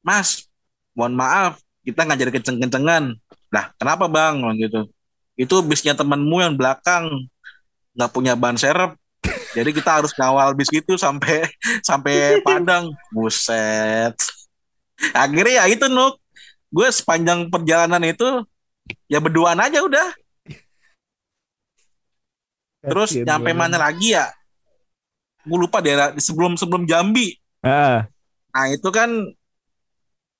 Mas, 0.05 0.45
mohon 0.93 1.17
maaf, 1.17 1.57
kita 1.81 2.05
ngajar 2.05 2.29
kenceng-kencengan. 2.29 3.17
Lah, 3.49 3.73
kenapa 3.81 4.05
bang? 4.05 4.37
gitu. 4.61 4.85
Itu 5.33 5.65
bisnya 5.65 5.97
temanmu 5.97 6.45
yang 6.45 6.53
belakang 6.53 7.25
nggak 7.95 8.11
punya 8.11 8.37
ban 8.37 8.59
serep. 8.59 8.93
Jadi 9.55 9.71
kita 9.71 10.03
harus 10.03 10.11
ngawal 10.19 10.51
bis 10.51 10.67
itu 10.75 10.99
sampai 10.99 11.47
sampai 11.89 12.43
Padang. 12.43 12.91
Buset. 13.15 14.13
Akhirnya 15.15 15.63
ya 15.63 15.71
itu 15.71 15.87
Nuk. 15.87 16.19
Gue 16.67 16.91
sepanjang 16.91 17.47
perjalanan 17.47 18.03
itu 18.03 18.43
ya 19.07 19.23
berduaan 19.23 19.63
aja 19.63 19.79
udah. 19.79 20.11
Terus 22.85 23.15
Kasian 23.15 23.25
nyampe 23.25 23.55
mana 23.55 23.79
lagi 23.79 24.11
ya? 24.11 24.27
Gue 25.47 25.57
lupa 25.57 25.79
daerah 25.79 26.11
sebelum 26.19 26.59
sebelum 26.59 26.83
Jambi. 26.83 27.31
Uh. 27.63 28.03
Nah 28.51 28.65
itu 28.69 28.89
kan 28.91 29.09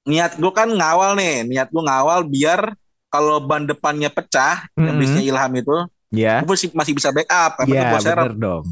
niat 0.06 0.38
gue 0.38 0.54
kan 0.54 0.70
ngawal 0.70 1.18
nih 1.18 1.42
niat 1.50 1.74
gue 1.74 1.82
ngawal 1.82 2.30
biar 2.30 2.78
kalau 3.10 3.42
ban 3.42 3.66
depannya 3.66 4.14
pecah 4.14 4.70
mm 4.70 4.78
-hmm. 4.78 4.86
yang 4.86 4.96
bisnya 5.02 5.24
Ilham 5.26 5.52
itu 5.58 5.78
yeah. 6.14 6.40
gue 6.46 6.48
masih, 6.54 6.70
masih 6.78 6.94
bisa 6.94 7.10
backup 7.10 7.58
karena 7.58 7.74
yeah, 7.74 7.98
serap 7.98 8.38
dong 8.38 8.64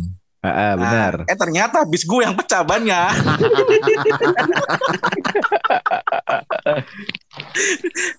Ah, 0.43 0.75
benar. 0.75 1.23
Nah, 1.23 1.32
eh 1.32 1.38
ternyata 1.39 1.88
bis 1.88 2.03
gue 2.03 2.19
yang 2.19 2.36
pecah 2.36 2.67
bannya. 2.67 3.15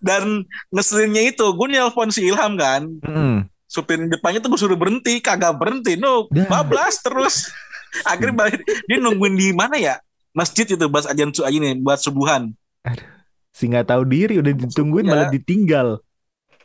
Dan 0.01 0.49
ngeselinnya 0.73 1.37
itu 1.37 1.45
gue 1.45 1.67
nelpon 1.69 2.09
si 2.09 2.25
Ilham 2.25 2.57
kan. 2.57 2.89
Mm. 3.05 3.45
Supir 3.69 4.01
depannya 4.09 4.41
tuh 4.41 4.57
gue 4.57 4.61
suruh 4.61 4.81
berhenti, 4.81 5.21
kagak 5.21 5.61
berhenti, 5.61 6.01
no, 6.01 6.25
bablas 6.49 7.05
terus. 7.05 7.53
Akhirnya 8.09 8.49
balik, 8.49 8.65
dia 8.65 8.97
nungguin 8.97 9.37
di 9.37 9.53
mana 9.53 9.77
ya? 9.77 10.01
Masjid 10.33 10.65
itu 10.65 10.89
bahas 10.89 11.05
ajan 11.05 11.29
su 11.31 11.45
ini 11.45 11.77
buat 11.77 12.01
subuhan. 12.01 12.57
Aduh, 12.89 13.05
si 13.53 13.69
nggak 13.69 13.87
tahu 13.93 14.03
diri 14.09 14.41
udah 14.41 14.51
ditungguin 14.51 15.07
ya. 15.07 15.11
malah 15.13 15.29
ditinggal. 15.31 16.01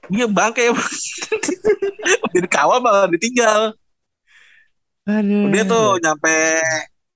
Iya 0.10 0.26
bangke 0.26 0.72
udah 2.32 2.42
dikawal 2.42 2.80
malah 2.82 3.12
ditinggal. 3.12 3.78
Aduh. 5.10 5.50
Dia 5.50 5.64
tuh 5.66 5.98
nyampe 5.98 6.36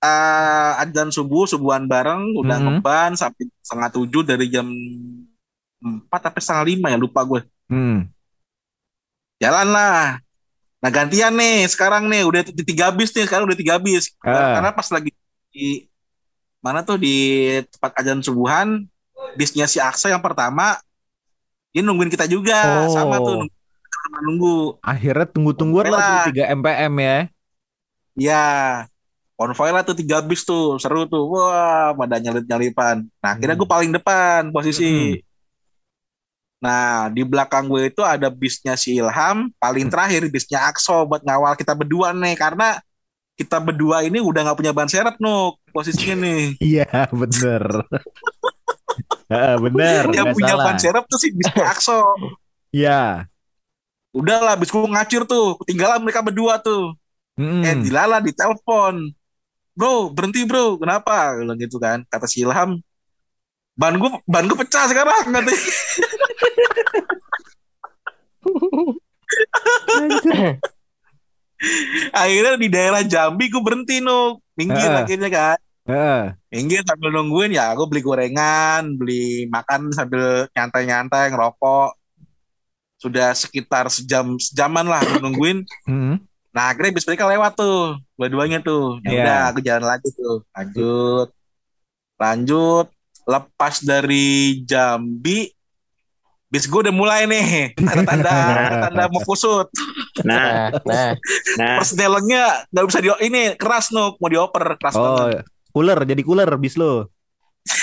uh, 0.01 0.81
adzan 0.81 1.13
subuh 1.13 1.45
subuhan 1.45 1.85
bareng 1.85 2.33
udah 2.33 2.57
mm 2.57 2.65
-hmm. 2.65 2.77
ngeban 2.81 3.11
sampai 3.13 3.45
setengah 3.61 3.89
tujuh 3.93 4.21
dari 4.25 4.49
jam 4.49 4.65
empat 5.83 6.31
sampai 6.31 6.41
setengah 6.41 6.65
lima 6.65 6.87
ya 6.89 6.97
lupa 6.97 7.21
gue. 7.27 7.41
Hmm. 7.69 8.07
Jalan 9.37 9.67
lah. 9.69 10.17
Nah 10.83 10.89
gantian 10.91 11.35
nih 11.35 11.67
sekarang 11.67 12.11
nih 12.11 12.27
udah 12.27 12.41
di 12.43 12.63
tiga 12.63 12.91
bis 12.91 13.11
nih 13.15 13.23
sekarang 13.27 13.47
udah 13.47 13.55
tiga 13.55 13.79
bis 13.79 14.11
uh. 14.23 14.59
karena 14.59 14.71
pas 14.75 14.87
lagi 14.91 15.15
di 15.53 15.87
mana 16.59 16.83
tuh 16.83 16.99
di 16.99 17.15
tempat 17.71 17.91
ajan 18.03 18.19
subuhan 18.19 18.83
bisnya 19.39 19.63
si 19.63 19.79
Aksa 19.79 20.11
yang 20.11 20.19
pertama 20.19 20.79
dia 21.71 21.79
nungguin 21.83 22.11
kita 22.11 22.27
juga 22.27 22.87
oh. 22.87 22.91
sama 22.91 23.15
tuh 23.23 23.47
nunggu, 23.47 24.23
nunggu. 24.27 24.55
akhirnya 24.83 25.27
tunggu-tungguan 25.31 25.87
lah 25.87 26.27
tiga 26.27 26.51
MPM 26.51 26.93
ya 26.99 27.17
Ya, 28.13 28.45
konvoy 29.33 29.73
lah 29.73 29.81
tuh 29.81 29.97
tiga 29.97 30.21
bis 30.21 30.45
tuh, 30.45 30.77
seru 30.77 31.09
tuh. 31.09 31.25
Wah, 31.33 31.91
pada 31.97 32.21
nyalip-nyalipan. 32.21 33.05
Nah, 33.19 33.29
akhirnya 33.33 33.57
gue 33.57 33.67
hmm. 33.67 33.75
paling 33.75 33.91
depan 33.91 34.41
posisi. 34.53 35.17
Hmm. 35.17 35.31
Nah, 36.63 37.11
di 37.11 37.27
belakang 37.27 37.67
gue 37.67 37.91
itu 37.91 37.99
ada 37.99 38.31
bisnya 38.31 38.79
si 38.79 38.95
Ilham, 38.95 39.51
paling 39.59 39.89
hmm. 39.89 39.93
terakhir 39.93 40.21
bisnya 40.31 40.63
Akso 40.63 41.03
buat 41.03 41.19
ngawal 41.19 41.59
kita 41.59 41.75
berdua 41.75 42.15
nih, 42.15 42.39
karena 42.39 42.79
kita 43.33 43.57
berdua 43.57 44.05
ini 44.05 44.21
udah 44.21 44.45
nggak 44.45 44.57
punya 44.61 44.71
ban 44.71 44.87
serep 44.87 45.17
nuk 45.17 45.59
posisinya 45.73 46.15
nih. 46.23 46.43
Iya, 46.79 46.87
bener. 47.11 47.63
bener. 49.65 50.03
Yang 50.13 50.37
punya 50.37 50.55
salah. 50.55 50.65
ban 50.69 50.77
serep 50.79 51.03
tuh 51.09 51.19
si 51.19 51.27
bisnya 51.35 51.65
Akso. 51.67 51.99
Iya. 52.73 53.29
Udahlah, 54.17 54.57
bis 54.57 54.73
gue 54.73 54.81
ngacir 54.81 55.29
tuh, 55.29 55.61
ketinggalan 55.61 56.01
mereka 56.01 56.25
berdua 56.25 56.57
tuh. 56.57 56.97
Hmm. 57.39 57.65
Eh 57.65 57.75
dilala 57.81 58.21
di 58.21 58.31
telepon. 58.33 59.09
Bro, 59.73 60.13
berhenti 60.13 60.45
bro. 60.45 60.77
Kenapa? 60.77 61.33
Bilang 61.37 61.57
gitu 61.57 61.81
kan. 61.81 62.05
Kata 62.05 62.29
si 62.29 62.45
Ilham, 62.45 62.77
ban 63.73 63.97
gue 63.97 64.11
ban 64.29 64.45
gue 64.45 64.57
pecah 64.57 64.85
sekarang 64.85 65.33
nanti. 65.33 65.55
akhirnya 72.13 72.59
di 72.59 72.69
daerah 72.69 73.01
Jambi 73.03 73.47
gue 73.47 73.63
berhenti 73.63 74.03
no 74.03 74.43
minggir 74.59 74.91
uh. 74.91 75.01
akhirnya 75.03 75.29
kan 75.31 75.57
uh. 75.87 76.23
minggir 76.51 76.83
sambil 76.83 77.09
nungguin 77.15 77.55
ya 77.55 77.71
gue 77.73 77.87
beli 77.87 78.01
gorengan 78.03 78.99
beli 78.99 79.47
makan 79.47 79.89
sambil 79.95 80.47
nyantai-nyantai 80.51 81.31
ngerokok 81.31 81.95
sudah 82.99 83.35
sekitar 83.35 83.87
sejam 83.91 84.35
sejaman 84.39 84.87
lah 84.87 85.03
nungguin 85.23 85.63
hmm. 85.87 86.19
Nah 86.53 86.69
akhirnya 86.69 86.93
bis 86.93 87.05
mereka 87.09 87.25
lewat 87.25 87.57
tuh 87.57 87.97
dua-duanya 88.13 88.61
tuh. 88.61 89.01
Ya 89.01 89.09
yeah. 89.09 89.17
udah 89.25 89.39
aku 89.49 89.59
jalan 89.65 89.85
lagi 89.89 90.07
tuh. 90.13 90.45
Lanjut, 90.53 91.27
lanjut. 92.21 92.87
Lepas 93.23 93.81
dari 93.81 94.61
Jambi, 94.67 95.49
bis 96.53 96.69
gue 96.69 96.79
udah 96.85 96.93
mulai 96.93 97.25
nih. 97.25 97.73
Tanda-tanda, 97.77 98.37
tanda 98.85 99.03
mau 99.09 99.25
kusut. 99.25 99.65
Nah, 100.21 100.69
nah, 100.89 101.17
nah. 101.57 101.81
Persnelengnya 101.81 102.69
nggak 102.69 102.85
bisa 102.85 102.99
di 103.01 103.09
ini 103.25 103.57
keras 103.57 103.89
nuh 103.89 104.13
mau 104.21 104.29
dioper 104.29 104.77
keras 104.77 104.93
oh, 104.93 105.33
banget. 105.33 105.49
Cooler 105.73 105.99
jadi 106.05 106.21
cooler 106.21 106.49
bis 106.61 106.77
lo. 106.77 107.09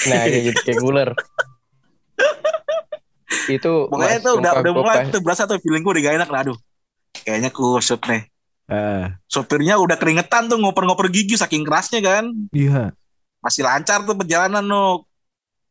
Nah, 0.07 0.23
kayak 0.31 0.43
gitu 0.55 0.61
kayak 0.63 0.79
cooler. 0.79 1.11
itu 3.51 3.91
Pokoknya 3.91 4.19
tuh 4.23 4.35
udah 4.39 4.53
udah 4.63 4.73
mulai 4.79 4.97
tuh 5.11 5.19
berasa 5.27 5.43
tuh 5.43 5.59
feeling 5.59 5.83
gue 5.83 5.91
udah 5.99 6.03
gak 6.07 6.17
enak 6.23 6.31
lah 6.31 6.41
aduh. 6.47 6.59
Kayaknya 7.27 7.51
kusut 7.51 7.99
nih 8.07 8.30
Uh. 8.71 9.11
Sopirnya 9.27 9.83
udah 9.83 9.99
keringetan 9.99 10.47
tuh 10.47 10.55
ngoper-ngoper 10.63 11.11
gigi 11.11 11.35
saking 11.35 11.67
kerasnya 11.67 11.99
kan. 11.99 12.31
Iya. 12.55 12.95
Masih 13.43 13.67
lancar 13.67 14.07
tuh 14.07 14.15
perjalanan 14.15 14.63
Nuk. 14.63 15.11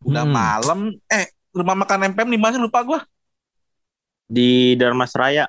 Udah 0.03 0.27
hmm. 0.27 0.35
malam. 0.35 0.79
Eh 1.07 1.31
rumah 1.55 1.79
makan 1.79 2.11
MPM 2.11 2.29
di 2.35 2.39
mana 2.39 2.59
lupa 2.59 2.83
gua. 2.83 2.99
Di 4.27 4.75
Darmasraya. 4.75 5.47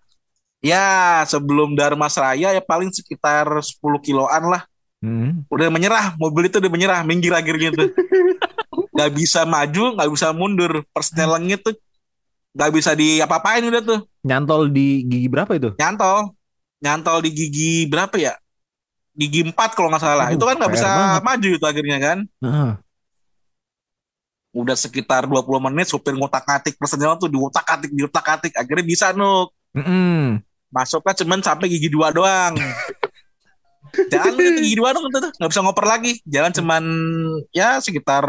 Ya 0.62 1.20
sebelum 1.26 1.74
Darmasraya 1.74 2.54
ya 2.54 2.62
paling 2.62 2.94
sekitar 2.94 3.50
10 3.50 3.82
kiloan 3.98 4.46
lah. 4.46 4.62
Hmm. 5.00 5.48
Udah 5.48 5.72
menyerah, 5.72 6.12
mobil 6.20 6.52
itu 6.52 6.60
udah 6.60 6.68
menyerah, 6.68 7.00
minggir 7.02 7.32
akhirnya 7.32 7.72
tuh. 7.72 7.88
gak 9.00 9.10
bisa 9.16 9.48
maju, 9.48 9.96
gak 9.96 10.10
bisa 10.12 10.28
mundur. 10.36 10.84
Persnelengnya 10.92 11.56
tuh 11.58 11.74
gak 12.52 12.70
bisa 12.70 12.92
diapa-apain 12.94 13.64
udah 13.64 13.82
tuh. 13.82 14.00
Nyantol 14.22 14.68
di 14.68 15.08
gigi 15.08 15.26
berapa 15.32 15.50
itu? 15.56 15.72
Nyantol 15.80 16.36
nyantol 16.80 17.20
di 17.22 17.30
gigi 17.30 17.74
berapa 17.86 18.16
ya? 18.16 18.34
Gigi 19.14 19.44
empat 19.44 19.76
kalau 19.76 19.92
nggak 19.92 20.02
salah. 20.02 20.26
Uh, 20.32 20.34
itu 20.34 20.44
kan 20.44 20.56
nggak 20.56 20.72
bisa 20.72 20.88
banget. 20.88 21.22
maju 21.22 21.48
itu 21.54 21.66
akhirnya 21.68 21.98
kan. 22.00 22.18
Uh. 22.40 22.72
Udah 24.50 24.74
sekitar 24.74 25.30
20 25.30 25.46
menit 25.70 25.86
supir 25.86 26.16
ngotak-atik 26.16 26.74
personel 26.74 27.14
tuh 27.20 27.30
diutak-atik 27.30 27.92
diutak-atik 27.94 28.52
akhirnya 28.56 28.84
bisa 28.84 29.06
nuk. 29.14 29.54
Mm 29.76 29.84
-hmm. 29.84 30.20
Masuknya 30.74 31.14
cuman 31.22 31.40
sampai 31.44 31.70
gigi 31.70 31.92
dua 31.92 32.10
doang. 32.10 32.58
Jalan 34.10 34.58
gigi 34.58 34.74
dua 34.78 34.90
doang 34.94 35.06
tuh 35.12 35.30
nggak 35.38 35.50
bisa 35.52 35.62
ngoper 35.62 35.86
lagi. 35.86 36.12
Jalan 36.26 36.50
cuman 36.50 36.84
ya 37.54 37.78
sekitar 37.78 38.24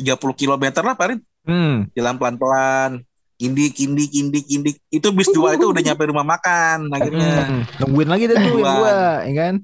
30 0.00 0.16
km 0.16 0.64
lah 0.80 0.96
paling. 0.96 1.20
Hmm. 1.42 1.90
Jalan 1.92 2.16
pelan-pelan 2.16 3.02
kindik 3.42 3.74
kindik 3.74 4.08
kindik 4.14 4.44
kindik. 4.46 4.76
Itu 4.86 5.10
bis 5.10 5.26
dua 5.34 5.58
itu 5.58 5.74
udah 5.74 5.82
nyampe 5.82 6.06
rumah 6.06 6.22
makan 6.22 6.86
akhirnya. 6.94 7.34
Hmm, 7.50 7.62
nungguin 7.82 8.08
lagi 8.08 8.24
deh 8.30 8.36
tuh 8.38 8.54
yang 8.62 8.78
dua 8.78 8.94
ya 9.26 9.32
kan? 9.34 9.54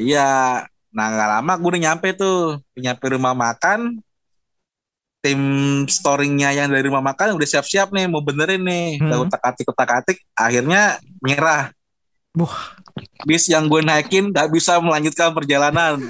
Iya. 0.00 0.30
Nah 0.90 1.06
nggak 1.12 1.28
lama 1.36 1.52
gue 1.60 1.70
udah 1.76 1.82
nyampe 1.84 2.08
tuh. 2.16 2.64
Nyampe 2.80 3.04
rumah 3.12 3.36
makan. 3.36 4.00
Tim 5.20 5.40
storingnya 5.84 6.56
yang 6.56 6.72
dari 6.72 6.88
rumah 6.88 7.04
makan 7.04 7.36
udah 7.36 7.44
siap-siap 7.44 7.92
nih 7.92 8.08
mau 8.08 8.24
benerin 8.24 8.64
nih. 8.64 8.96
Hmm. 9.04 9.28
utak 9.28 9.44
atik 9.44 9.68
utak 9.68 9.90
atik 10.00 10.18
akhirnya 10.32 10.96
menyerah. 11.20 11.76
Wah. 12.32 12.80
bis 13.24 13.48
yang 13.48 13.68
gue 13.68 13.80
naikin 13.80 14.32
gak 14.32 14.48
bisa 14.48 14.80
melanjutkan 14.80 15.32
perjalanan. 15.36 16.00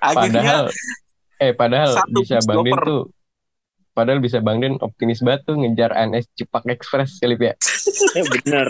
Akhirnya 0.00 0.40
padahal 0.40 0.64
eh 1.40 1.52
padahal 1.52 1.92
bisa 2.14 2.38
bangun 2.44 2.78
tuh 2.84 3.02
Padahal 3.94 4.18
bisa 4.18 4.42
Bang 4.42 4.58
Den 4.58 4.74
optimis 4.82 5.22
banget 5.22 5.46
tuh 5.46 5.54
ngejar 5.54 5.94
ANS 5.94 6.26
Cipak 6.34 6.66
Express 6.66 7.22
kali 7.22 7.38
ya. 7.38 7.54
ya 8.18 8.22
bener. 8.26 8.68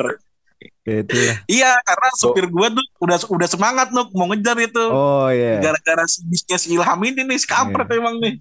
Gitu 0.84 1.16
ya. 1.16 1.34
Iya, 1.48 1.72
karena 1.80 2.08
supir 2.12 2.44
gue 2.52 2.66
tuh 2.76 2.84
udah 3.00 3.16
udah 3.32 3.48
semangat 3.48 3.88
tuh 3.88 4.04
mau 4.12 4.28
ngejar 4.28 4.60
itu. 4.60 4.84
Oh 4.92 5.32
iya. 5.32 5.56
Yeah. 5.58 5.72
Gara-gara 5.72 6.04
si 6.04 6.20
bisnya 6.28 6.60
si 6.60 6.76
Ilham 6.76 7.00
ini 7.08 7.24
nih, 7.24 7.40
skampret 7.40 7.88
yeah. 7.88 8.00
emang 8.04 8.20
nih. 8.20 8.34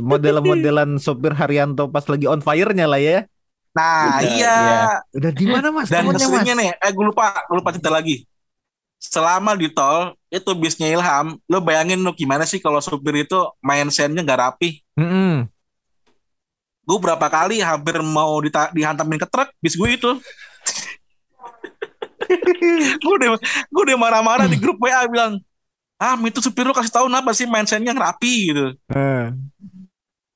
Model-modelan 0.00 0.96
sopir 0.96 1.36
Haryanto 1.36 1.92
pas 1.92 2.08
lagi 2.08 2.24
on 2.24 2.40
fire-nya 2.40 2.88
lah 2.88 3.00
ya. 3.00 3.28
Nah, 3.76 4.18
udah, 4.18 4.20
iya. 4.24 4.56
iya. 4.56 4.84
Udah 5.12 5.30
di 5.36 5.44
mana 5.44 5.68
Mas? 5.70 5.92
Dan 5.92 6.08
ngeselinnya 6.08 6.54
nih, 6.56 6.68
eh 6.72 6.90
gue 6.90 7.04
lupa, 7.04 7.36
gue 7.46 7.56
lupa 7.60 7.70
cerita 7.76 7.92
lagi. 7.92 8.24
Selama 9.00 9.56
di 9.56 9.68
tol, 9.68 10.16
itu 10.32 10.50
bisnya 10.56 10.88
Ilham, 10.88 11.36
lo 11.48 11.58
bayangin 11.60 12.00
lo 12.00 12.16
gimana 12.16 12.48
sih 12.48 12.60
kalau 12.64 12.80
supir 12.80 13.28
itu 13.28 13.38
main 13.60 13.88
sennya 13.92 14.24
gak 14.24 14.40
rapi. 14.40 14.80
Mm 14.96 15.08
-hmm 15.08 15.59
gue 16.90 16.98
berapa 16.98 17.26
kali 17.30 17.62
hampir 17.62 18.02
mau 18.02 18.42
dihantamin 18.74 19.22
ke 19.22 19.26
truk 19.30 19.54
bis 19.62 19.78
gue 19.78 19.90
itu. 19.94 20.10
Gue 23.02 23.14
udah 23.18 23.34
gue 23.42 23.82
udah 23.90 23.98
marah-marah 23.98 24.46
di 24.46 24.54
grup 24.54 24.78
WA 24.78 25.02
bilang 25.10 25.42
ah 25.98 26.14
itu 26.22 26.38
supir 26.38 26.62
lu 26.62 26.70
kasih 26.70 26.94
tahu 26.94 27.10
apa 27.10 27.34
sih 27.34 27.46
mindsetnya 27.46 27.90
rapi 27.90 28.54
gitu. 28.54 28.78
Uh. 28.86 29.34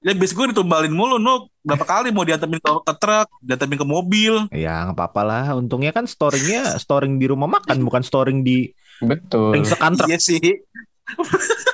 ya 0.02 0.10
bis 0.12 0.34
gue 0.34 0.50
ditumbalin 0.50 0.90
mulu 0.90 1.22
nuk. 1.22 1.54
Berapa 1.62 1.86
kali 1.86 2.10
mau 2.10 2.26
dihantamin 2.26 2.58
ke, 2.58 2.70
ke 2.82 2.94
truk 2.98 3.28
dihantamin 3.46 3.78
ke 3.78 3.86
mobil. 3.86 4.34
Ya 4.50 4.90
nggak 4.90 4.98
apa-apa 4.98 5.22
lah. 5.22 5.44
Untungnya 5.54 5.94
kan 5.94 6.10
storingnya 6.10 6.74
storing 6.82 7.22
di 7.22 7.30
rumah 7.30 7.46
makan 7.46 7.86
bukan 7.86 8.02
storing 8.02 8.42
di 8.42 8.74
betul. 9.02 9.54
ring 9.54 9.66
sekantrek 9.66 10.06
iya 10.10 10.18
sih 10.20 10.42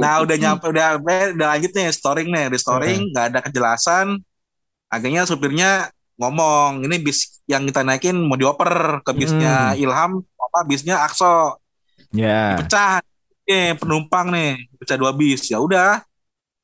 nah 0.00 0.22
udah 0.22 0.36
nyampe 0.36 0.66
udah 0.68 0.98
udah 1.00 1.48
lanjut 1.56 1.72
nih 1.74 1.88
storing 1.92 2.28
nih 2.30 2.46
restoring 2.52 3.10
nggak 3.12 3.24
ada 3.32 3.40
kejelasan. 3.42 4.20
Akhirnya 4.92 5.24
supirnya 5.24 5.88
ngomong 6.20 6.84
ini 6.84 7.00
bis 7.00 7.40
yang 7.48 7.64
kita 7.64 7.80
naikin 7.82 8.14
mau 8.20 8.36
dioper 8.36 9.00
ke 9.02 9.10
bisnya 9.16 9.72
hmm. 9.72 9.82
Ilham 9.82 10.12
apa 10.20 10.58
bisnya 10.68 11.00
Akso. 11.02 11.58
Ya. 12.12 12.28
Yeah. 12.28 12.48
dipecah. 12.60 12.92
Eh 13.42 13.74
penumpang 13.74 14.30
nih 14.30 14.70
pecah 14.78 14.94
dua 15.00 15.10
bis. 15.16 15.50
Ya 15.50 15.58
udah 15.58 16.04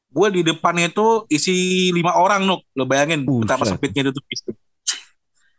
gue 0.09 0.29
di 0.41 0.43
depan 0.47 0.79
itu 0.79 1.27
isi 1.33 1.89
lima 1.91 2.15
orang 2.15 2.47
nuk. 2.47 2.63
Lo 2.77 2.87
bayangin 2.87 3.27
uh, 3.27 3.43
betapa 3.43 3.67
sempitnya 3.67 4.09
itu 4.09 4.21
bis 4.29 4.41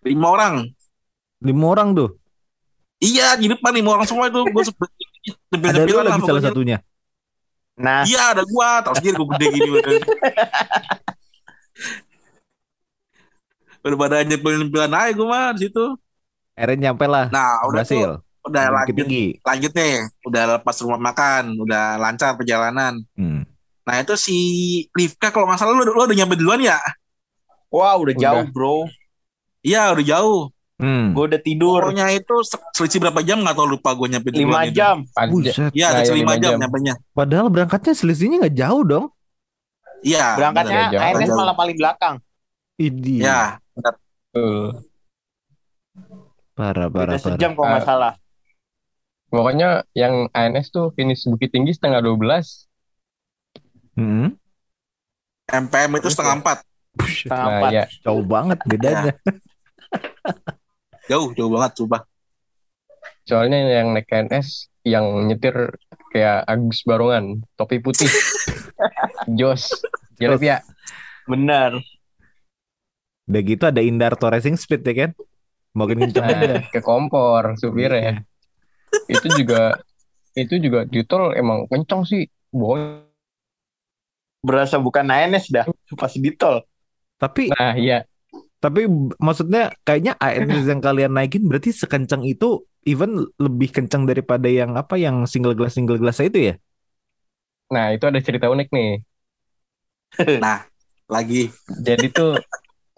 lima 0.05 0.27
orang. 0.31 0.53
Lima 1.43 1.65
orang 1.67 1.91
tuh? 1.97 2.09
Iya 2.99 3.35
di 3.39 3.51
depan 3.51 3.75
lima 3.75 3.99
orang 3.99 4.07
semua 4.07 4.31
itu. 4.31 4.39
Gue 4.47 4.63
ada 5.69 5.83
lu 5.83 5.99
lagi 5.99 6.21
salah 6.23 6.43
satunya 6.43 6.79
nah 7.79 8.03
iya 8.03 8.35
ada 8.35 8.43
gua 8.43 8.83
tahu 8.83 8.99
sendiri 8.99 9.15
gue 9.15 9.27
gede 9.33 9.45
gini 9.55 9.69
udah 13.79 13.97
pada 13.97 14.17
nyepelin-nyepelin 14.27 14.91
aja 14.91 15.11
gue 15.15 15.27
mah 15.27 15.55
di 15.55 15.61
situ. 15.67 15.85
Akhirnya 16.53 16.91
nyampe 16.91 17.05
lah. 17.07 17.31
Nah, 17.31 17.63
udah 17.63 17.83
Berhasil. 17.83 18.19
Tuh, 18.19 18.51
udah 18.51 18.63
Bukit 18.67 18.75
lanjut, 18.75 18.95
tinggi. 19.07 19.25
lanjut 19.43 19.71
nih, 19.71 19.95
udah 20.27 20.43
lepas 20.59 20.75
rumah 20.83 20.99
makan, 20.99 21.43
udah 21.59 21.85
lancar 21.95 22.35
perjalanan. 22.35 22.99
Hmm. 23.15 23.47
Nah 23.87 23.95
itu 24.03 24.13
si 24.19 24.37
Rifka 24.93 25.31
kalau 25.31 25.47
masalah 25.47 25.73
lu, 25.73 25.81
lu 25.87 25.97
udah 25.97 26.17
nyampe 26.17 26.35
duluan 26.35 26.61
ya? 26.61 26.77
Wah 27.71 27.95
udah, 27.95 28.13
udah. 28.13 28.21
jauh 28.21 28.45
bro. 28.51 28.85
Iya 29.63 29.95
udah 29.95 30.05
jauh. 30.05 30.41
Hmm. 30.79 31.11
Gue 31.11 31.27
udah 31.27 31.41
tidur. 31.43 31.91
Pokoknya 31.91 32.07
itu 32.15 32.35
selisih 32.71 33.03
berapa 33.03 33.19
jam 33.19 33.43
gak 33.43 33.51
tau 33.51 33.67
lupa 33.67 33.91
gue 33.91 34.07
nyampe 34.15 34.31
duluan. 34.31 34.71
5 34.71 34.77
jam. 34.79 34.95
Iya 35.75 35.87
nah, 35.91 36.01
selisih 36.07 36.23
5 36.23 36.39
jam, 36.39 36.51
jam 36.55 36.71
nya. 36.79 36.95
Padahal 37.11 37.51
berangkatnya 37.51 37.91
selisihnya 37.91 38.47
gak 38.47 38.55
jauh 38.55 38.83
dong. 38.87 39.05
Iya. 40.07 40.39
Berangkatnya 40.39 40.95
ANS 40.95 41.35
malah 41.35 41.55
paling 41.59 41.75
belakang. 41.75 42.15
Idi. 42.79 43.27
Ya. 43.27 43.59
Uh. 44.31 44.71
Parah, 46.55 46.87
parah, 46.87 47.19
parah. 47.19 47.35
Sejam 47.35 47.51
kok 47.55 47.63
nggak 47.67 47.83
salah. 47.83 48.13
Pokoknya 49.27 49.83
yang 49.91 50.31
ANS 50.31 50.71
tuh 50.71 50.95
finish 50.95 51.27
Bukit 51.27 51.51
Tinggi 51.51 51.75
setengah 51.75 51.99
12. 51.99 52.23
Hmm. 53.99 54.31
MPM 55.51 55.91
itu 55.99 56.07
setengah 56.07 56.39
empat. 56.39 56.57
Setengah 57.03 57.45
nah, 57.45 57.59
empat. 57.59 57.71
Ya. 57.75 57.83
Jauh 58.07 58.23
banget 58.23 58.63
bedanya. 58.63 59.13
jauh, 61.09 61.33
jauh 61.33 61.51
banget 61.51 61.71
coba. 61.83 62.05
Soalnya 63.25 63.57
yang 63.65 63.97
naik 63.97 64.09
ANS 64.09 64.69
yang 64.85 65.27
nyetir 65.27 65.75
kayak 66.13 66.45
Agus 66.47 66.81
Barongan, 66.85 67.43
topi 67.57 67.81
putih. 67.81 68.09
Jos. 69.39 69.69
Jelek 70.17 70.43
ya. 70.43 70.57
Benar. 71.29 71.77
Udah 73.29 73.41
gitu 73.45 73.63
ada 73.69 73.81
Indarto 73.85 74.25
Racing 74.25 74.57
Speed 74.57 74.81
ya 74.81 74.93
kan? 75.05 75.11
Makin 75.77 76.09
kenceng 76.09 76.25
nah, 76.25 76.65
ke 76.65 76.81
kompor 76.81 77.53
supir 77.61 77.93
ya. 77.93 78.25
itu 79.05 79.29
juga 79.37 79.77
itu 80.33 80.57
juga 80.57 80.81
di 80.89 81.05
tol 81.05 81.37
emang 81.37 81.69
kenceng 81.69 82.01
sih. 82.09 82.25
Boy. 82.49 83.05
Berasa 84.41 84.81
bukan 84.81 85.05
ANS 85.05 85.53
dah 85.53 85.69
pas 85.93 86.13
di 86.17 86.33
tol. 86.33 86.65
Tapi 87.21 87.53
Nah, 87.53 87.77
iya. 87.77 88.08
Tapi 88.59 88.91
maksudnya 89.23 89.71
kayaknya 89.87 90.19
ANS 90.19 90.67
yang 90.67 90.83
kalian 90.83 91.15
naikin 91.15 91.47
berarti 91.47 91.71
sekencang 91.71 92.27
itu 92.27 92.67
even 92.83 93.23
lebih 93.39 93.71
kencang 93.71 94.03
daripada 94.03 94.51
yang 94.51 94.75
apa 94.75 94.99
yang 94.99 95.23
single 95.23 95.55
glass 95.55 95.79
single 95.79 95.95
glass 95.95 96.19
itu 96.19 96.51
ya? 96.51 96.55
Nah, 97.71 97.95
itu 97.95 98.03
ada 98.03 98.19
cerita 98.19 98.51
unik 98.51 98.67
nih. 98.67 98.91
nah, 100.43 100.67
lagi. 101.07 101.47
Jadi 101.79 102.11
tuh 102.11 102.35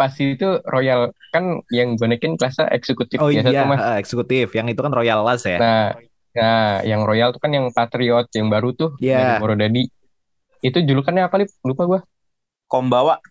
pas 0.02 0.14
itu 0.18 0.50
Royal 0.66 1.14
kan 1.30 1.62
yang 1.70 1.94
gue 1.94 2.10
naikin 2.10 2.34
kelasnya 2.34 2.74
eksekutif 2.74 3.22
oh 3.22 3.30
iya 3.30 3.46
tuh, 3.46 3.54
mas. 3.70 4.02
eksekutif 4.02 4.50
yang 4.58 4.66
itu 4.66 4.82
kan 4.82 4.90
Royal 4.90 5.22
Las 5.22 5.46
ya 5.46 5.62
nah 5.62 5.94
nah 6.34 6.82
yang 6.82 7.06
Royal 7.06 7.30
tuh 7.30 7.38
kan 7.38 7.54
yang 7.54 7.70
Patriot 7.70 8.26
yang 8.34 8.50
baru 8.50 8.74
tuh 8.74 8.98
yeah. 8.98 9.22
dari 9.22 9.34
Morodadi 9.38 9.84
itu 10.66 10.78
julukannya 10.82 11.30
apa 11.30 11.46
lip 11.46 11.54
lupa 11.62 11.86
gue 11.86 12.00
Kombawa 12.66 13.22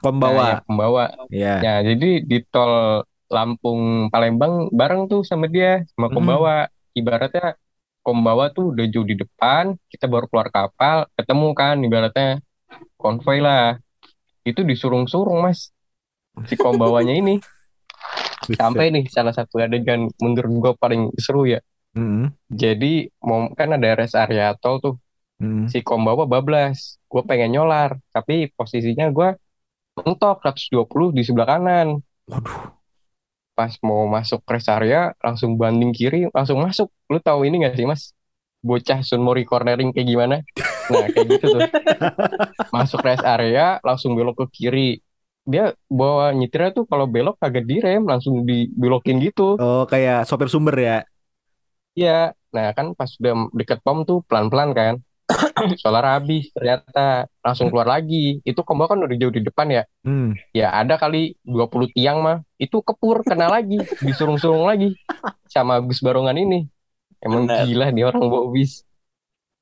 Kombawa 0.00 0.34
nah, 0.34 0.48
ya, 0.48 0.56
Kombawa 0.64 1.04
ya. 1.28 1.54
Yeah. 1.60 1.80
jadi 1.92 2.10
di 2.24 2.38
tol 2.48 3.04
Lampung 3.30 4.10
Palembang 4.10 4.72
bareng 4.74 5.06
tuh 5.06 5.22
sama 5.22 5.46
dia 5.46 5.86
sama 5.94 6.10
Kombawa 6.10 6.66
hmm. 6.66 6.98
ibaratnya 6.98 7.54
Kombawa 8.00 8.48
tuh 8.50 8.72
udah 8.72 8.86
jauh 8.88 9.04
di 9.04 9.12
depan 9.12 9.76
kita 9.92 10.08
baru 10.08 10.24
keluar 10.24 10.48
kapal 10.48 11.04
ketemu 11.14 11.48
kan 11.52 11.76
ibaratnya. 11.84 12.40
Konvoy 12.96 13.44
lah. 13.44 13.76
Itu 14.40 14.64
disurung-surung 14.64 15.44
mas. 15.44 15.68
Si 16.48 16.56
kombawanya 16.56 17.12
ini. 17.12 17.36
Sampai 18.60 18.88
nih 18.88 19.04
salah 19.12 19.36
satu 19.36 19.60
adegan 19.60 20.08
menurut 20.16 20.52
gue 20.58 20.72
paling 20.80 21.12
seru 21.20 21.44
ya. 21.44 21.60
Mm. 21.90 22.30
jadi 22.46 23.10
mau 23.18 23.50
kan 23.58 23.74
ada 23.74 23.98
rest 23.98 24.14
area 24.14 24.54
tol 24.54 24.78
tuh. 24.78 24.94
Mm. 25.42 25.68
si 25.68 25.84
kombawa 25.84 26.24
bablas. 26.24 26.96
Gue 27.04 27.20
pengen 27.28 27.52
nyolar 27.52 28.00
tapi 28.16 28.48
posisinya 28.56 29.12
gue 29.12 29.36
mentok 30.04 30.42
120 30.44 31.16
di 31.16 31.22
sebelah 31.22 31.48
kanan 31.56 32.00
waduh 32.26 32.74
pas 33.54 33.72
mau 33.84 34.08
masuk 34.08 34.40
rest 34.48 34.72
area 34.72 35.12
langsung 35.20 35.60
banding 35.60 35.92
kiri 35.92 36.26
langsung 36.32 36.62
masuk 36.64 36.88
lu 37.12 37.20
tahu 37.20 37.44
ini 37.44 37.66
gak 37.68 37.76
sih 37.76 37.84
mas 37.84 38.16
bocah 38.64 39.04
Sunmori 39.04 39.44
cornering 39.44 39.92
kayak 39.92 40.08
gimana 40.08 40.36
nah 40.88 41.06
kayak 41.12 41.26
gitu 41.36 41.44
tuh 41.60 41.62
masuk 42.76 43.00
rest 43.04 43.24
area 43.24 43.76
langsung 43.84 44.16
belok 44.16 44.44
ke 44.44 44.64
kiri 44.64 44.90
dia 45.48 45.72
bawa 45.88 46.36
nyetirnya 46.36 46.70
tuh 46.76 46.84
kalau 46.84 47.08
belok 47.08 47.40
kagak 47.40 47.64
direm 47.64 48.04
langsung 48.04 48.44
dibelokin 48.44 49.18
gitu. 49.18 49.56
Oh 49.56 49.84
kayak 49.88 50.28
sopir 50.28 50.46
sumber 50.52 50.76
ya? 50.76 50.98
Iya. 51.96 52.36
Nah 52.54 52.70
kan 52.76 52.92
pas 52.94 53.10
udah 53.18 53.50
deket 53.56 53.80
pom 53.80 54.04
tuh 54.04 54.20
pelan-pelan 54.28 54.70
kan. 54.76 54.94
Solar 55.82 56.04
habis 56.18 56.50
ternyata 56.52 57.28
langsung 57.42 57.68
keluar 57.68 57.88
lagi. 57.88 58.38
Itu 58.44 58.62
combo 58.62 58.86
kan 58.88 59.00
udah 59.00 59.16
jauh 59.16 59.34
di 59.34 59.42
depan 59.44 59.68
ya. 59.70 59.82
Hmm. 60.06 60.36
Ya 60.56 60.72
ada 60.74 60.96
kali 60.96 61.36
20 61.44 61.92
tiang 61.94 62.20
mah. 62.20 62.42
Itu 62.56 62.80
kepur 62.80 63.22
kena 63.24 63.48
lagi. 63.50 63.80
Disurung-surung 64.00 64.64
lagi. 64.66 64.94
Sama 65.48 65.80
Gus 65.82 66.00
Barongan 66.00 66.36
ini. 66.36 66.68
Emang 67.20 67.44
Bener. 67.44 67.68
gila 67.68 67.86
nih 67.92 68.04
orang 68.08 68.24
bawa 68.26 68.48
bis. 68.48 68.84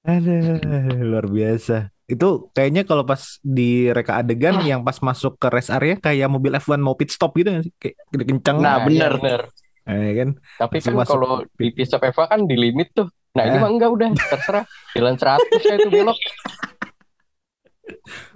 Aduh, 0.06 0.62
luar 1.02 1.26
biasa. 1.26 1.90
Itu 2.08 2.48
kayaknya 2.56 2.88
kalau 2.88 3.04
pas 3.04 3.36
di 3.44 3.92
reka 3.92 4.24
adegan 4.24 4.56
ah. 4.56 4.64
yang 4.64 4.80
pas 4.80 4.96
masuk 5.04 5.36
ke 5.36 5.52
rest 5.52 5.68
area 5.68 6.00
kayak 6.00 6.32
mobil 6.32 6.56
F1 6.56 6.80
mau 6.80 6.96
pit 6.96 7.12
stop 7.12 7.36
gitu 7.36 7.60
sih? 7.60 7.72
Kayak 7.76 7.96
kencang. 8.24 8.56
Nah, 8.64 8.80
bener. 8.80 9.12
Ya, 9.12 9.20
bener. 9.20 9.42
Eh, 9.88 10.12
kan? 10.20 10.28
Tapi 10.60 10.76
kan 10.84 10.94
kalau 11.08 11.40
di 11.56 11.84
stop 11.88 12.04
F1 12.04 12.28
kan 12.28 12.40
di 12.44 12.56
limit 12.60 12.92
tuh. 12.92 13.08
Nah, 13.32 13.48
eh. 13.48 13.50
ini 13.52 13.56
mah 13.56 13.70
enggak 13.72 13.90
udah, 13.92 14.08
terserah. 14.12 14.64
Jalan 14.92 15.16
100 15.16 15.48
kayak 15.48 15.78
itu 15.80 15.90
belok. 15.90 16.18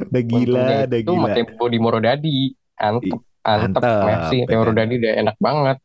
Udah 0.08 0.22
gila, 0.24 0.64
udah 0.88 0.98
itu 1.00 1.12
gila. 1.12 1.28
Itu 1.28 1.36
tempo 1.36 1.64
di 1.68 1.78
Morodadi. 1.78 2.38
Antep, 2.80 3.20
antep. 3.44 3.84
antep. 3.84 4.04
Masih, 4.08 4.40
ya. 4.48 4.56
Morodadi 4.56 4.94
udah 4.96 5.12
enak 5.20 5.36
banget. 5.36 5.76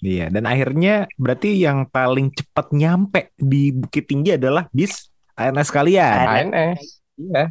Iya, 0.00 0.26
dan 0.32 0.48
akhirnya 0.48 1.04
berarti 1.20 1.60
yang 1.60 1.84
paling 1.92 2.32
cepat 2.32 2.72
nyampe 2.72 3.36
di 3.36 3.68
Bukit 3.76 4.08
Tinggi 4.08 4.40
adalah 4.40 4.64
bis 4.72 5.12
ANS 5.36 5.68
kalian. 5.68 6.24
ANS. 6.24 6.80
Iya. 7.20 7.44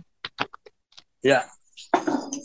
Ya. 1.21 1.39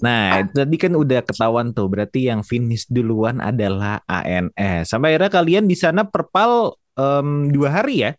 Nah, 0.04 0.44
tadi 0.52 0.76
kan 0.76 0.92
udah 0.92 1.24
ketahuan 1.24 1.72
tuh, 1.72 1.88
berarti 1.88 2.28
yang 2.28 2.44
finish 2.44 2.84
duluan 2.92 3.40
adalah 3.40 4.04
ANS. 4.04 4.92
Sampai 4.92 5.16
akhirnya 5.16 5.32
kalian 5.32 5.64
di 5.64 5.76
sana 5.78 6.04
perpal 6.04 6.76
um, 6.98 7.48
dua 7.48 7.68
hari 7.80 8.04
ya? 8.04 8.10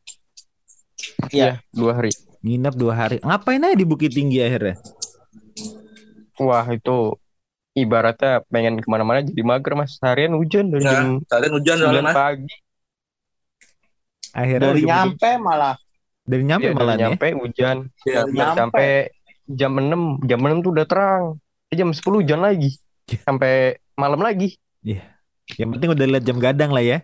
Iya, 1.29 1.61
dua 1.69 2.01
hari. 2.01 2.11
Nginep 2.41 2.73
dua 2.73 2.93
hari. 2.93 3.17
Ngapain 3.21 3.61
aja 3.61 3.77
di 3.77 3.85
Bukit 3.85 4.13
Tinggi 4.13 4.41
akhirnya? 4.41 4.81
Wah, 6.41 6.65
itu 6.73 7.15
ibaratnya 7.75 8.41
pengen 8.47 8.79
ke 8.79 8.87
mana-mana 8.87 9.21
jadi 9.21 9.43
mager 9.43 9.73
mas. 9.75 9.99
Harian 9.99 10.33
hujan 10.39 10.71
dari 10.71 10.83
ya, 10.87 10.91
jam 10.95 11.05
harian 11.27 11.53
hujan 11.53 11.77
9 11.83 12.15
pagi. 12.15 12.55
Akhirnya 14.35 14.71
dari 14.71 14.83
nyampe 14.83 15.29
malah 15.39 15.75
dari 16.25 16.43
nyampe 16.43 16.69
ya, 16.71 16.75
malah 16.75 16.95
dari 16.95 17.03
nyampe 17.07 17.27
hujan. 17.39 17.77
Ya, 18.03 18.21
nyampe. 18.27 18.57
sampai 18.57 18.89
jam 19.45 19.71
6, 19.77 20.25
jam 20.25 20.39
6 20.41 20.65
tuh 20.65 20.71
udah 20.73 20.85
terang. 20.85 21.23
Eh, 21.69 21.75
jam 21.77 21.89
10 21.93 22.21
hujan 22.21 22.41
lagi. 22.41 22.77
Sampai 23.25 23.81
malam 23.97 24.21
lagi. 24.21 24.57
Iya. 24.81 25.05
Yang 25.57 25.69
penting 25.77 25.89
udah 25.93 26.05
lihat 26.09 26.23
jam 26.25 26.37
gadang 26.41 26.71
lah 26.73 26.81
ya. 26.81 26.97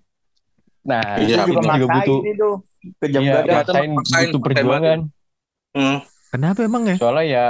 Nah, 0.81 1.21
iya, 1.21 1.45
itu 1.45 1.53
juga, 1.53 1.77
juga 1.77 1.87
butuh 1.93 2.19
itu. 2.25 2.49
Ke 2.97 3.05
jam 3.13 3.21
iya, 3.21 3.33
gadang 3.45 3.57
maksain, 3.61 3.91
maksain, 3.93 4.27
butuh 4.33 4.41
perjuangan. 4.41 4.99
Hmm. 5.77 5.99
Kenapa 6.33 6.59
emang 6.65 6.83
ya? 6.89 6.95
Soalnya 6.97 7.25
ya 7.29 7.45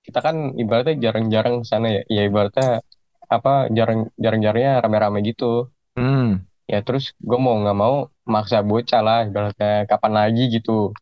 kita 0.00 0.24
kan 0.24 0.56
ibaratnya 0.56 0.96
jarang-jarang 0.96 1.62
sana 1.68 2.00
ya. 2.00 2.02
Ya 2.08 2.22
ibaratnya 2.24 2.80
apa 3.28 3.68
jarang 3.70 4.08
jarang-jarangnya 4.16 4.80
rame-rame 4.80 5.20
gitu. 5.22 5.68
Hmm 5.94 6.50
ya 6.70 6.78
terus 6.86 7.10
gue 7.18 7.38
mau 7.42 7.58
nggak 7.58 7.78
mau 7.82 8.06
maksa 8.22 8.62
bocah 8.62 9.02
lah 9.02 9.20
ibaratnya 9.26 9.90
kapan 9.90 10.12
lagi 10.14 10.46
gitu 10.54 10.94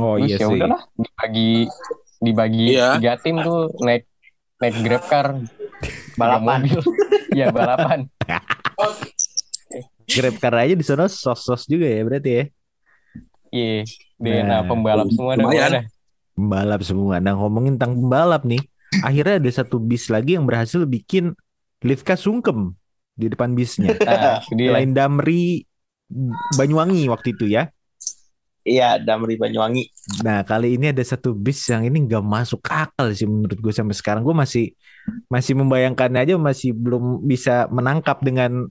oh 0.00 0.16
terus 0.16 0.30
iya 0.30 0.36
ya 0.40 0.46
udahlah 0.48 0.82
dibagi 0.96 1.52
dibagi 2.22 2.66
iya. 2.78 2.96
tiga 2.96 3.14
tim 3.18 3.36
tuh 3.42 3.68
naik 3.82 4.06
naik 4.62 4.76
grab 4.86 5.04
car. 5.10 5.26
Balapan. 6.14 6.60
Iya 7.32 7.48
balapan. 7.48 8.12
Grab 10.04 10.36
car 10.36 10.54
aja 10.60 10.76
di 10.76 10.84
sana 10.84 11.08
sos-sos 11.08 11.64
juga 11.64 11.88
ya 11.88 12.04
berarti 12.04 12.30
ya? 12.30 12.44
Iya 13.48 13.88
nah, 14.20 14.44
nah 14.44 14.60
pembalap 14.68 15.08
semua 15.08 15.32
ada 15.32 15.44
mana 15.48 15.80
pembalap 16.36 16.80
semua. 16.84 17.14
Nah 17.24 17.32
ngomongin 17.40 17.80
tentang 17.80 17.96
pembalap 17.96 18.44
nih 18.44 18.60
akhirnya 19.00 19.40
ada 19.40 19.48
satu 19.48 19.80
bis 19.80 20.12
lagi 20.12 20.36
yang 20.36 20.44
berhasil 20.44 20.84
bikin 20.84 21.32
Livka 21.82 22.20
sungkem 22.20 22.76
di 23.16 23.32
depan 23.32 23.56
bisnya. 23.56 23.96
Nah, 23.96 24.44
Lain 24.76 24.92
Damri 24.92 25.64
Banyuwangi 26.60 27.08
waktu 27.08 27.32
itu 27.32 27.48
ya. 27.48 27.72
Iya, 28.62 29.02
Damri 29.02 29.34
Banyuwangi. 29.34 29.90
Nah, 30.22 30.46
kali 30.46 30.78
ini 30.78 30.94
ada 30.94 31.02
satu 31.02 31.34
bis 31.34 31.66
yang 31.66 31.82
ini 31.82 32.06
nggak 32.06 32.22
masuk 32.22 32.62
akal 32.70 33.10
sih 33.10 33.26
menurut 33.26 33.58
gue 33.58 33.74
sampai 33.74 33.94
sekarang. 33.98 34.22
Gue 34.22 34.38
masih 34.38 34.70
masih 35.26 35.58
membayangkan 35.58 36.14
aja 36.14 36.38
masih 36.38 36.70
belum 36.70 37.26
bisa 37.26 37.66
menangkap 37.74 38.22
dengan 38.22 38.70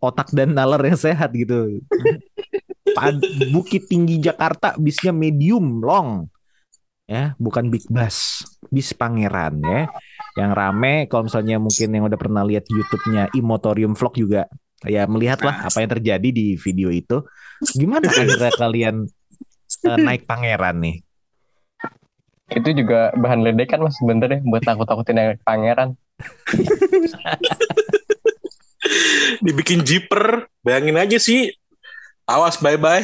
otak 0.00 0.32
dan 0.32 0.56
nalar 0.56 0.80
yang 0.88 0.96
sehat 0.96 1.36
gitu. 1.36 1.84
Bukit 3.52 3.92
Tinggi 3.92 4.24
Jakarta 4.24 4.72
bisnya 4.80 5.12
medium 5.12 5.84
long. 5.84 6.32
Ya, 7.06 7.38
bukan 7.38 7.70
big 7.70 7.86
bus, 7.86 8.42
bis 8.72 8.90
pangeran 8.96 9.62
ya. 9.62 9.86
Yang 10.34 10.50
rame 10.56 10.94
kalau 11.12 11.28
misalnya 11.28 11.60
mungkin 11.60 11.92
yang 11.92 12.08
udah 12.08 12.18
pernah 12.18 12.42
lihat 12.42 12.66
YouTube-nya 12.66 13.36
Imotorium 13.36 13.94
Vlog 13.94 14.16
juga 14.16 14.48
ya 14.84 15.08
melihatlah 15.08 15.64
apa 15.64 15.78
yang 15.80 15.90
terjadi 15.92 16.28
di 16.32 16.56
video 16.56 16.88
itu. 16.88 17.20
Gimana 17.76 18.10
akhirnya 18.10 18.52
kalian 18.58 19.06
uh, 19.84 20.00
naik 20.00 20.24
pangeran 20.24 20.80
nih? 20.80 21.04
Itu 22.46 22.70
juga 22.72 23.10
bahan 23.18 23.42
ledekan 23.42 23.82
mas 23.82 23.98
sebenernya 23.98 24.38
buat 24.46 24.62
takut-takutin 24.62 25.18
naik 25.18 25.42
pangeran. 25.42 25.98
Dibikin 29.44 29.82
jiper, 29.82 30.46
bayangin 30.62 30.96
aja 30.96 31.18
sih. 31.18 31.50
Awas 32.26 32.58
bye 32.58 32.78
bye, 32.78 33.02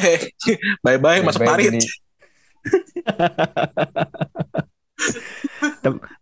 bye 0.83 0.99
bye 0.99 1.23
mas 1.23 1.39
Parit. 1.39 1.79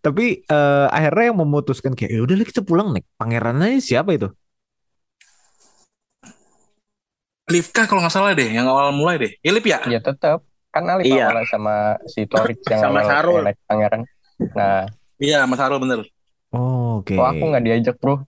Tapi 0.02 0.42
uh, 0.50 0.88
akhirnya 0.90 1.34
yang 1.34 1.40
memutuskan 1.42 1.94
kayak 1.94 2.12
ya 2.18 2.22
udah 2.26 2.36
kita 2.46 2.62
pulang 2.66 2.94
nih. 2.94 3.04
Pangerannya 3.18 3.82
siapa 3.82 4.14
itu? 4.18 4.30
Livka 7.52 7.84
kalau 7.84 8.00
nggak 8.00 8.16
salah 8.16 8.32
deh, 8.32 8.48
yang 8.48 8.66
awal 8.72 8.96
mulai 8.96 9.20
deh. 9.20 9.32
Ya 9.44 9.52
Liv 9.52 9.66
ya? 9.68 9.84
Iya 9.84 10.00
tetap. 10.00 10.48
Kan 10.72 10.88
Alif 10.88 11.04
iya. 11.04 11.28
awalnya 11.28 11.48
sama 11.52 11.76
si 12.08 12.24
Torik 12.24 12.64
yang 12.72 12.80
sama 12.80 13.04
awal 13.04 13.12
Sarul. 13.12 13.42
naik 13.44 13.60
pangeran. 13.68 14.02
Nah. 14.56 14.88
Iya, 15.22 15.44
Mas 15.46 15.60
Sarul 15.60 15.84
bener. 15.84 16.08
Oh, 16.56 17.04
Oke. 17.04 17.14
Okay. 17.14 17.18
Oh, 17.20 17.28
aku 17.28 17.44
nggak 17.52 17.64
diajak 17.68 17.96
bro. 18.00 18.24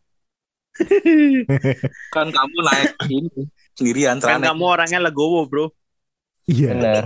kan 2.16 2.28
kamu 2.34 2.58
naik 2.66 2.92
ini 3.08 3.48
sendirian. 3.74 4.20
Kan 4.20 4.44
kamu 4.44 4.64
orangnya 4.68 5.00
legowo 5.00 5.48
bro. 5.48 5.72
Iya. 6.46 6.76
Bener. 6.76 7.04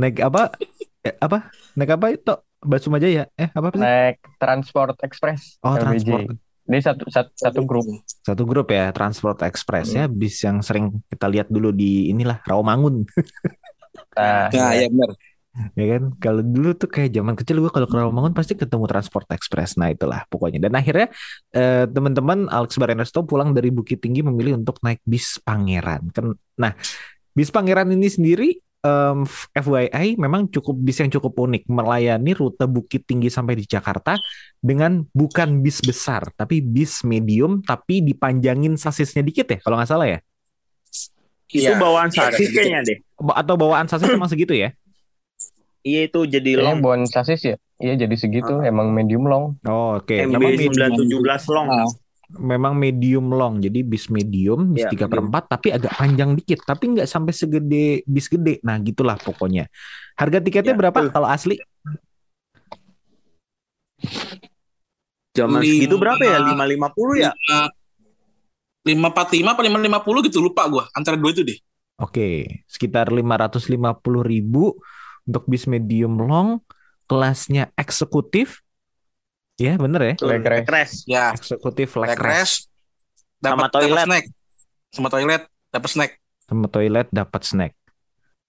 naik 0.00 0.16
apa? 0.24 0.56
Eh, 1.04 1.14
apa? 1.20 1.52
Naik 1.76 1.90
apa 1.94 2.06
itu? 2.10 2.34
Basum 2.58 2.96
aja 2.96 3.06
ya? 3.06 3.24
Eh 3.38 3.52
apa 3.52 3.68
sih? 3.70 3.84
Naik 3.84 4.16
Transport 4.40 4.96
Express. 5.04 5.60
Oh, 5.60 5.76
LBJ. 5.76 6.08
Transport. 6.08 6.47
Ini 6.68 6.84
satu, 6.84 7.08
satu 7.08 7.32
satu 7.32 7.60
grup. 7.64 7.88
Satu 8.04 8.44
grup 8.44 8.68
ya, 8.68 8.92
Transport 8.92 9.40
Express 9.48 9.96
ya, 9.96 10.04
hmm. 10.04 10.12
ya, 10.12 10.18
bis 10.20 10.36
yang 10.44 10.60
sering 10.60 11.00
kita 11.08 11.24
lihat 11.24 11.48
dulu 11.48 11.72
di 11.72 12.12
inilah 12.12 12.44
Rawamangun. 12.44 13.08
nah, 14.16 14.52
nah 14.52 14.72
ya 14.76 14.86
benar. 14.92 15.10
Ya 15.74 15.86
kan, 15.96 16.02
kalau 16.22 16.44
dulu 16.44 16.70
tuh 16.76 16.86
kayak 16.86 17.10
zaman 17.10 17.34
kecil 17.34 17.58
gue 17.58 17.72
kalau 17.72 17.88
ke 17.88 17.96
Rawamangun 17.96 18.36
pasti 18.36 18.54
ketemu 18.54 18.84
Transport 18.84 19.26
Express. 19.32 19.80
Nah 19.80 19.90
itulah 19.90 20.28
pokoknya. 20.28 20.68
Dan 20.68 20.76
akhirnya 20.76 21.08
eh, 21.56 21.88
teman-teman 21.88 22.46
Alex 22.52 22.76
Barenesto 22.76 23.24
pulang 23.24 23.56
dari 23.56 23.72
Bukit 23.72 23.98
Tinggi 23.98 24.20
memilih 24.20 24.60
untuk 24.60 24.78
naik 24.84 25.00
bis 25.08 25.40
Pangeran. 25.40 26.12
Kan, 26.12 26.36
nah 26.60 26.76
bis 27.32 27.48
Pangeran 27.48 27.90
ini 27.90 28.06
sendiri 28.12 28.60
um, 28.88 29.28
FYI 29.52 30.16
memang 30.16 30.48
cukup 30.48 30.80
bis 30.80 30.96
yang 31.04 31.12
cukup 31.12 31.36
unik. 31.36 31.68
Melayani 31.68 32.32
rute 32.32 32.64
Bukit 32.64 33.04
Tinggi 33.04 33.28
sampai 33.28 33.60
di 33.60 33.68
Jakarta 33.68 34.16
dengan 34.56 35.04
bukan 35.12 35.60
bis 35.60 35.84
besar 35.84 36.32
tapi 36.34 36.64
bis 36.64 37.04
medium 37.04 37.60
tapi 37.60 38.00
dipanjangin 38.00 38.80
sasisnya 38.80 39.20
dikit 39.20 39.46
ya 39.52 39.58
kalau 39.60 39.76
nggak 39.76 39.90
salah 39.92 40.08
ya? 40.08 40.18
Itu 41.48 41.64
ya, 41.64 41.80
bawaan 41.80 42.08
sasis 42.12 42.48
kayaknya 42.52 42.80
deh 42.84 42.98
atau 43.36 43.54
bawaan 43.60 43.86
sasis 43.88 44.08
emang 44.08 44.32
segitu 44.32 44.56
ya? 44.56 44.72
Iya 45.84 46.10
itu 46.10 46.20
jadi 46.26 46.58
long. 46.58 46.80
bawaan 46.80 47.04
sasis 47.06 47.40
ya. 47.44 47.56
Iya 47.78 47.94
jadi 47.94 48.16
segitu. 48.18 48.58
Uh. 48.58 48.66
emang 48.66 48.90
medium 48.90 49.24
long. 49.30 49.54
Oh, 49.64 50.02
oke. 50.02 50.10
Okay. 50.10 50.26
MB 50.26 50.74
917 50.74 51.54
long. 51.54 51.68
uh 51.70 51.88
memang 52.36 52.76
medium 52.76 53.32
long. 53.32 53.56
Jadi 53.62 53.80
bis 53.80 54.12
medium 54.12 54.76
bis 54.76 54.84
ya, 54.84 54.92
tiga 54.92 55.08
per 55.08 55.24
empat 55.24 55.48
tapi 55.48 55.72
agak 55.72 55.96
panjang 55.96 56.36
dikit. 56.36 56.60
Tapi 56.66 56.98
nggak 56.98 57.08
sampai 57.08 57.32
segede 57.32 58.04
bis 58.04 58.28
gede. 58.28 58.60
Nah 58.60 58.76
gitulah 58.84 59.16
pokoknya. 59.16 59.70
Harga 60.18 60.44
tiketnya 60.44 60.76
ya, 60.76 60.80
berapa 60.84 61.08
kalau 61.08 61.28
asli? 61.30 61.56
Zaman 65.32 65.62
segitu 65.64 65.96
berapa 65.96 66.20
ya? 66.20 66.44
Lima 66.44 66.68
lima 66.68 66.88
puluh 66.92 67.24
ya? 67.24 67.32
lima 68.86 69.12
empat 69.12 69.36
lima 69.36 69.52
apa 69.52 69.60
lima 69.60 69.76
lima 69.76 70.00
puluh 70.00 70.24
gitu 70.24 70.40
lupa 70.40 70.64
gue 70.64 70.80
antara 70.96 71.12
dua 71.18 71.36
itu 71.36 71.44
deh. 71.44 71.58
Oke 72.00 72.62
sekitar 72.64 73.12
lima 73.12 73.36
ratus 73.36 73.68
lima 73.68 73.92
puluh 73.92 74.24
ribu 74.24 74.80
untuk 75.28 75.44
bis 75.44 75.68
medium 75.68 76.16
long 76.16 76.64
kelasnya 77.04 77.68
eksekutif 77.76 78.64
Iya 79.58 79.74
bener 79.74 80.00
ya. 80.00 80.14
Leg 80.22 80.46
rest. 80.70 81.02
Ya. 81.10 81.34
Eksekutif 81.34 81.98
leg, 81.98 82.14
leg 82.14 82.20
rest. 82.22 82.70
Dapat, 83.42 83.50
sama 83.58 83.66
toilet. 83.74 84.06
snack. 84.06 84.24
Sama 84.94 85.08
toilet 85.10 85.42
dapat 85.74 85.90
snack. 85.90 86.12
Sama 86.46 86.66
toilet 86.70 87.08
dapat 87.10 87.42
snack. 87.42 87.72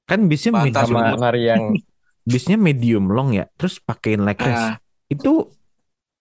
Kan 0.06 0.30
bisnya 0.30 0.54
Pantas 0.54 0.86
medium 0.86 1.22
hari 1.22 1.42
yang 1.50 1.64
bisnya 2.32 2.58
medium 2.62 3.10
long 3.10 3.34
ya. 3.34 3.50
Terus 3.58 3.82
pakein 3.82 4.22
leg 4.22 4.38
rest. 4.38 4.62
Uh. 4.62 4.76
Itu 5.10 5.32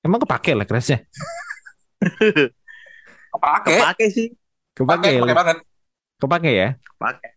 emang 0.00 0.24
kepake 0.24 0.56
leg 0.56 0.68
restnya? 0.72 1.04
kepake. 3.36 3.76
Kepake 3.76 4.06
sih. 4.08 4.32
Kepake, 4.72 5.20
kepake 5.20 5.36
banget. 5.36 5.58
Kepake 6.16 6.50
ya? 6.56 6.68
Kepake. 6.80 7.28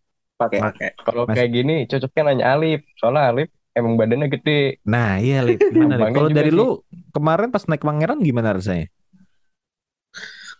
Pakai. 0.41 0.97
Kalau 1.06 1.30
kayak 1.30 1.52
gini 1.54 1.86
cocoknya 1.86 2.22
nanya 2.32 2.45
Alif. 2.58 2.82
Soalnya 2.97 3.30
Alif 3.30 3.52
emang 3.76 3.99
badannya 3.99 4.28
gede. 4.32 4.80
Nah 4.88 5.19
iya 5.19 5.43
Lip, 5.43 5.59
gimana 5.59 6.11
Kalau 6.11 6.30
dari 6.30 6.51
sih. 6.51 6.57
lu 6.57 6.67
kemarin 7.11 7.49
pas 7.51 7.63
naik 7.67 7.84
pangeran 7.84 8.19
gimana 8.19 8.55
rasanya? 8.55 8.88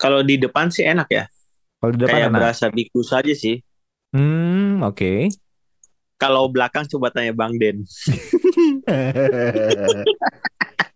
Kalau 0.02 0.26
di 0.26 0.42
depan 0.42 0.74
sih 0.74 0.88
enak 0.88 1.08
ya. 1.12 1.26
Kalau 1.78 1.92
di 1.94 2.00
depan 2.02 2.18
Kayak 2.18 2.30
enak. 2.34 2.40
berasa 2.42 2.66
biku 2.74 3.02
saja 3.06 3.34
sih. 3.36 3.62
Hmm 4.12 4.82
oke. 4.82 4.98
Okay. 4.98 5.30
Kalau 6.22 6.46
belakang 6.50 6.86
coba 6.86 7.10
tanya 7.10 7.34
Bang 7.34 7.58
Den. 7.58 7.86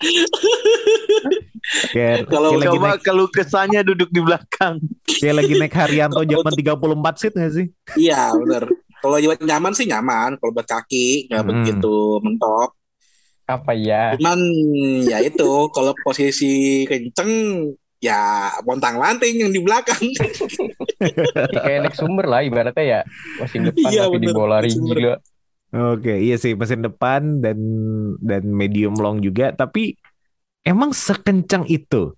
Kalau 2.29 2.61
coba 2.61 2.97
kalau 3.01 3.25
kesannya 3.29 3.81
duduk 3.81 4.09
di 4.13 4.21
belakang. 4.21 4.77
Kayak 5.05 5.35
lagi 5.43 5.53
naik 5.57 5.73
Haryanto 5.73 6.21
zaman 6.21 6.53
34 6.53 7.19
seat 7.19 7.33
gak 7.33 7.53
sih? 7.53 7.67
Iya 7.97 8.33
benar. 8.37 8.69
Kalau 9.05 9.21
buat 9.21 9.37
nyaman 9.37 9.73
sih 9.77 9.85
nyaman, 9.85 10.41
kalau 10.41 10.49
buat 10.49 10.65
kaki 10.65 11.29
nggak 11.29 11.43
hmm. 11.45 11.49
begitu 11.53 11.95
mentok. 12.25 12.73
Apa 13.45 13.77
ya? 13.77 14.17
Cuman 14.17 14.41
ya 15.05 15.21
itu 15.21 15.69
kalau 15.69 15.93
posisi 16.01 16.81
kenceng 16.89 17.29
ya 18.01 18.49
bontang 18.65 18.97
lanting 18.97 19.45
yang 19.45 19.53
di 19.53 19.61
belakang. 19.61 20.01
kayak 21.65 21.85
naik 21.85 21.93
sumber 21.93 22.25
lah 22.25 22.41
ibaratnya 22.41 22.81
ya 22.81 22.99
mesin 23.37 23.69
depan 23.69 23.89
iya, 23.93 24.01
tapi 24.09 24.17
bener, 24.17 24.25
di 24.25 24.29
bola. 24.33 24.57
Oke, 25.75 26.17
iya 26.17 26.39
sih 26.41 26.57
mesin 26.57 26.81
depan 26.81 27.45
dan 27.45 27.59
dan 28.25 28.41
medium 28.49 28.97
long 28.97 29.21
juga, 29.21 29.53
tapi 29.53 29.93
emang 30.65 30.95
sekencang 30.95 31.69
itu. 31.69 32.17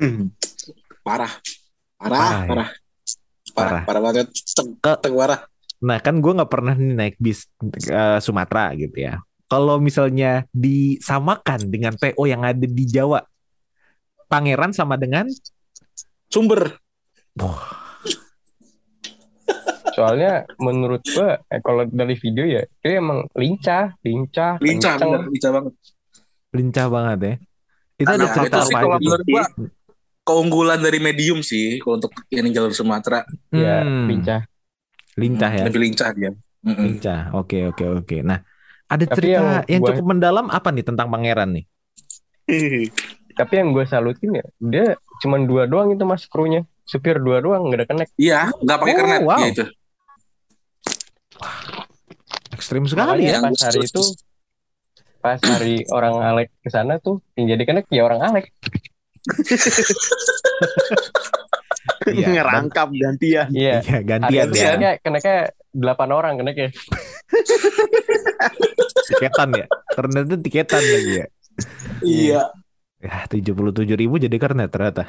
Hmm. 0.00 0.32
Parah. 1.04 1.32
Parah, 1.98 2.46
parah. 2.46 2.68
Ya? 2.70 2.86
Parah, 3.52 3.82
parah, 3.82 3.82
parah 3.84 4.02
banget. 4.06 4.26
Cek, 4.32 5.12
parah. 5.12 5.40
Nah 5.78 5.98
kan 6.02 6.18
gue 6.18 6.32
nggak 6.34 6.50
pernah 6.50 6.74
nih 6.74 6.94
naik 6.94 7.16
bis 7.22 7.46
uh, 7.90 8.18
Sumatera 8.18 8.74
gitu 8.74 8.98
ya. 8.98 9.22
Kalau 9.48 9.80
misalnya 9.80 10.44
disamakan 10.52 11.72
dengan 11.72 11.96
PO 11.96 12.20
yang 12.28 12.44
ada 12.44 12.68
di 12.68 12.84
Jawa, 12.84 13.24
Pangeran 14.28 14.76
sama 14.76 15.00
dengan 15.00 15.24
Sumber. 16.28 16.76
Oh. 17.40 17.56
Soalnya 19.96 20.44
menurut 20.60 21.00
gue, 21.00 21.40
eh, 21.48 21.60
kalau 21.64 21.88
dari 21.88 22.12
video 22.20 22.44
ya, 22.44 22.62
itu 22.62 22.92
emang 22.92 23.24
lincah, 23.32 23.96
lincah, 24.04 24.60
lincah, 24.60 24.94
bener, 25.00 25.26
lincah 25.32 25.50
banget. 25.50 25.72
Lincah 26.52 26.86
banget 26.92 27.18
ya. 27.18 27.34
Itu 27.98 28.12
ada 28.14 28.26
faktor 28.30 28.62
apa 28.68 28.78
kalau 28.84 28.98
menurut 29.00 29.26
gua 29.26 29.44
keunggulan 30.28 30.78
dari 30.78 31.00
medium 31.00 31.40
sih 31.40 31.80
kalau 31.80 31.98
untuk 31.98 32.12
ini 32.28 32.52
jalur 32.52 32.76
Sumatera. 32.76 33.24
Ya, 33.48 33.80
hmm. 33.80 34.06
lincah 34.12 34.44
lincah 35.18 35.50
ya? 35.50 35.64
Lebih 35.66 35.82
lincah 35.82 36.08
dia. 36.14 36.30
Lincah. 36.62 37.34
Oke 37.34 37.66
oke 37.68 37.84
oke. 38.02 38.16
Nah 38.22 38.38
ada 38.88 39.04
Tapi 39.04 39.14
cerita 39.18 39.34
yang, 39.34 39.46
yang 39.68 39.82
cukup 39.84 40.06
mendalam 40.06 40.46
apa 40.48 40.68
nih 40.70 40.86
tentang 40.86 41.10
pangeran 41.10 41.58
nih? 41.58 41.64
Tapi 43.38 43.52
yang 43.54 43.70
gue 43.70 43.84
salutin 43.86 44.38
ya 44.38 44.46
dia 44.58 44.86
cuma 45.22 45.38
dua 45.42 45.66
doang 45.66 45.90
itu 45.92 46.04
mas 46.06 46.24
krunya. 46.30 46.62
Supir 46.88 47.20
dua 47.20 47.44
doang 47.44 47.68
nggak 47.68 47.84
ada 47.84 47.86
connect. 47.86 48.12
Iya 48.16 48.48
nggak 48.62 48.78
pakai 48.80 48.94
oh, 48.94 48.98
kernet. 49.02 49.20
Wow. 49.26 49.38
ya 49.42 49.48
itu. 49.52 49.64
Ekstrim 52.56 52.84
sekali 52.88 53.30
ya? 53.30 53.38
pas 53.38 53.54
hari 53.54 53.86
itu 53.86 54.02
pas 55.18 55.38
hari 55.42 55.82
orang 55.96 56.14
Alek 56.22 56.48
ke 56.62 56.70
sana 56.70 57.02
tuh 57.02 57.18
yang 57.34 57.50
jadi 57.54 57.62
connect 57.66 57.90
ya 57.90 58.06
orang 58.06 58.22
Alek 58.22 58.54
Iya, 62.14 62.26
ngerangkap 62.40 62.88
gantian. 62.94 63.46
Iya, 63.52 63.74
iya 63.84 63.98
gantian. 64.02 64.48
Gantian 64.48 64.78
ya. 64.80 64.92
Keneknya 65.00 65.36
delapan 65.72 66.08
orang 66.14 66.32
keneknya. 66.40 66.68
tiketan 69.08 69.48
ya. 69.54 69.66
Ternyata 69.92 70.34
tiketan 70.40 70.82
lagi 70.82 71.12
ya. 71.12 71.26
Iya. 72.02 72.42
Ya, 72.98 73.16
tujuh 73.30 73.54
puluh 73.54 73.70
tujuh 73.70 73.94
ribu 73.94 74.18
jadi 74.18 74.34
karena 74.36 74.66
ternyata. 74.66 75.06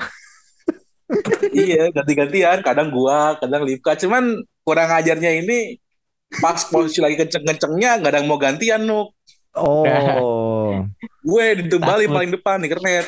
iya, 1.56 1.90
ganti-gantian. 1.90 2.62
Kadang 2.62 2.94
gua, 2.94 3.38
kadang 3.42 3.66
Lipka. 3.66 3.98
Cuman 3.98 4.46
kurang 4.62 4.90
ajarnya 4.94 5.42
ini 5.42 5.82
pas 6.30 6.62
posisi 6.70 7.02
lagi 7.02 7.18
kenceng-kencengnya 7.18 7.98
nggak 7.98 8.12
ada 8.14 8.20
yang 8.22 8.30
mau 8.30 8.38
gantian 8.38 8.86
nuk. 8.86 9.18
Oh. 9.58 10.86
gue 11.26 11.46
ditumbali 11.66 12.06
paling 12.06 12.32
depan 12.38 12.62
nih 12.62 12.70
kernet. 12.78 13.06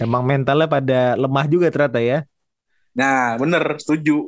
Emang 0.00 0.24
mentalnya 0.24 0.64
pada 0.70 1.18
lemah 1.18 1.46
juga 1.50 1.68
ternyata 1.68 2.00
ya. 2.00 2.24
Nah, 2.98 3.38
bener, 3.38 3.62
setuju. 3.78 4.26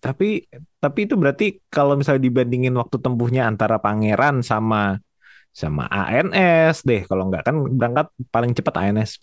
Tapi 0.00 0.48
tapi 0.80 0.98
itu 1.06 1.14
berarti 1.14 1.62
kalau 1.68 1.94
misalnya 1.94 2.26
dibandingin 2.26 2.74
waktu 2.74 2.96
tempuhnya 2.98 3.46
antara 3.46 3.78
Pangeran 3.78 4.40
sama 4.40 4.98
sama 5.52 5.84
ANS 5.92 6.80
deh, 6.82 7.04
kalau 7.04 7.28
nggak 7.28 7.44
kan 7.44 7.56
berangkat 7.76 8.08
paling 8.32 8.56
cepat 8.56 8.74
ANS. 8.88 9.20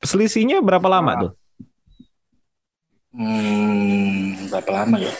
Selisihnya 0.00 0.64
berapa 0.64 0.88
lama 0.88 1.12
nah. 1.12 1.20
tuh? 1.20 1.32
Hmm, 3.16 4.50
berapa 4.50 4.70
lama 4.72 4.96
ya? 4.98 5.12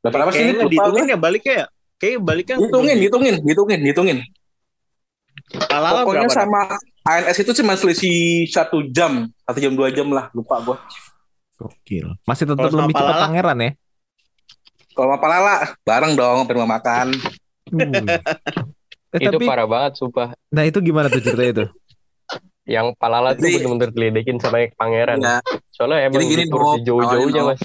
Berapa 0.00 0.16
lama 0.22 0.30
sih? 0.30 0.38
Kayaknya 0.38 0.64
dihitungin 0.70 1.06
ya 1.10 1.18
baliknya 1.18 1.54
ya? 1.54 1.66
Kayak 1.98 2.18
baliknya 2.22 2.56
hitungin, 2.62 2.96
hitungin, 3.02 3.34
hitungin, 3.42 3.80
hitungin. 3.82 4.18
Pokoknya 5.50 6.30
sama 6.30 6.78
ANS 7.02 7.36
itu 7.42 7.52
cuma 7.58 7.74
selisih 7.74 8.46
satu 8.46 8.86
jam, 8.94 9.26
satu 9.44 9.58
jam 9.58 9.74
dua 9.74 9.90
jam 9.90 10.06
lah, 10.14 10.30
lupa 10.30 10.62
gue. 10.62 10.78
Gokil. 11.58 12.14
Masih 12.22 12.46
tetap 12.46 12.70
lebih 12.70 12.94
cepat 12.94 13.14
Pangeran 13.26 13.58
ya? 13.58 13.70
Kalau 14.94 15.14
sama 15.14 15.18
Palala, 15.18 15.56
bareng 15.82 16.12
dong 16.14 16.46
hampir 16.46 16.54
makan. 16.58 17.06
Hmm. 17.70 18.06
eh, 19.14 19.18
itu 19.22 19.38
tapi... 19.38 19.46
parah 19.46 19.66
banget, 19.66 19.98
sumpah. 19.98 20.34
Nah 20.54 20.62
itu 20.66 20.78
gimana 20.82 21.10
tuh 21.10 21.22
cerita 21.22 21.44
itu? 21.44 21.64
Yang 22.66 22.94
Palala 22.98 23.34
tuh 23.34 23.46
bener-bener 23.46 23.90
diledekin 23.90 24.38
sama 24.38 24.62
Pangeran. 24.74 25.18
Ya. 25.18 25.38
Soalnya 25.74 26.10
emang 26.10 26.22
Jadi 26.22 26.26
gini, 26.34 26.44
di 26.46 26.80
jauh-jauhnya 26.86 27.42
mas. 27.46 27.60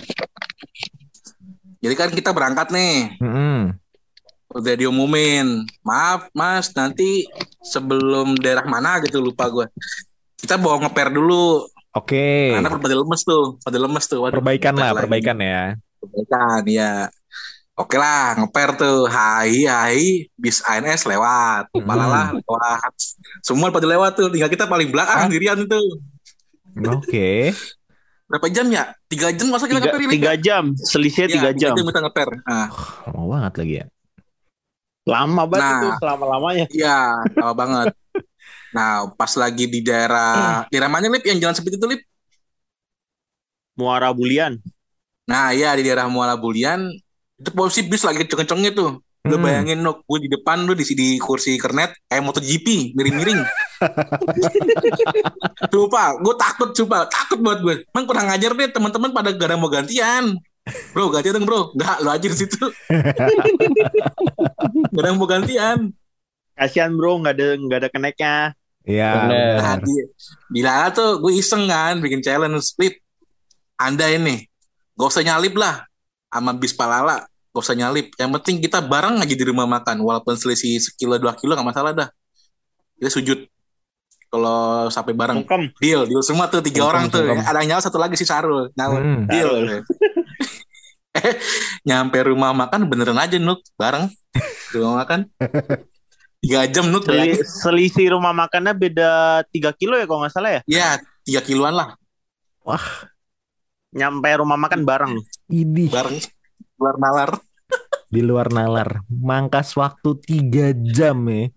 Jadi 1.83 1.93
kan 1.99 2.09
kita 2.13 2.31
berangkat 2.31 2.71
nih. 2.71 3.17
Hmm. 3.19 3.75
Udah 4.53 4.73
diumumin. 4.77 5.65
Maaf 5.81 6.29
mas, 6.31 6.71
nanti 6.77 7.27
sebelum 7.65 8.37
daerah 8.39 8.63
mana 8.63 9.01
gitu 9.03 9.19
lupa 9.19 9.49
gue. 9.49 9.65
Kita 10.39 10.55
bawa 10.55 10.85
ngeper 10.85 11.11
dulu. 11.11 11.67
Oke. 11.93 12.17
Okay. 12.17 12.45
Karena 12.57 12.81
pada 12.81 12.95
lemes 12.97 13.21
tuh, 13.21 13.45
pada 13.61 13.77
lemes 13.77 14.05
tuh. 14.09 14.19
Waduh, 14.25 14.41
perbaikan 14.41 14.73
lah, 14.73 14.97
perbaikan 14.97 15.37
ya. 15.37 15.77
Perbaikan, 16.01 16.61
ya. 16.65 16.93
Oke 17.73 18.01
lah, 18.01 18.37
ngeper 18.37 18.69
tuh. 18.77 19.05
Hai, 19.09 19.65
hai, 19.69 20.29
bis 20.33 20.65
ANS 20.65 21.05
lewat. 21.05 21.69
Malalah 21.85 22.33
hmm. 22.33 22.41
lewat. 22.41 22.93
Semua 23.45 23.69
pada 23.69 23.85
lewat 23.85 24.17
tuh. 24.17 24.29
Tinggal 24.33 24.49
kita 24.49 24.65
paling 24.65 24.89
belakang 24.89 25.29
dirian 25.29 25.61
tuh. 25.69 26.01
Oke. 26.81 27.05
Okay. 27.05 27.41
Berapa 28.25 28.49
jam 28.49 28.65
ya? 28.73 28.89
Tiga 29.05 29.29
jam 29.29 29.53
masa 29.53 29.69
kita 29.69 29.77
tiga, 29.77 29.93
ngeper 29.93 30.01
ini? 30.09 30.13
Tiga 30.17 30.33
jam. 30.33 30.63
Selisihnya 30.73 31.29
tiga 31.29 31.49
ya, 31.53 31.69
jam. 31.69 31.73
Tiga 31.77 31.81
jam 31.81 31.87
kita 31.93 32.01
ngeper. 32.09 32.29
Nah. 32.41 32.67
lama 33.05 33.25
banget 33.29 33.53
lagi 33.61 33.73
ya. 33.77 33.85
Lama 35.03 35.43
banget 35.45 35.61
nah, 35.69 35.77
itu 35.77 35.89
selama-lamanya. 36.01 36.65
Iya, 36.73 36.99
lama 37.37 37.53
banget. 37.53 37.85
Nah, 38.73 39.13
pas 39.13 39.29
lagi 39.37 39.69
di 39.69 39.79
daerah 39.85 40.65
daerah 40.67 40.89
mana 40.89 41.07
Lip 41.07 41.23
yang 41.23 41.39
jalan 41.39 41.55
seperti 41.55 41.77
itu 41.77 41.87
Lip? 41.87 42.01
Muara 43.77 44.09
Bulian. 44.13 44.57
Nah, 45.29 45.55
iya 45.55 45.71
di 45.77 45.85
daerah 45.85 46.09
Muara 46.09 46.35
Bulian 46.35 46.89
itu 47.37 47.49
posisi 47.53 47.85
bis 47.85 48.03
lagi 48.03 48.25
kenceng-kencengnya 48.25 48.73
tuh. 48.73 48.91
Lu 49.23 49.39
hmm. 49.39 49.45
bayangin 49.45 49.79
nuk, 49.79 50.03
gue 50.03 50.27
di 50.27 50.29
depan 50.29 50.67
lu 50.67 50.75
di, 50.75 50.83
di 50.83 51.15
kursi 51.15 51.55
kernet 51.55 51.95
kayak 52.11 52.27
MotoGP, 52.27 52.91
miring-miring. 52.91 53.39
coba, 55.73 56.19
gue 56.19 56.35
takut 56.35 56.69
coba, 56.75 57.07
takut 57.07 57.39
buat 57.39 57.63
gue. 57.63 57.87
Emang 57.87 58.03
kurang 58.03 58.27
ngajar 58.27 58.51
deh 58.51 58.69
teman-teman 58.75 59.15
pada 59.15 59.31
gara 59.31 59.55
mau 59.55 59.71
gantian. 59.71 60.35
Bro, 60.91 61.11
gantian 61.11 61.39
dong 61.39 61.47
bro. 61.47 61.71
Enggak, 61.71 61.97
lu 62.03 62.09
aja 62.11 62.27
di 62.27 62.35
situ. 62.35 62.55
gak 64.91 65.03
ada 65.03 65.15
mau 65.15 65.27
gantian. 65.27 65.95
Kasihan 66.53 66.91
bro, 66.91 67.23
nggak 67.23 67.33
ada 67.39 67.47
nggak 67.59 67.79
ada 67.79 67.89
keneknya. 67.91 68.35
Iya. 68.83 69.11
Nah, 69.59 69.75
di, 69.79 69.95
di 70.51 70.59
Lala 70.59 70.91
tuh 70.91 71.23
gue 71.23 71.33
iseng 71.39 71.67
kan 71.67 72.03
bikin 72.03 72.19
challenge 72.19 72.59
split. 72.63 72.99
Anda 73.79 74.11
ini 74.11 74.43
gak 74.93 75.09
usah 75.09 75.23
nyalip 75.25 75.55
lah 75.55 75.87
sama 76.27 76.51
bis 76.55 76.75
palala. 76.75 77.23
Gak 77.55 77.63
usah 77.63 77.75
nyalip. 77.79 78.11
Yang 78.19 78.31
penting 78.39 78.55
kita 78.59 78.83
bareng 78.83 79.23
aja 79.23 79.35
di 79.35 79.45
rumah 79.47 79.65
makan 79.65 80.03
walaupun 80.03 80.35
selisih 80.35 80.83
sekilo 80.83 81.15
dua 81.15 81.33
kilo 81.39 81.55
gak 81.55 81.67
masalah 81.67 81.95
dah. 81.95 82.09
Kita 82.99 83.09
sujud. 83.09 83.39
Kalau 84.27 84.89
sampai 84.89 85.13
bareng. 85.13 85.45
Mungkem. 85.45 85.69
deal 85.77 86.09
deal 86.09 86.25
semua 86.25 86.49
tuh 86.49 86.59
tiga 86.59 86.83
Mungkem, 86.83 86.91
orang 86.91 87.05
tuh. 87.07 87.23
Mungkem. 87.23 87.45
ada 87.45 87.57
yang 87.63 87.77
nyala 87.77 87.81
satu 87.85 88.01
lagi 88.01 88.19
si 88.19 88.27
Sarul. 88.27 88.67
Nah 88.75 88.87
hmm. 88.91 89.31
deal. 89.31 89.51
Eh 91.13 91.37
nyampe 91.85 92.17
rumah 92.25 92.57
makan 92.57 92.89
beneran 92.89 93.21
aja 93.21 93.37
nuk. 93.37 93.61
Bareng. 93.77 94.09
Rumah 94.73 95.05
makan 95.05 95.29
tiga 96.43 96.67
jam 96.67 96.91
nuk 96.91 97.07
Seli, 97.07 97.39
selisih 97.39 98.19
rumah 98.19 98.35
makannya 98.35 98.75
beda 98.75 99.11
tiga 99.47 99.71
kilo 99.71 99.95
ya 99.95 100.03
kalau 100.03 100.27
nggak 100.27 100.33
salah 100.35 100.51
ya 100.59 100.61
iya 100.67 100.89
tiga 101.23 101.39
kiloan 101.39 101.79
lah 101.79 101.95
wah 102.67 103.07
nyampe 103.93 104.29
rumah 104.41 104.57
makan 104.57 104.81
bareng. 104.83 105.13
Ini 105.53 105.85
bareng 105.93 106.17
luar 106.81 106.95
nalar. 106.97 107.31
Di 108.09 108.21
luar 108.21 108.49
nalar. 108.49 109.05
Mangkas 109.07 109.77
waktu 109.77 110.17
tiga 110.19 110.73
jam 110.73 111.23
ya. 111.29 111.49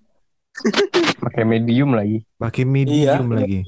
Pakai 1.21 1.45
medium 1.49 1.97
lagi. 1.97 2.23
Pakai 2.37 2.65
medium 2.69 3.33
iya. 3.33 3.37
lagi. 3.41 3.61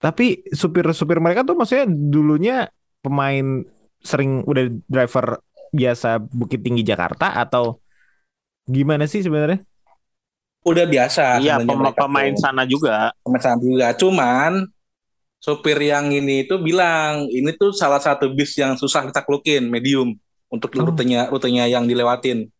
Tapi 0.00 0.48
supir-supir 0.52 1.20
mereka 1.20 1.44
tuh 1.44 1.56
maksudnya 1.56 1.88
dulunya 1.88 2.56
pemain 3.04 3.64
sering 4.00 4.44
udah 4.48 4.72
driver 4.88 5.44
biasa 5.76 6.24
Bukit 6.24 6.64
Tinggi 6.64 6.80
Jakarta 6.80 7.36
atau 7.36 7.84
gimana 8.64 9.04
sih 9.04 9.20
sebenarnya? 9.20 9.60
Udah 10.60 10.84
biasa. 10.84 11.40
Iya, 11.40 11.60
pemain, 11.64 11.94
pemain 11.96 12.34
sana 12.36 12.62
juga. 12.68 13.16
Pemain 13.24 13.42
sana 13.42 13.58
juga. 13.60 13.96
Cuman 13.96 14.68
sopir 15.40 15.80
yang 15.80 16.12
ini 16.12 16.44
itu 16.44 16.60
bilang 16.60 17.24
ini 17.32 17.48
tuh 17.56 17.72
salah 17.72 17.96
satu 17.96 18.28
bis 18.36 18.52
yang 18.60 18.76
susah 18.76 19.08
ditaklukin 19.08 19.72
medium 19.72 20.12
untuk 20.52 20.68
oh. 20.76 20.84
rutenya 20.84 21.32
rutenya 21.32 21.64
yang 21.64 21.88
dilewatin. 21.88 22.52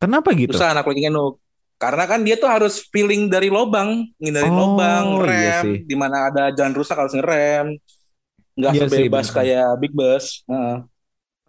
Kenapa 0.00 0.32
gitu? 0.32 0.56
Susah 0.56 0.72
naklukinnya 0.72 1.12
Nuk. 1.12 1.38
Karena 1.76 2.06
kan 2.06 2.22
dia 2.22 2.38
tuh 2.38 2.46
harus 2.46 2.86
feeling 2.94 3.26
dari 3.26 3.50
lobang, 3.50 4.06
ngindari 4.22 4.46
oh, 4.46 4.54
lobang, 4.54 5.26
iya 5.26 5.26
rem, 5.26 5.66
iya 5.66 5.82
di 5.82 5.96
mana 5.98 6.30
ada 6.30 6.54
jalan 6.54 6.78
rusak 6.78 6.94
harus 6.94 7.10
ngerem. 7.10 7.74
Nggak 8.54 8.72
iya 8.72 8.80
sebebas 8.86 9.26
sih, 9.26 9.34
kayak 9.34 9.68
big 9.82 9.90
bus. 9.90 10.46
Uh. 10.46 10.86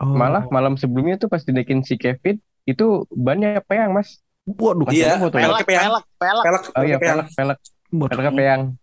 Oh. 0.01 0.09
Malah 0.09 0.49
malam 0.49 0.73
sebelumnya 0.73 1.21
tuh 1.21 1.29
pas 1.29 1.45
didekin 1.45 1.85
si 1.85 2.01
Kevin 2.01 2.41
itu 2.65 3.05
banyak 3.13 3.61
peyang, 3.69 3.93
Mas. 3.93 4.25
Waduh, 4.43 4.91
iya, 4.91 5.15
pelek, 5.15 5.63
pelek, 5.63 5.65
pelek, 5.67 6.05
pelek, 6.19 6.61
Oh 6.75 6.83
iya, 6.83 6.99
pelek, 6.99 7.27
pelek. 7.31 7.57
Pelek 7.93 8.33
peyang 8.35 8.75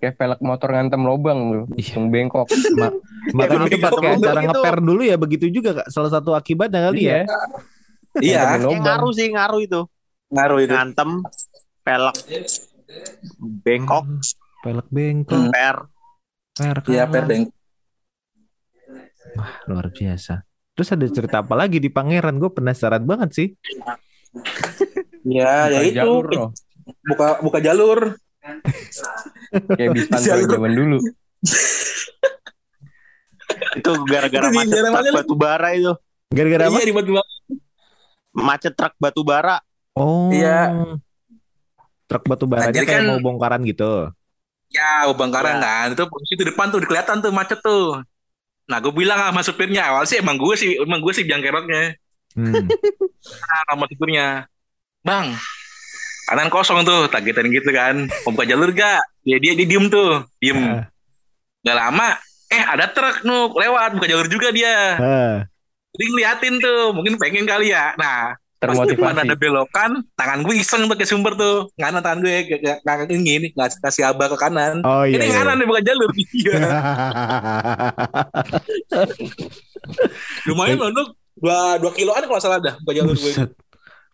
kayak 0.00 0.14
velg 0.16 0.40
motor 0.40 0.68
ngantem 0.72 1.02
lobang 1.04 1.38
tuh, 1.52 1.64
yang 1.76 2.08
bengkok. 2.08 2.48
Ma 2.80 2.88
makanya 3.36 3.68
itu 3.68 3.78
pakai 3.80 4.16
cara 4.20 4.40
ngeper 4.40 4.76
dulu 4.80 5.02
ya 5.04 5.16
begitu 5.20 5.46
juga 5.52 5.84
kak. 5.84 5.88
Salah 5.92 6.10
satu 6.12 6.32
akibatnya 6.32 6.90
kali 6.90 7.08
ya. 7.08 7.24
Iya. 8.20 8.58
iya. 8.58 8.78
ngaruh 8.80 9.12
sih 9.12 9.28
ngaruh 9.32 9.60
itu. 9.60 9.80
Ngaruh 10.32 10.58
itu. 10.64 10.72
Ngantem, 10.72 11.10
pelek, 11.84 12.16
bengkok, 13.64 14.04
pelek 14.64 14.86
bengkok, 14.88 15.52
per, 15.52 15.76
per, 16.56 16.76
iya 16.88 17.04
per 17.04 17.24
bengkok. 17.28 17.54
Wah 19.34 19.52
luar 19.66 19.90
biasa. 19.90 20.46
Terus 20.74 20.88
ada 20.90 21.06
cerita 21.06 21.36
apa 21.42 21.54
lagi 21.54 21.78
di 21.78 21.90
Pangeran? 21.90 22.38
Gue 22.38 22.50
penasaran 22.50 23.02
banget 23.06 23.30
sih. 23.34 23.48
Ya, 25.24 25.72
ya 25.72 25.80
itu. 25.86 26.10
Buka 27.08 27.40
buka 27.40 27.58
jalur. 27.64 28.18
Kayak 29.72 29.90
bis 29.96 30.06
pantai 30.10 30.44
zaman 30.44 30.72
dulu. 30.76 30.98
itu 33.74 33.92
gara-gara 34.08 34.48
macet 34.48 34.80
truk 34.80 35.06
batu 35.12 35.34
bara 35.36 35.68
itu. 35.76 35.92
Gara-gara 36.32 36.64
apa? 36.68 36.78
Iya 36.80 36.86
di 36.88 36.94
batu 36.94 37.10
bara. 37.16 37.30
Macet 38.34 38.72
truk 38.76 38.94
batu 39.00 39.20
bara. 39.24 39.56
Oh. 39.96 40.28
Iya. 40.28 40.74
Truk 42.04 42.24
batu 42.28 42.44
bara 42.44 42.68
nah, 42.68 42.74
kayak 42.74 42.88
kan, 42.88 43.02
mau 43.08 43.18
bongkaran 43.22 43.64
gitu. 43.64 44.12
Ya, 44.74 45.06
Bangkaran 45.14 45.62
ya. 45.62 45.62
kan. 45.62 45.86
Itu 45.94 46.04
posisi 46.10 46.34
di 46.34 46.44
depan 46.50 46.66
tuh, 46.74 46.82
kelihatan 46.82 47.22
tuh 47.22 47.30
macet 47.30 47.62
tuh. 47.62 48.02
Nah, 48.66 48.82
gue 48.82 48.90
bilang 48.90 49.20
sama 49.20 49.44
supirnya, 49.46 49.92
awal 49.92 50.08
sih 50.08 50.18
emang 50.18 50.34
gue 50.34 50.54
sih, 50.58 50.74
emang 50.82 50.98
gue 50.98 51.12
sih 51.14 51.22
biang 51.22 51.44
keroknya. 51.44 51.94
Hmm. 52.34 52.66
nah, 53.46 53.60
sama 53.70 53.86
supirnya, 53.86 54.50
bang, 55.06 55.30
kanan 56.26 56.50
kosong 56.50 56.82
tuh, 56.82 57.06
targetan 57.06 57.46
gitu 57.50 57.70
kan. 57.70 58.10
Mau 58.26 58.34
buka 58.34 58.46
jalur 58.46 58.74
gak? 58.74 59.02
Dia 59.22 59.38
dia, 59.38 59.54
dia 59.54 59.66
diem 59.66 59.86
tuh, 59.86 60.26
diem. 60.42 60.58
Uh. 60.58 60.82
Gak 61.64 61.78
lama, 61.78 62.18
eh 62.50 62.62
ada 62.62 62.90
truk 62.90 63.22
nuk 63.22 63.54
lewat, 63.54 63.94
buka 63.96 64.10
jalur 64.10 64.26
juga 64.26 64.50
dia. 64.50 64.98
Uh. 64.98 65.36
Jadi 65.94 66.04
ngeliatin 66.10 66.54
tuh, 66.58 66.90
mungkin 66.90 67.14
pengen 67.22 67.46
kali 67.46 67.70
ya. 67.70 67.94
Nah, 67.94 68.34
termotivasi. 68.58 68.98
Pas 68.98 69.22
ada 69.22 69.36
belokan, 69.36 69.90
tangan 70.18 70.42
gue 70.42 70.54
iseng 70.58 70.90
pakai 70.90 71.06
sumber 71.06 71.38
tuh. 71.38 71.70
Kanan 71.78 72.02
tangan 72.02 72.18
gue 72.24 72.50
gak, 72.82 73.06
ini 73.12 73.52
nggak 73.52 73.78
kasih 73.78 74.10
abah 74.10 74.26
ke 74.32 74.36
kanan. 74.40 74.82
Oh 74.82 75.04
iya. 75.06 75.20
Ini 75.20 75.26
iya. 75.28 75.34
kanan 75.38 75.54
nih 75.60 75.66
bukan 75.68 75.84
jalur. 75.84 76.10
Iya. 76.34 76.58
Lumayan 80.48 80.80
loh, 80.80 80.90
Nuk. 80.90 81.08
Dua, 81.34 81.78
dua 81.82 81.92
kiloan 81.92 82.22
kalau 82.24 82.40
salah 82.40 82.58
dah 82.62 82.74
buka 82.82 82.92
jalur 82.94 83.16
gue. 83.18 83.32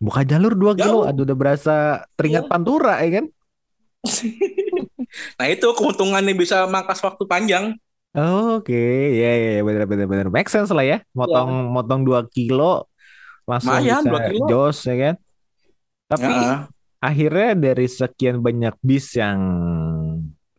Buka 0.01 0.21
jalur 0.25 0.53
dua 0.57 0.73
kilo, 0.73 1.05
aduh 1.05 1.29
udah 1.29 1.37
berasa 1.37 1.75
teringat 2.17 2.45
ya. 2.45 2.51
pantura 2.51 2.95
ya 3.05 3.21
kan? 3.21 3.27
nah 5.37 5.47
itu 5.51 5.69
keuntungannya 5.77 6.33
bisa 6.33 6.65
mangkas 6.65 7.05
waktu 7.05 7.29
panjang. 7.29 7.77
Oke, 8.11 8.73
okay. 8.73 9.21
ya 9.21 9.61
ya 9.61 9.61
benar 9.63 9.85
benar 9.85 10.07
benar. 10.09 10.27
Make 10.33 10.49
sense 10.49 10.73
lah 10.73 10.83
ya. 10.83 11.05
Motong 11.13 11.53
ya. 11.53 11.69
motong 11.69 12.01
dua 12.03 12.25
kilo 12.33 12.91
langsung 13.51 13.75
Mayan, 13.75 14.03
bisa 14.07 14.31
jos 14.47 14.79
ya 14.87 14.97
kan 14.97 15.15
tapi 16.11 16.27
ya. 16.27 16.67
akhirnya 16.99 17.51
dari 17.55 17.87
sekian 17.87 18.43
banyak 18.43 18.75
bis 18.83 19.15
yang 19.19 19.39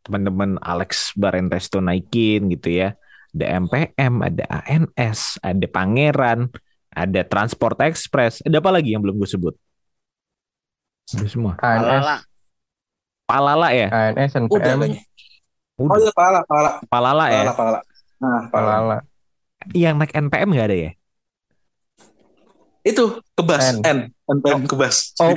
teman-teman 0.03 0.59
Alex 0.59 1.15
Barentesto 1.15 1.83
naikin 1.83 2.51
gitu 2.51 2.71
ya 2.71 2.95
ada 3.31 3.45
MPM 3.63 4.13
ada 4.19 4.43
ANS 4.67 5.39
ada 5.39 5.65
Pangeran 5.71 6.51
ada 6.91 7.21
Transport 7.23 7.79
Express. 7.87 8.43
Ada 8.43 8.59
apa 8.59 8.67
lagi 8.67 8.91
yang 8.91 8.99
belum 8.99 9.15
gue 9.15 9.29
sebut? 9.29 9.55
Ada 11.15 11.27
semua. 11.31 11.55
ANS 11.63 12.27
Palala. 13.23 13.71
Ya? 13.71 13.87
ANS 13.87 14.35
MPM 14.35 14.51
Udah, 14.51 14.73
Udah. 15.79 15.91
Oh 15.91 15.97
iya 15.97 16.11
Palala 16.13 16.39
Palala. 16.45 16.71
Palala 16.85 17.25
ya? 17.31 17.41
Palala, 17.41 17.53
Palala. 17.55 17.79
Nah, 18.21 18.41
Palala. 18.51 18.97
Yang 19.71 19.95
naik 19.97 20.13
NPM 20.13 20.49
nggak 20.51 20.67
ada 20.67 20.77
ya? 20.77 20.91
itu 22.81 23.21
kebas 23.37 23.77
N, 23.77 23.85
N. 23.85 23.99
NPM 24.25 24.65
oh. 24.65 24.69
kebas 24.73 25.13
oh, 25.21 25.33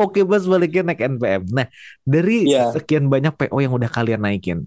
oh 0.00 0.08
kebas 0.08 0.48
baliknya 0.48 0.92
naik 0.92 1.04
NPM 1.04 1.44
nah 1.52 1.68
dari 2.08 2.48
yeah. 2.48 2.72
sekian 2.72 3.12
banyak 3.12 3.36
PO 3.36 3.56
yang 3.60 3.76
udah 3.76 3.90
kalian 3.92 4.24
naikin 4.24 4.64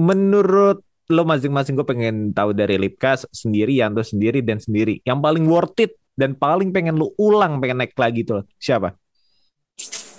menurut 0.00 0.80
lo 1.06 1.22
masing-masing 1.22 1.78
gue 1.78 1.86
pengen 1.86 2.16
tahu 2.34 2.50
dari 2.50 2.78
Lipkas 2.78 3.26
sendiri 3.30 3.78
Yanto 3.78 4.02
sendiri 4.02 4.42
dan 4.42 4.58
sendiri. 4.58 4.98
Yang 5.06 5.18
paling 5.22 5.44
worth 5.46 5.78
it 5.78 5.94
dan 6.18 6.34
paling 6.34 6.74
pengen 6.74 6.98
lo 6.98 7.14
ulang 7.20 7.62
pengen 7.62 7.82
naik 7.84 7.94
lagi 7.94 8.26
tuh 8.26 8.42
siapa? 8.58 8.96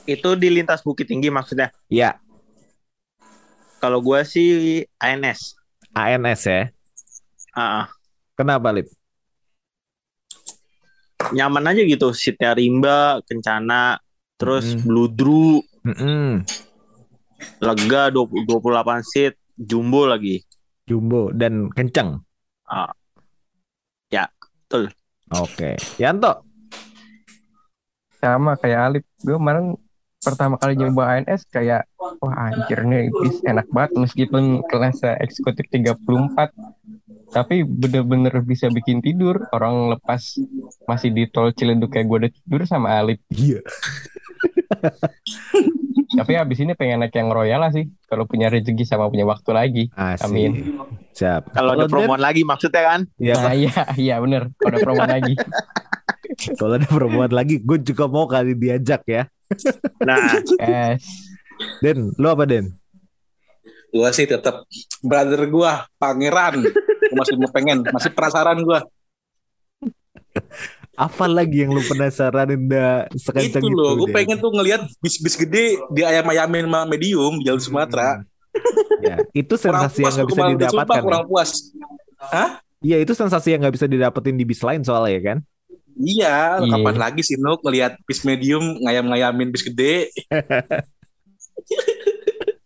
Itu 0.08 0.40
di 0.40 0.48
lintas 0.48 0.86
Bukit 0.86 1.12
Tinggi 1.12 1.28
maksudnya? 1.28 1.74
Ya. 1.92 2.16
Kalau 3.84 4.00
gue 4.00 4.20
sih 4.24 4.82
ANS 4.98 5.58
ANS 5.98 6.42
ya? 6.46 6.70
Uh 7.58 7.60
-uh. 7.60 7.86
kenapa 8.38 8.70
Lip? 8.70 8.88
Nyaman 11.34 11.74
aja 11.74 11.82
gitu 11.82 12.14
seatnya 12.14 12.54
rimba 12.54 13.20
kencana 13.26 13.98
terus 14.38 14.78
mm. 14.78 14.82
bludru 14.86 15.66
mm 15.82 15.96
-hmm. 15.98 16.30
lega 17.58 18.14
20, 18.14 18.46
28 18.46 19.02
seat 19.02 19.34
jumbo 19.58 20.06
lagi 20.06 20.46
jumbo 20.88 21.30
dan 21.36 21.68
kenceng. 21.76 22.24
Uh, 22.66 22.90
ya 24.08 24.32
betul. 24.66 24.90
Oke. 25.36 25.76
Okay. 25.76 26.00
Yanto? 26.00 26.48
Sama 28.18 28.56
kayak 28.56 28.80
Alip. 28.90 29.04
Gue 29.20 29.36
kemarin 29.36 29.76
pertama 30.18 30.56
kali 30.58 30.80
nyoba 30.80 31.20
ANS 31.20 31.46
kayak 31.52 31.86
wah 32.00 32.50
anjir 32.50 32.82
nih 32.82 33.14
bis 33.22 33.38
enak 33.46 33.70
banget 33.70 34.02
meskipun 34.02 34.66
kelas 34.66 35.06
eksekutif 35.22 35.70
34 35.70 36.02
tapi 37.28 37.62
bener-bener 37.62 38.34
bisa 38.42 38.72
bikin 38.72 39.04
tidur. 39.04 39.44
Orang 39.52 39.92
lepas 39.92 40.40
masih 40.88 41.12
di 41.12 41.28
tol 41.28 41.52
Ciledug 41.52 41.92
kayak 41.92 42.08
gue 42.08 42.18
udah 42.26 42.32
tidur 42.32 42.62
sama 42.64 42.98
Alip. 42.98 43.20
Iya 43.30 43.62
tapi 46.16 46.38
abis 46.41 46.64
ini 46.64 46.74
pengen 46.78 47.03
naik 47.03 47.16
yang 47.18 47.34
royal 47.34 47.60
lah 47.66 47.72
sih 47.74 47.89
kalau 48.08 48.24
punya 48.24 48.47
rezeki 48.47 48.88
sama 48.88 49.12
punya 49.12 49.28
waktu 49.28 49.51
lagi 49.51 49.84
Asik. 49.97 50.30
amin 50.30 50.51
siap 51.12 51.51
kalau 51.51 51.76
ada 51.76 51.89
promoan 51.89 52.22
lagi 52.22 52.47
maksudnya 52.47 52.84
kan 52.86 53.01
iya 53.20 53.36
nah, 53.36 53.53
iya 53.55 53.76
iya 53.99 54.16
bener 54.24 54.53
kalau 54.62 54.72
ada 54.78 54.80
promoan 54.84 55.10
lagi 55.12 55.34
kalau 56.60 56.74
ada 56.80 56.88
promoan 56.88 57.32
lagi 57.34 57.60
gue 57.60 57.78
juga 57.84 58.05
mau 58.08 58.30
kali 58.30 58.55
diajak 58.55 59.03
ya 59.08 59.28
Nah, 60.03 60.43
yes. 60.60 61.03
Den, 61.82 62.12
lu 62.20 62.28
apa 62.28 62.43
Den? 62.43 62.76
Gua 63.89 64.12
sih 64.12 64.28
tetap 64.28 64.68
brother 64.99 65.47
gua, 65.47 65.88
pangeran. 65.95 66.68
Gua 66.68 67.16
masih 67.24 67.36
mau 67.39 67.49
pengen, 67.49 67.88
masih 67.88 68.12
penasaran 68.12 68.60
gua. 68.62 68.84
Apa 70.98 71.30
lagi 71.30 71.62
yang 71.62 71.78
lu 71.78 71.82
penasaran 71.86 72.58
dah 72.66 73.06
sekencang 73.14 73.62
itu? 73.62 73.70
loh, 73.70 74.02
gue 74.02 74.10
pengen 74.10 74.41
tuh 74.41 74.50
ngelihat 74.50 74.82
bis-bis 74.98 75.38
gede 75.38 75.78
di 75.93 76.02
ayam-ayamin 76.02 76.66
sama 76.66 76.89
medium 76.89 77.38
di 77.38 77.45
Jalur 77.45 77.62
Sumatera. 77.62 78.18
Hmm. 78.18 78.26
ya, 79.06 79.16
itu 79.38 79.54
sensasi 79.54 80.02
yang 80.02 80.14
nggak 80.18 80.30
bisa 80.34 80.43
didapatkan. 80.58 81.02
kurang 81.06 81.24
ya? 81.24 81.30
puas. 81.30 81.52
Hah? 82.18 82.50
Iya, 82.82 82.98
itu 83.06 83.14
sensasi 83.14 83.54
yang 83.54 83.62
nggak 83.62 83.78
bisa 83.78 83.86
didapetin 83.86 84.41
di 84.41 84.41
bis 84.41 84.66
lain 84.66 84.82
soalnya 84.82 85.22
kan. 85.22 85.38
Iya, 85.98 86.62
yeah. 86.62 86.66
kapan 86.66 86.98
lagi 86.98 87.22
sih 87.22 87.38
Nuk 87.38 87.62
ngelihat 87.62 88.02
bis 88.06 88.26
medium 88.26 88.82
ngayam-ngayamin 88.82 89.54
bis 89.54 89.62
gede. 89.62 90.10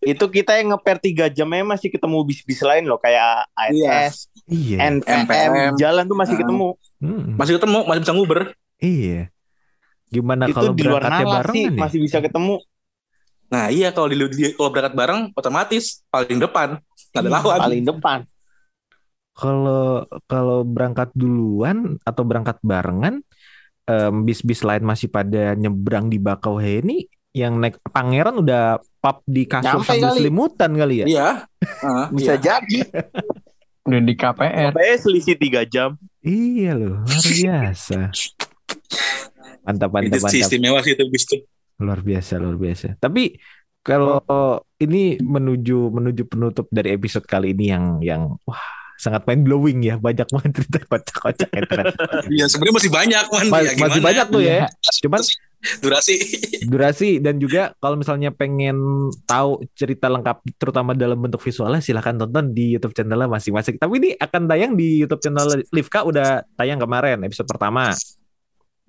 itu 0.02 0.26
kita 0.32 0.58
yang 0.58 0.74
ngeper 0.74 0.98
tiga 0.98 1.26
jamnya 1.30 1.62
masih 1.62 1.94
ketemu 1.94 2.26
bis-bis 2.26 2.66
lain 2.66 2.90
loh 2.90 2.98
kayak 2.98 3.46
ANS, 3.54 4.26
iya. 4.50 4.90
NPM, 4.90 5.30
NPM, 5.30 5.78
jalan 5.78 6.10
tuh 6.10 6.18
masih 6.18 6.36
ketemu. 6.40 6.74
Hmm. 7.02 7.36
Masih 7.36 7.58
ketemu, 7.58 7.80
masih 7.90 8.02
bisa 8.06 8.14
nguber. 8.14 8.42
Iya. 8.78 9.34
Gimana 10.12 10.46
kalau 10.54 10.72
di 10.76 10.84
luar 10.86 11.04
bareng 11.08 11.56
sih, 11.56 11.66
masih 11.74 12.00
bisa 12.04 12.22
ketemu. 12.22 12.62
Nah 13.52 13.68
iya 13.68 13.92
kalau 13.92 14.08
di, 14.08 14.16
di 14.32 14.54
kalau 14.56 14.72
berangkat 14.72 14.94
bareng 14.96 15.20
otomatis 15.36 16.06
paling 16.08 16.40
depan 16.40 16.80
nggak 17.12 17.22
ada 17.26 17.28
iya, 17.28 17.36
lawan. 17.36 17.60
Paling 17.60 17.84
depan 17.84 18.20
kalau 19.36 20.06
kalau 20.28 20.62
berangkat 20.68 21.10
duluan 21.16 21.98
atau 22.04 22.24
berangkat 22.28 22.60
barengan 22.62 23.24
um, 23.88 24.16
bis-bis 24.28 24.62
lain 24.62 24.84
masih 24.84 25.08
pada 25.08 25.56
nyebrang 25.56 26.12
di 26.12 26.20
Bakauheni 26.20 27.08
yang 27.32 27.64
naik 27.64 27.80
pangeran 27.90 28.44
udah 28.44 28.84
pap 29.00 29.24
di 29.24 29.48
kasur 29.48 29.80
Nyampe 29.80 29.88
sambil 29.88 30.10
kali. 30.12 30.18
selimutan 30.20 30.72
kali 30.76 30.96
ya 31.02 31.06
iya 31.08 31.30
uh, 31.82 32.08
bisa 32.16 32.36
iya. 32.36 32.44
jadi 32.44 32.80
udah 33.82 34.02
di 34.02 34.14
KPR 34.14 34.72
KPR 34.74 34.98
selisih 35.02 35.36
tiga 35.38 35.66
jam. 35.66 35.98
Iya 36.22 36.78
loh 36.78 37.02
luar 37.02 37.26
biasa. 37.26 38.00
Mantap 39.66 39.90
mantap 39.90 40.18
itu 40.18 40.20
mantap. 40.22 40.42
istimewa 40.42 40.80
sih 40.86 40.94
itu 40.94 41.06
bis. 41.10 41.26
Luar 41.82 42.00
biasa 42.02 42.38
luar 42.38 42.58
biasa. 42.62 42.98
Tapi 43.02 43.42
kalau 43.82 44.22
ini 44.78 45.18
menuju 45.18 45.90
menuju 45.90 46.24
penutup 46.30 46.70
dari 46.70 46.94
episode 46.94 47.26
kali 47.26 47.58
ini 47.58 47.66
yang 47.74 47.86
yang 48.06 48.22
wah 48.46 48.62
sangat 49.02 49.26
mind 49.26 49.50
blowing 49.50 49.82
ya. 49.82 49.98
Banyak 49.98 50.30
banget 50.30 50.62
cerita 50.62 50.78
kocak-kocak 50.86 51.50
Iya 52.30 52.46
sebenarnya 52.46 52.76
masih 52.78 52.92
banyak 52.94 53.26
man. 53.34 53.46
Ma 53.50 53.60
ya, 53.66 53.72
masih 53.82 54.02
banyak 54.02 54.26
tuh 54.30 54.42
ya. 54.46 54.70
Cuman 55.02 55.22
durasi 55.62 56.16
durasi 56.66 57.22
dan 57.22 57.38
juga 57.38 57.78
kalau 57.78 57.94
misalnya 57.94 58.34
pengen 58.34 59.10
tahu 59.30 59.62
cerita 59.78 60.10
lengkap 60.10 60.42
terutama 60.58 60.98
dalam 60.98 61.22
bentuk 61.22 61.38
visualnya 61.42 61.78
silahkan 61.78 62.18
tonton 62.18 62.50
di 62.50 62.74
YouTube 62.74 62.98
channelnya 62.98 63.30
masing-masing. 63.30 63.78
Tapi 63.78 63.94
ini 64.02 64.10
akan 64.18 64.42
tayang 64.50 64.74
di 64.74 65.06
YouTube 65.06 65.22
channel 65.22 65.62
Livka 65.70 66.02
udah 66.02 66.42
tayang 66.58 66.82
kemarin 66.82 67.22
episode 67.22 67.46
pertama. 67.46 67.94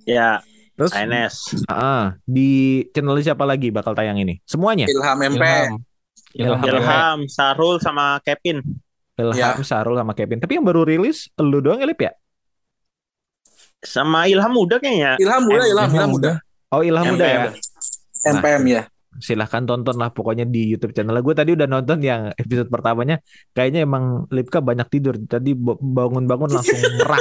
Ya. 0.08 0.40
Terus 0.72 0.92
INS. 0.96 1.34
Uh, 1.68 2.16
di 2.24 2.82
channel 2.96 3.20
siapa 3.20 3.44
lagi 3.44 3.68
bakal 3.68 3.92
tayang 3.92 4.16
ini? 4.16 4.40
Semuanya. 4.48 4.88
Ilham 4.88 5.18
MP. 5.20 5.44
Ilham, 6.32 6.64
Ilham, 6.64 6.80
Ilham 6.80 7.18
Sarul 7.28 7.76
sama 7.84 8.16
Kevin. 8.24 8.64
Ilham, 9.20 9.36
ya. 9.36 9.52
Sarul 9.60 10.00
sama 10.00 10.16
Kevin. 10.16 10.40
Tapi 10.40 10.56
yang 10.56 10.64
baru 10.64 10.88
rilis 10.88 11.28
lu 11.36 11.60
doang 11.60 11.84
Elip 11.84 12.00
ya? 12.00 12.12
Sama 13.84 14.24
Ilham 14.30 14.54
Muda 14.56 14.80
kayaknya. 14.80 15.20
Ilham 15.20 15.44
Muda, 15.44 15.64
Ilham, 15.68 15.88
Ilham 15.92 16.10
Muda. 16.16 16.32
Oh, 16.72 16.80
Ilham 16.80 17.04
Muda 17.04 17.26
ya. 17.28 17.40
MPM 18.32 18.64
ya. 18.64 18.82
Silahkan 19.20 19.60
tonton 19.68 19.92
lah 20.00 20.08
pokoknya 20.08 20.48
di 20.48 20.72
YouTube 20.72 20.96
channel. 20.96 21.20
Gue 21.20 21.36
tadi 21.36 21.52
udah 21.52 21.68
nonton 21.68 22.00
yang 22.00 22.32
episode 22.32 22.72
pertamanya. 22.72 23.20
Kayaknya 23.52 23.84
emang 23.84 24.24
Lipka 24.32 24.64
banyak 24.64 24.88
tidur. 24.88 25.20
Tadi 25.20 25.52
bangun-bangun 25.56 26.48
langsung 26.48 26.80
merak 26.98 27.20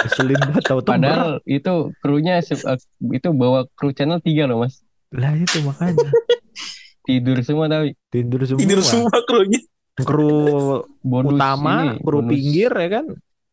Keselin 0.00 0.40
banget 0.40 0.64
tau 0.66 0.82
Padahal 0.82 1.38
merak. 1.38 1.46
itu 1.46 1.72
krunya 2.02 2.42
eh, 2.42 2.78
itu 3.14 3.28
bawa 3.30 3.70
kru 3.78 3.94
channel 3.94 4.18
tiga 4.18 4.50
loh 4.50 4.66
mas. 4.66 4.82
Lah 5.14 5.30
itu 5.38 5.62
makanya. 5.62 6.10
Tidur 7.06 7.38
semua 7.46 7.70
tapi. 7.70 7.94
Tidur 8.10 8.42
semua. 8.50 8.60
Tidur 8.66 8.80
semua 8.82 9.14
krunya. 9.22 9.60
Kru 10.00 10.32
bonus 11.04 11.36
utama 11.36 11.94
ini, 11.94 12.02
kru 12.02 12.18
bonus. 12.24 12.30
pinggir 12.34 12.72
ya 12.72 12.88
kan? 12.98 13.04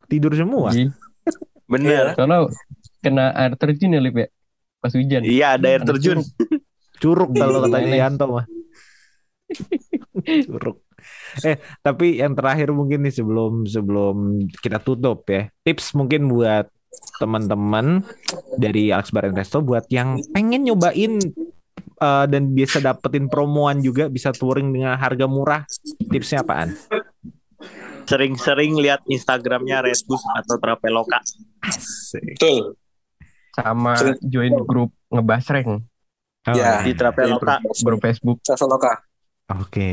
Tidur 0.10 0.34
semua. 0.34 0.74
Iya. 0.74 0.90
bener. 1.68 2.16
Kalau 2.16 2.48
kena 3.08 3.32
air 3.32 3.56
terjun 3.56 3.96
ya 3.96 4.02
Lip 4.04 4.16
ya? 4.20 4.28
Pas 4.84 4.92
hujan. 4.92 5.22
Iya 5.24 5.48
ada 5.56 5.68
air 5.72 5.84
terjun. 5.88 6.20
Curug 7.02 7.32
kalau 7.32 7.64
katanya 7.64 7.96
Yanto 8.08 8.26
mah. 8.28 8.46
Curug. 10.52 10.78
Eh 11.46 11.56
tapi 11.80 12.20
yang 12.20 12.36
terakhir 12.36 12.76
mungkin 12.76 13.08
nih 13.08 13.14
sebelum 13.16 13.64
sebelum 13.64 14.44
kita 14.60 14.82
tutup 14.82 15.24
ya 15.30 15.48
tips 15.64 15.94
mungkin 15.96 16.28
buat 16.28 16.68
teman-teman 17.22 18.02
dari 18.58 18.90
Alex 18.90 19.14
Bar 19.14 19.30
Resto 19.30 19.62
buat 19.62 19.86
yang 19.94 20.18
pengen 20.34 20.66
nyobain 20.66 21.22
uh, 22.02 22.26
dan 22.26 22.54
bisa 22.54 22.82
dapetin 22.82 23.30
promoan 23.30 23.82
juga 23.82 24.10
bisa 24.10 24.34
touring 24.34 24.74
dengan 24.74 24.98
harga 24.98 25.26
murah. 25.30 25.62
Tipsnya 26.10 26.42
apaan? 26.42 26.74
Sering-sering 28.08 28.80
lihat 28.80 29.04
Instagramnya 29.06 29.84
Redbus 29.84 30.24
atau 30.40 30.56
Traveloka. 30.58 31.20
Betul. 32.16 32.80
Sama 33.58 33.98
join 34.22 34.54
grup 34.70 34.94
ngebasreng. 35.10 35.82
Oh, 36.48 36.56
ya, 36.56 36.86
di 36.86 36.94
Traveloka. 36.94 37.60
Grup 37.82 38.00
Facebook. 38.00 38.38
Traveloka. 38.46 39.04
Oke, 39.48 39.92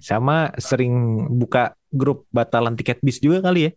sama 0.00 0.56
sering 0.56 1.28
buka 1.36 1.76
grup 1.92 2.24
batalan 2.32 2.72
tiket 2.80 2.96
bis 3.04 3.20
juga 3.20 3.44
kali 3.44 3.68
ya? 3.68 3.70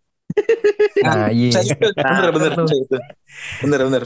Nah, 1.04 1.28
iya. 1.36 1.60
Bener, 2.00 2.32
bener, 2.32 2.52
bener, 3.60 3.82
bener. 3.84 4.04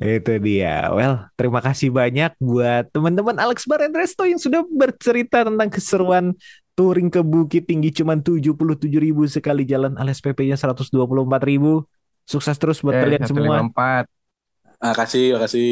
Itu 0.00 0.32
dia. 0.40 0.88
Well, 0.90 1.28
terima 1.36 1.60
kasih 1.60 1.92
banyak 1.92 2.34
buat 2.40 2.88
teman-teman 2.90 3.36
Alex 3.36 3.68
Bar 3.68 3.84
Resto 3.92 4.24
yang 4.24 4.40
sudah 4.40 4.64
bercerita 4.66 5.44
tentang 5.44 5.68
keseruan 5.68 6.32
touring 6.72 7.12
ke 7.12 7.20
Bukit 7.20 7.68
Tinggi 7.68 7.92
cuma 7.92 8.16
77 8.16 8.56
ribu 8.96 9.28
sekali 9.28 9.68
jalan 9.68 9.94
alias 10.00 10.24
PP-nya 10.24 10.56
124 10.56 10.88
ribu. 11.44 11.84
Sukses 12.24 12.56
terus 12.56 12.80
buat 12.80 12.96
eh, 12.96 13.02
kalian 13.04 13.22
semua. 13.28 13.68
Makasih, 14.80 15.36
makasih. 15.36 15.70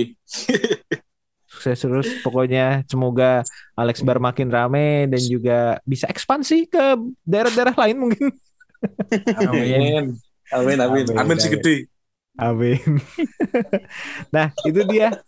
Sukses 1.49 1.81
terus 1.81 2.09
pokoknya 2.23 2.85
semoga 2.87 3.43
Alex 3.75 4.05
Bar 4.05 4.21
makin 4.21 4.53
rame 4.53 5.09
dan 5.09 5.23
juga 5.25 5.81
bisa 5.83 6.07
ekspansi 6.07 6.69
ke 6.69 6.85
daerah-daerah 7.25 7.75
lain 7.75 7.97
mungkin. 7.99 8.31
Amin. 9.43 10.15
Amin, 10.53 10.79
amin. 10.79 11.05
Amin, 11.09 11.19
amin 11.19 11.37
sih 11.41 11.51
gede. 11.51 11.89
Amin. 12.39 12.79
nah, 14.35 14.55
itu 14.63 14.81
dia 14.87 15.19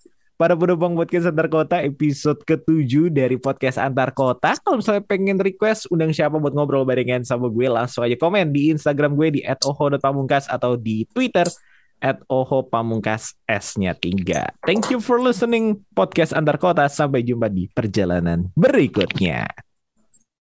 para 0.41 0.57
penumpang 0.57 0.97
podcast 0.97 1.29
antar 1.29 1.53
kota 1.53 1.85
episode 1.85 2.41
ke-7 2.47 3.13
dari 3.13 3.37
podcast 3.37 3.77
antar 3.77 4.15
kota. 4.17 4.57
Kalau 4.57 4.81
misalnya 4.81 5.05
pengen 5.05 5.37
request 5.37 5.91
undang 5.93 6.15
siapa 6.17 6.41
buat 6.41 6.57
ngobrol 6.57 6.87
barengan 6.87 7.27
sama 7.27 7.51
gue, 7.53 7.69
langsung 7.69 8.07
aja 8.07 8.17
komen 8.17 8.49
di 8.49 8.73
Instagram 8.73 9.19
gue 9.19 9.29
di 9.37 9.41
@oho.pamungkas 9.45 10.49
atau 10.49 10.81
di 10.81 11.05
Twitter 11.13 11.45
at 12.01 12.21
Oho 12.27 12.67
Pamungkas 12.67 13.37
S-nya 13.47 13.95
tiga. 13.95 14.51
Thank 14.65 14.91
you 14.91 14.99
for 14.99 15.21
listening 15.21 15.85
podcast 15.95 16.33
antar 16.35 16.57
kota. 16.59 16.89
Sampai 16.89 17.23
jumpa 17.23 17.47
di 17.47 17.69
perjalanan 17.71 18.49
berikutnya. 18.57 19.70